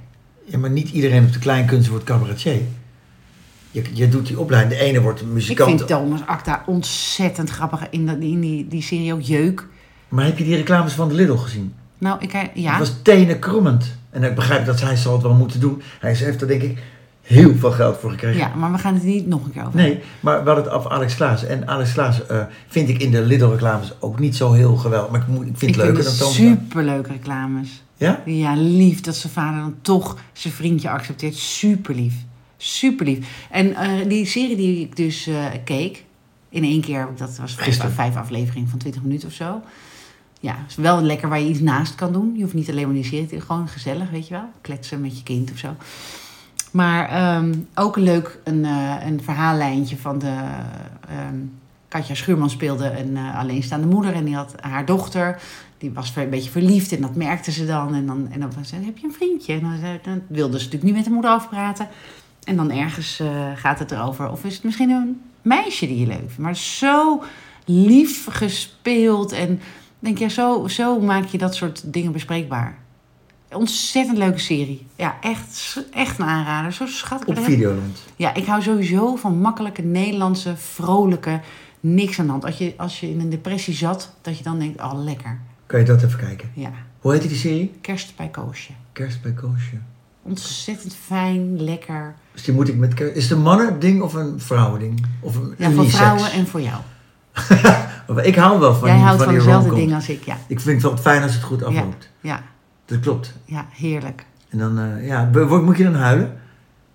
Ja, 0.49 0.57
maar 0.57 0.69
niet 0.69 0.89
iedereen 0.89 1.23
op 1.25 1.33
de 1.33 1.39
kleinkunst 1.39 1.89
wordt 1.89 2.03
cabaretier. 2.03 2.61
Je, 3.71 3.83
je 3.93 4.09
doet 4.09 4.27
die 4.27 4.39
opleiding. 4.39 4.79
De 4.79 4.85
ene 4.85 5.01
wordt 5.01 5.21
een 5.21 5.27
Ik 5.27 5.33
muzikant. 5.33 5.69
vind 5.69 5.87
Thomas 5.87 6.19
Acta 6.25 6.63
ontzettend 6.65 7.49
grappig 7.49 7.81
in, 7.89 8.05
dat, 8.05 8.15
in 8.19 8.39
die, 8.41 8.67
die 8.67 8.81
serie 8.81 9.13
ook 9.13 9.21
Jeuk. 9.21 9.67
Maar 10.09 10.25
heb 10.25 10.37
je 10.37 10.43
die 10.43 10.55
reclames 10.55 10.93
van 10.93 11.07
de 11.07 11.13
Lidl 11.13 11.33
gezien? 11.35 11.73
Nou, 11.97 12.17
ik, 12.21 12.33
eh, 12.33 12.41
ja. 12.53 12.69
Het 12.69 12.79
was 12.79 12.93
tenenkrommend. 13.01 13.95
En 14.09 14.23
ik 14.23 14.35
begrijp 14.35 14.65
dat 14.65 14.81
hij 14.81 14.95
zal 14.95 15.13
het 15.13 15.21
wel 15.21 15.33
moeten 15.33 15.59
doen. 15.59 15.81
Hij 15.99 16.13
heeft 16.15 16.41
er 16.41 16.47
denk 16.47 16.61
ik 16.61 16.77
heel 17.21 17.55
veel 17.55 17.71
geld 17.71 17.97
voor 17.97 18.09
gekregen. 18.11 18.37
ja, 18.39 18.55
maar 18.55 18.71
we 18.71 18.77
gaan 18.77 18.93
het 18.93 19.03
niet 19.03 19.27
nog 19.27 19.45
een 19.45 19.51
keer 19.51 19.61
over 19.65 19.75
Nee, 19.75 19.99
maar 20.19 20.43
we 20.43 20.49
hadden 20.49 20.63
het 20.65 20.73
af 20.73 20.87
Alex 20.87 21.15
Klaas. 21.15 21.43
En 21.45 21.67
Alex 21.67 21.93
Klaas 21.93 22.25
eh, 22.27 22.41
vind 22.67 22.89
ik 22.89 23.01
in 23.01 23.11
de 23.11 23.21
Lidl-reclames 23.21 23.93
ook 23.99 24.19
niet 24.19 24.35
zo 24.35 24.51
heel 24.53 24.75
geweldig. 24.75 25.11
Maar 25.11 25.21
ik, 25.21 25.27
moet, 25.27 25.45
ik 25.47 25.57
vind 25.57 25.75
het 25.75 25.83
leuker 25.85 26.03
dan 26.03 26.11
het 26.11 26.19
Thomas. 26.21 26.35
superleuke 26.35 27.11
reclames. 27.11 27.83
Ja? 27.97 28.21
Ja, 28.25 28.55
lief 28.55 29.01
dat 29.01 29.15
zijn 29.15 29.33
vader 29.33 29.59
dan 29.59 29.75
toch 29.81 30.17
zijn 30.33 30.53
vriendje 30.53 30.89
accepteert. 30.89 31.35
Super 31.35 31.95
lief. 31.95 32.13
Super 32.57 33.05
lief. 33.05 33.45
En 33.51 33.75
eh, 33.75 34.07
die 34.09 34.25
serie 34.25 34.55
die 34.55 34.79
ik 34.79 34.95
dus 34.95 35.27
eh, 35.27 35.45
keek, 35.63 36.05
in 36.49 36.63
één 36.63 36.81
keer, 36.81 37.07
dat 37.17 37.37
was 37.37 37.55
Gisteren. 37.55 37.91
vijf 37.91 38.15
afleveringen 38.15 38.69
van 38.69 38.79
20 38.79 39.01
minuten 39.01 39.27
of 39.27 39.33
zo. 39.33 39.61
Ja, 40.39 40.55
is 40.67 40.75
wel 40.75 41.01
lekker 41.01 41.29
waar 41.29 41.39
je 41.39 41.49
iets 41.49 41.59
naast 41.59 41.95
kan 41.95 42.13
doen. 42.13 42.33
Je 42.35 42.41
hoeft 42.41 42.53
niet 42.53 42.69
alleen 42.69 42.85
maar 42.85 42.95
die 42.95 43.03
serie 43.03 43.27
te 43.27 43.41
gewoon 43.41 43.67
gezellig, 43.67 44.09
weet 44.09 44.27
je 44.27 44.33
wel. 44.33 44.49
Kletsen 44.61 45.01
met 45.01 45.17
je 45.17 45.23
kind 45.23 45.51
of 45.51 45.57
zo. 45.57 45.75
Maar 46.71 47.09
ehm, 47.09 47.53
ook 47.75 47.95
leuk 47.95 48.39
een, 48.43 48.65
eh, 48.65 48.95
een 49.05 49.23
verhaallijntje 49.23 49.97
van 49.97 50.19
de... 50.19 50.35
ehm, 51.07 51.35
Katja 51.87 52.15
Schuurman 52.15 52.49
speelde 52.49 52.99
een 52.99 53.17
eh, 53.17 53.39
alleenstaande 53.39 53.87
moeder 53.87 54.13
en 54.13 54.23
die 54.25 54.35
had 54.35 54.55
haar 54.61 54.85
dochter. 54.85 55.41
Die 55.77 55.91
was 55.93 56.13
een 56.15 56.29
beetje 56.29 56.49
verliefd 56.49 56.91
en 56.91 57.01
dat 57.01 57.15
merkte 57.15 57.51
ze 57.51 57.65
dan. 57.65 57.93
En 57.93 58.05
dan, 58.05 58.27
en 58.31 58.39
dan 58.39 58.51
was 58.57 58.67
ze, 58.69 58.75
heb 58.75 58.97
je 58.97 59.07
een 59.07 59.13
vriendje? 59.13 59.53
En 59.53 59.59
dan, 59.61 59.77
zei- 59.79 59.99
dan 60.03 60.21
wilde 60.27 60.57
ze 60.57 60.63
natuurlijk 60.63 60.83
niet 60.83 60.95
met 60.95 61.03
de 61.05 61.11
moeder 61.11 61.31
over 61.33 61.47
praten. 61.49 61.87
En 62.43 62.55
dan 62.55 62.71
ergens 62.71 63.19
eh, 63.19 63.27
gaat 63.55 63.79
het 63.79 63.91
erover. 63.91 64.31
Of 64.31 64.43
is 64.43 64.53
het 64.53 64.63
misschien 64.63 64.89
een 64.89 65.21
meisje 65.41 65.87
die 65.87 65.99
je 65.99 66.07
leuk 66.07 66.17
vindt. 66.17 66.37
Maar 66.37 66.55
zo 66.55 67.23
lief 67.65 68.27
gespeeld. 68.29 69.31
En 69.31 69.59
denk 69.99 70.17
je, 70.17 70.27
zo, 70.27 70.67
zo 70.67 70.99
maak 70.99 71.25
je 71.25 71.37
dat 71.37 71.55
soort 71.55 71.93
dingen 71.93 72.11
bespreekbaar. 72.11 72.77
Ontzettend 73.51 74.17
leuke 74.17 74.39
serie. 74.39 74.85
Ja, 74.95 75.17
echt, 75.21 75.83
echt 75.91 76.19
een 76.19 76.25
aanrader. 76.25 76.73
Zo 76.73 76.85
schattig. 76.85 77.37
Op 77.37 77.43
Videoland. 77.43 78.03
Ja, 78.15 78.33
ik 78.33 78.45
hou 78.45 78.61
sowieso 78.61 79.15
van 79.15 79.39
makkelijke 79.41 79.81
Nederlandse, 79.81 80.57
vrolijke, 80.57 81.39
niks 81.79 82.19
aan 82.19 82.25
de 82.25 82.31
hand. 82.31 82.45
Als 82.45 82.57
je, 82.57 82.73
als 82.77 82.99
je 82.99 83.09
in 83.09 83.19
een 83.19 83.29
depressie 83.29 83.73
zat, 83.73 84.13
dat 84.21 84.37
je 84.37 84.43
dan 84.43 84.59
denkt, 84.59 84.81
oh 84.81 85.03
lekker. 85.03 85.39
Kan 85.65 85.79
je 85.79 85.85
dat 85.85 86.03
even 86.03 86.19
kijken? 86.19 86.49
Ja, 86.53 86.71
Hoe 86.99 87.11
heet 87.13 87.21
die 87.21 87.35
serie? 87.35 87.77
kerst 87.81 88.15
bij 88.15 88.27
Koosje. 88.27 88.71
Kerst 88.91 89.21
bij 89.21 89.31
Koosje. 89.31 89.77
Ontzettend 90.21 90.95
fijn, 90.95 91.63
lekker. 91.63 92.15
Dus 92.33 92.43
die 92.43 92.53
moet 92.53 92.67
ik 92.67 92.75
met 92.75 92.93
kerst... 92.93 93.15
Is 93.15 93.23
het 93.23 93.37
een 93.37 93.43
mannen 93.43 93.79
ding 93.79 94.01
of 94.01 94.13
een 94.13 94.39
vrouwen 94.39 94.79
ding? 94.79 95.05
Of 95.19 95.35
een 95.35 95.53
Ja, 95.57 95.71
voor 95.71 95.89
vrouwen 95.89 96.31
en 96.31 96.47
voor 96.47 96.61
jou. 96.61 96.81
Ik 98.23 98.35
hou 98.35 98.59
wel 98.59 98.75
van 98.75 98.87
Jij 98.87 98.97
die, 98.97 99.05
houdt 99.05 99.23
van 99.23 99.33
van 99.33 99.43
dezelfde 99.43 99.75
dingen 99.75 99.95
als 99.95 100.09
ik, 100.09 100.23
ja. 100.23 100.37
Ik 100.47 100.59
vind 100.59 100.81
het 100.81 100.91
wel 100.91 101.01
fijn 101.01 101.23
als 101.23 101.33
het 101.33 101.43
goed 101.43 101.63
afloopt. 101.63 102.09
Ja, 102.21 102.43
Dat 102.85 102.99
klopt. 102.99 103.33
ja, 103.45 103.65
heerlijk. 103.71 104.25
En 104.49 104.57
dan, 104.57 104.79
eh, 104.79 105.07
ja, 105.07 105.29
moet 105.61 105.77
je 105.77 105.83
dan 105.83 105.95
huilen? 105.95 106.39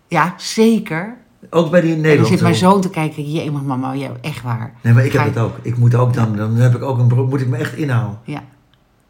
Ja, 0.08 0.34
zeker. 0.36 1.16
Ook 1.50 1.70
bij 1.70 1.80
die 1.80 1.88
En 1.90 1.94
dan 1.94 2.02
Nederlandse 2.02 2.32
zit 2.34 2.42
mijn 2.42 2.54
zoon 2.54 2.80
te 2.80 2.90
kijken, 2.90 3.30
jee, 3.32 3.50
maar 3.50 3.62
mama, 3.62 3.96
jij 3.96 4.10
echt 4.20 4.42
waar. 4.42 4.72
Nee, 4.82 4.92
maar 4.92 5.04
ik 5.04 5.12
heb 5.12 5.22
je- 5.22 5.28
het 5.28 5.38
ook. 5.38 5.56
Ik 5.62 5.76
moet 5.76 5.94
ook 5.94 6.14
dan, 6.14 6.36
dan 6.36 6.54
heb 6.56 6.74
ik 6.74 6.82
ook 6.82 6.98
een 6.98 7.06
bro- 7.06 7.26
moet 7.26 7.40
ik 7.40 7.48
me 7.48 7.56
echt 7.56 7.74
inhouden. 7.76 8.18
Ja. 8.24 8.42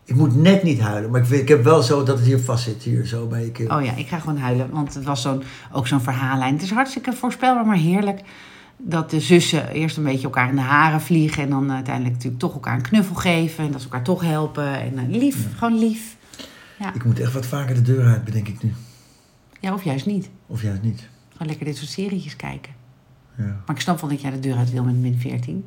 Ik 0.04 0.14
moet 0.14 0.36
net 0.36 0.62
niet 0.62 0.80
huilen, 0.80 1.10
maar 1.10 1.20
ik, 1.20 1.26
vind, 1.26 1.40
ik 1.42 1.48
heb 1.48 1.64
wel 1.64 1.82
zo 1.82 2.02
dat 2.02 2.16
het 2.18 2.26
hier 2.26 2.38
vast 2.40 2.64
zit, 2.64 2.82
hier 2.82 3.06
zo 3.06 3.26
bij 3.26 3.44
je 3.44 3.50
keel. 3.50 3.68
Oh 3.76 3.84
ja, 3.84 3.94
ik 3.96 4.08
ga 4.08 4.18
gewoon 4.18 4.38
huilen, 4.38 4.70
want 4.70 4.94
het 4.94 5.04
was 5.04 5.22
zo'n, 5.22 5.42
ook 5.72 5.86
zo'n 5.86 6.00
verhaallijn. 6.00 6.52
Het 6.52 6.62
is 6.62 6.70
hartstikke 6.70 7.12
voorspelbaar, 7.12 7.66
maar 7.66 7.76
heerlijk. 7.76 8.20
Dat 8.76 9.10
de 9.10 9.20
zussen 9.20 9.68
eerst 9.68 9.96
een 9.96 10.02
beetje 10.04 10.24
elkaar 10.24 10.48
in 10.48 10.54
de 10.54 10.60
haren 10.60 11.00
vliegen... 11.00 11.42
en 11.42 11.50
dan 11.50 11.72
uiteindelijk 11.72 12.14
natuurlijk 12.14 12.40
toch 12.42 12.52
elkaar 12.54 12.74
een 12.74 12.82
knuffel 12.82 13.14
geven... 13.14 13.64
en 13.64 13.72
dat 13.72 13.80
ze 13.80 13.86
elkaar 13.86 14.04
toch 14.04 14.20
helpen. 14.22 14.80
En 14.80 14.98
eh, 14.98 15.04
lief, 15.20 15.46
gewoon 15.58 15.78
lief. 15.78 16.16
Ja. 16.78 16.94
Ik 16.94 17.04
moet 17.04 17.20
echt 17.20 17.32
wat 17.32 17.46
vaker 17.46 17.74
de 17.74 17.82
deur 17.82 18.04
uit, 18.06 18.24
bedenk 18.24 18.48
ik 18.48 18.62
nu. 18.62 18.72
ja, 19.60 19.72
of 19.74 19.84
juist 19.84 20.06
niet. 20.06 20.28
Of 20.46 20.62
juist 20.62 20.82
niet. 20.82 21.08
Gewoon 21.42 21.56
lekker 21.56 21.72
dit 21.74 21.76
soort 21.76 21.90
serietjes 21.90 22.36
kijken. 22.36 22.72
Ja. 23.36 23.44
Maar 23.66 23.76
ik 23.76 23.80
snap 23.82 24.00
wel 24.00 24.10
dat 24.10 24.20
jij 24.20 24.30
de 24.30 24.40
deur 24.40 24.56
uit 24.56 24.70
wil 24.70 24.84
met 24.84 24.96
min 24.96 25.18
14. 25.18 25.64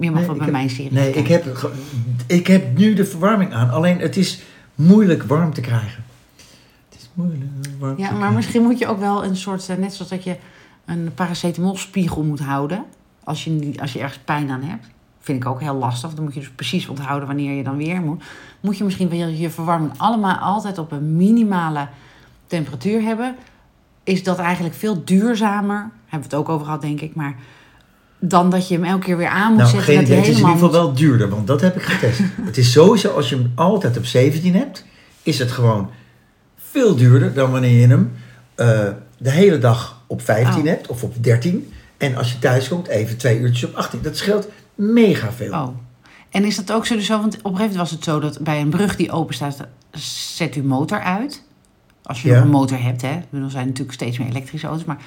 Je 0.00 0.10
mag 0.10 0.18
Nee, 0.18 0.26
wel 0.26 0.34
bij 0.36 0.44
heb- 0.44 0.54
mijn 0.54 0.70
serie 0.70 0.92
Nee, 0.92 1.12
ik 1.12 1.26
heb, 1.28 1.70
ik 2.26 2.46
heb 2.46 2.78
nu 2.78 2.94
de 2.94 3.04
verwarming 3.04 3.52
aan. 3.52 3.70
Alleen 3.70 3.98
het 3.98 4.16
is 4.16 4.42
moeilijk 4.74 5.22
warm 5.22 5.52
te 5.52 5.60
krijgen. 5.60 6.04
Het 6.88 6.98
is 7.00 7.08
moeilijk 7.14 7.42
warm 7.78 7.98
Ja, 7.98 8.10
maar 8.10 8.32
misschien 8.32 8.62
moet 8.62 8.78
je 8.78 8.86
ook 8.86 8.98
wel 8.98 9.24
een 9.24 9.36
soort... 9.36 9.68
eh, 9.68 9.76
net 9.76 9.94
zoals 9.94 10.10
dat 10.10 10.24
je 10.24 10.36
een 10.84 11.10
paracetamolspiegel 11.14 12.22
moet 12.22 12.40
houden... 12.40 12.84
Als 13.24 13.44
je, 13.44 13.72
als 13.80 13.92
je 13.92 13.98
ergens 14.00 14.20
pijn 14.24 14.50
aan 14.50 14.62
hebt. 14.62 14.86
Vind 15.20 15.42
ik 15.42 15.48
ook 15.48 15.60
heel 15.60 15.74
lastig. 15.74 16.14
Dan 16.14 16.24
moet 16.24 16.34
je 16.34 16.40
dus 16.40 16.50
precies 16.50 16.88
onthouden 16.88 17.26
wanneer 17.28 17.52
je 17.56 17.62
dan 17.62 17.76
weer 17.76 18.00
moet. 18.00 18.22
Moet 18.60 18.78
je 18.78 18.84
misschien 18.84 19.08
wel 19.08 19.28
je 19.28 19.50
verwarming 19.50 19.92
allemaal 19.96 20.36
altijd 20.36 20.78
op 20.78 20.92
een 20.92 21.16
minimale 21.16 21.88
temperatuur 22.46 23.02
hebben. 23.02 23.36
Is 24.08 24.22
dat 24.22 24.38
eigenlijk 24.38 24.74
veel 24.74 25.04
duurzamer. 25.04 25.90
Hebben 26.06 26.28
we 26.30 26.34
het 26.34 26.34
ook 26.34 26.48
over 26.48 26.64
gehad, 26.66 26.80
denk 26.80 27.00
ik. 27.00 27.14
Maar 27.14 27.36
dan 28.18 28.50
dat 28.50 28.68
je 28.68 28.74
hem 28.74 28.84
elke 28.84 29.04
keer 29.04 29.16
weer 29.16 29.28
aan 29.28 29.48
moet 29.48 29.58
Nou, 29.58 29.68
zetten. 29.70 29.86
geen 29.86 29.96
dat 29.96 30.04
idee. 30.04 30.16
Het 30.16 30.26
is 30.26 30.32
in 30.32 30.38
ieder 30.38 30.52
geval 30.52 30.70
wel 30.70 30.94
duurder, 30.94 31.28
want 31.28 31.46
dat 31.46 31.60
heb 31.60 31.76
ik 31.76 31.82
getest. 31.82 32.20
het 32.42 32.56
is 32.56 32.72
sowieso, 32.72 33.08
als 33.10 33.28
je 33.28 33.36
hem 33.36 33.52
altijd 33.54 33.96
op 33.96 34.04
17 34.04 34.54
hebt, 34.54 34.84
is 35.22 35.38
het 35.38 35.50
gewoon 35.50 35.90
veel 36.56 36.96
duurder 36.96 37.34
dan 37.34 37.50
wanneer 37.50 37.80
je 37.80 37.86
hem 37.86 38.12
eh, 38.54 38.88
de 39.18 39.30
hele 39.30 39.58
dag 39.58 40.02
op 40.06 40.22
15 40.22 40.60
Oh. 40.62 40.66
hebt 40.68 40.86
of 40.86 41.02
op 41.02 41.14
13. 41.24 41.72
En 41.96 42.16
als 42.16 42.32
je 42.32 42.38
thuis 42.38 42.68
komt, 42.68 42.86
even 42.86 43.16
twee 43.16 43.38
uurtjes 43.38 43.70
op 43.70 43.76
18. 43.76 44.02
Dat 44.02 44.16
scheelt 44.16 44.48
mega 44.74 45.32
veel. 45.32 45.52
Oh. 45.52 45.68
En 46.30 46.44
is 46.44 46.56
dat 46.56 46.72
ook 46.72 46.86
zo, 46.86 46.94
dus? 46.94 47.08
Want 47.08 47.24
op 47.24 47.32
een 47.32 47.34
gegeven 47.34 47.58
moment 47.60 47.76
was 47.76 47.90
het 47.90 48.04
zo 48.04 48.20
dat 48.20 48.38
bij 48.40 48.60
een 48.60 48.70
brug 48.70 48.96
die 48.96 49.10
open 49.12 49.34
staat, 49.34 49.56
zet 50.36 50.54
uw 50.54 50.64
motor 50.64 51.00
uit. 51.02 51.46
Als 52.08 52.22
je 52.22 52.28
Ja. 52.28 52.34
nog 52.34 52.44
een 52.44 52.50
motor 52.50 52.82
hebt, 52.82 53.02
hè. 53.02 53.08
Er 53.08 53.50
zijn 53.50 53.66
natuurlijk 53.66 53.92
steeds 53.92 54.18
meer 54.18 54.28
elektrische 54.28 54.66
auto's. 54.66 54.84
Maar... 54.86 54.98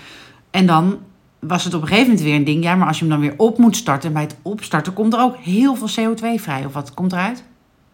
En 0.51 0.65
dan 0.65 0.99
was 1.39 1.63
het 1.63 1.73
op 1.73 1.81
een 1.81 1.87
gegeven 1.87 2.07
moment 2.09 2.25
weer 2.25 2.35
een 2.35 2.43
ding. 2.43 2.63
Ja, 2.63 2.75
maar 2.75 2.87
als 2.87 2.99
je 2.99 3.05
hem 3.05 3.13
dan 3.13 3.21
weer 3.21 3.33
op 3.37 3.57
moet 3.57 3.75
starten. 3.75 4.07
En 4.07 4.13
bij 4.13 4.23
het 4.23 4.35
opstarten 4.41 4.93
komt 4.93 5.13
er 5.13 5.19
ook 5.19 5.37
heel 5.37 5.75
veel 5.75 5.87
CO2 5.89 6.41
vrij. 6.41 6.65
Of 6.65 6.73
wat 6.73 6.93
komt 6.93 7.11
eruit? 7.11 7.43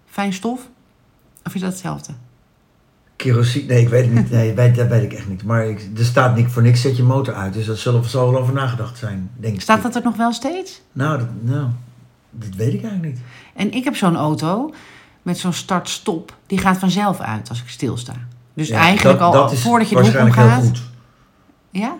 Fijn 0.06 0.34
stof? 0.34 0.70
Of 1.44 1.56
is 1.56 1.62
dat 1.62 1.72
hetzelfde? 1.72 2.14
Kerosine, 3.16 3.66
nee, 3.66 3.82
ik 3.82 3.90
weet 3.90 4.06
het 4.06 4.14
niet. 4.14 4.32
Nee, 4.32 4.54
weet, 4.54 4.76
dat 4.76 4.88
weet 4.88 5.04
ik 5.04 5.14
echt 5.14 5.28
niet. 5.30 5.44
Maar 5.44 5.68
ik, 5.68 5.90
er 5.98 6.06
staat 6.06 6.36
niet 6.36 6.48
voor 6.48 6.62
niks, 6.62 6.82
zet 6.82 6.98
je 6.98 7.04
motor 7.04 7.34
uit. 7.34 7.54
Dus 7.54 7.66
dat 7.66 7.78
zal, 7.78 8.04
zal 8.04 8.32
wel 8.32 8.42
over 8.42 8.54
nagedacht 8.54 8.98
zijn, 8.98 9.30
denk 9.36 9.54
ik. 9.56 9.62
Staat 9.62 9.82
dat 9.84 9.96
er 9.96 10.04
nog 10.04 10.16
wel 10.18 10.34
steeds? 10.34 10.82
Nou, 10.92 11.18
dat, 11.18 11.28
nou, 11.42 11.68
dat 12.32 12.56
weet 12.56 12.74
ik 12.74 12.82
eigenlijk 12.84 13.14
niet. 13.14 13.22
En 13.56 13.72
ik 13.72 13.84
heb 13.84 13.96
zo'n 13.96 14.16
auto 14.16 14.74
met 15.22 15.38
zo'n 15.38 15.54
start-stop. 15.54 16.36
Die 16.48 16.58
gaat 16.58 16.78
vanzelf 16.78 17.20
uit 17.20 17.50
als 17.50 17.62
ik 17.62 17.68
stilsta. 17.70 18.14
Dus 18.58 18.68
Ja, 18.68 18.78
eigenlijk 18.80 19.20
dat- 19.20 19.28
al 19.28 19.32
dat 19.48 19.56
voordat 19.60 19.90
je 19.90 19.96
de 19.96 20.02
hoek 20.02 20.12
waarschijnlijk 20.14 20.36
heel 20.36 20.46
omgaat. 20.46 20.78
goed. 20.78 20.82
Ja? 21.70 21.98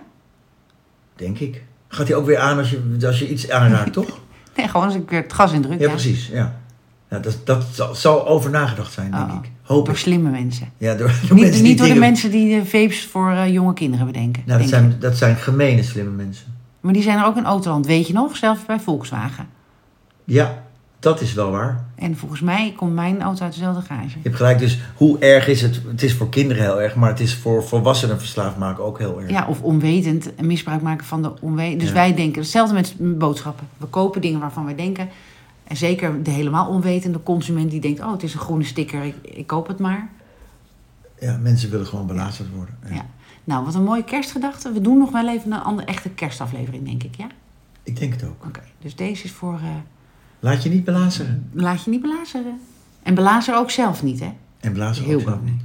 Denk 1.16 1.38
ik. 1.38 1.62
Gaat 1.88 2.08
hij 2.08 2.16
ook 2.16 2.26
weer 2.26 2.38
aan 2.38 2.58
als 2.58 2.70
je, 2.70 3.06
als 3.06 3.18
je 3.18 3.28
iets 3.28 3.50
aanraakt, 3.50 3.92
toch? 3.92 4.18
Nee, 4.56 4.68
gewoon 4.68 4.86
als 4.86 4.94
ik 4.94 5.10
weer 5.10 5.22
het 5.22 5.32
gas 5.32 5.52
indruk. 5.52 5.78
Ja, 5.80 5.84
Ja, 5.86 5.90
precies. 5.92 6.26
Ja. 6.32 6.56
Ja, 7.10 7.18
dat 7.18 7.40
dat 7.44 7.64
zal, 7.72 7.94
zal 7.94 8.26
over 8.28 8.50
nagedacht 8.50 8.92
zijn, 8.92 9.10
denk 9.10 9.30
Oh, 9.30 9.38
ik. 9.42 9.50
Hoop 9.62 9.84
Door 9.84 9.94
ik. 9.94 10.00
slimme 10.00 10.30
mensen. 10.30 10.70
Ja, 10.76 10.94
door, 10.94 11.06
door 11.28 11.34
Niet, 11.34 11.44
mensen 11.44 11.62
niet 11.62 11.78
door 11.78 11.86
de 11.86 11.94
mensen 11.94 12.30
die 12.30 12.58
de 12.60 12.64
vapes 12.66 13.04
voor 13.06 13.30
eh, 13.30 13.52
jonge 13.52 13.72
kinderen 13.74 14.06
bedenken. 14.06 14.42
Nou, 14.46 14.58
dat, 14.58 14.68
ik. 14.68 14.74
zijn, 14.74 14.96
dat 15.00 15.16
zijn 15.16 15.36
gemene 15.36 15.82
slimme 15.82 16.10
mensen. 16.10 16.46
Maar 16.80 16.92
die 16.92 17.02
zijn 17.02 17.18
er 17.18 17.24
ook 17.24 17.36
in 17.36 17.44
Autoland, 17.44 17.86
weet 17.86 18.06
je 18.06 18.12
nog? 18.12 18.36
Zelfs 18.36 18.64
bij 18.66 18.80
Volkswagen. 18.80 19.48
Ja, 20.24 20.62
dat 20.98 21.20
is 21.20 21.32
wel 21.34 21.50
waar. 21.50 21.84
En 21.94 22.16
volgens 22.16 22.40
mij 22.40 22.72
komt 22.76 22.94
mijn 22.94 23.22
auto 23.22 23.44
uit 23.44 23.52
dezelfde 23.52 23.82
garage. 23.82 24.08
Je 24.08 24.22
hebt 24.22 24.36
gelijk, 24.36 24.58
dus 24.58 24.78
hoe 24.96 25.18
erg 25.18 25.48
is 25.48 25.62
het? 25.62 25.80
Het 25.88 26.02
is 26.02 26.14
voor 26.14 26.28
kinderen 26.28 26.62
heel 26.62 26.80
erg, 26.82 26.94
maar 26.94 27.08
het 27.08 27.20
is 27.20 27.34
voor 27.34 27.64
volwassenen 27.64 28.18
verslaafd 28.18 28.56
maken 28.58 28.84
ook 28.84 28.98
heel 28.98 29.20
erg. 29.20 29.30
Ja, 29.30 29.46
of 29.48 29.62
onwetend 29.62 30.40
misbruik 30.40 30.82
maken 30.82 31.06
van 31.06 31.22
de 31.22 31.32
onwetend. 31.40 31.80
Dus 31.80 31.88
Ja. 31.88 31.94
wij 31.94 32.14
denken, 32.14 32.40
hetzelfde 32.40 32.74
met 32.74 32.94
boodschappen. 33.18 33.66
We 33.76 33.86
kopen 33.86 34.20
dingen 34.20 34.40
waarvan 34.40 34.64
wij 34.64 34.74
denken... 34.74 35.08
En 35.64 35.76
zeker 35.76 36.22
de 36.22 36.30
helemaal 36.30 36.68
onwetende 36.68 37.22
consument 37.22 37.70
die 37.70 37.80
denkt... 37.80 38.00
oh, 38.00 38.12
het 38.12 38.22
is 38.22 38.34
een 38.34 38.40
groene 38.40 38.64
sticker, 38.64 39.02
ik, 39.04 39.14
ik 39.22 39.46
koop 39.46 39.66
het 39.68 39.78
maar. 39.78 40.08
Ja, 41.20 41.36
mensen 41.36 41.70
willen 41.70 41.86
gewoon 41.86 42.06
belazerd 42.06 42.48
worden. 42.54 42.74
Ja. 42.88 42.94
Ja. 42.94 43.06
Nou, 43.44 43.64
wat 43.64 43.74
een 43.74 43.82
mooie 43.84 44.04
kerstgedachte. 44.04 44.72
We 44.72 44.80
doen 44.80 44.98
nog 44.98 45.10
wel 45.10 45.28
even 45.28 45.52
een 45.52 45.62
andere 45.62 45.86
echte 45.88 46.08
kerstaflevering, 46.08 46.84
denk 46.84 47.02
ik, 47.02 47.14
ja? 47.16 47.26
Ik 47.82 47.98
denk 47.98 48.12
het 48.12 48.24
ook. 48.24 48.44
Oké, 48.46 48.60
dus 48.80 48.96
deze 48.96 49.24
is 49.24 49.32
voor... 49.32 49.54
eh, 49.54 49.68
Laat 50.40 50.62
je 50.62 50.68
niet 50.68 50.84
belazeren. 50.84 51.50
laat 51.52 51.84
je 51.84 51.90
niet 51.90 52.02
belazeren. 52.02 52.60
En 53.02 53.14
belazer 53.14 53.56
ook 53.56 53.70
zelf 53.70 54.02
niet, 54.02 54.20
hè? 54.20 54.32
En 54.60 54.72
blazen 54.72 55.04
Heel 55.04 55.18
ook 55.18 55.22
zelf 55.22 55.42
niet. 55.42 55.62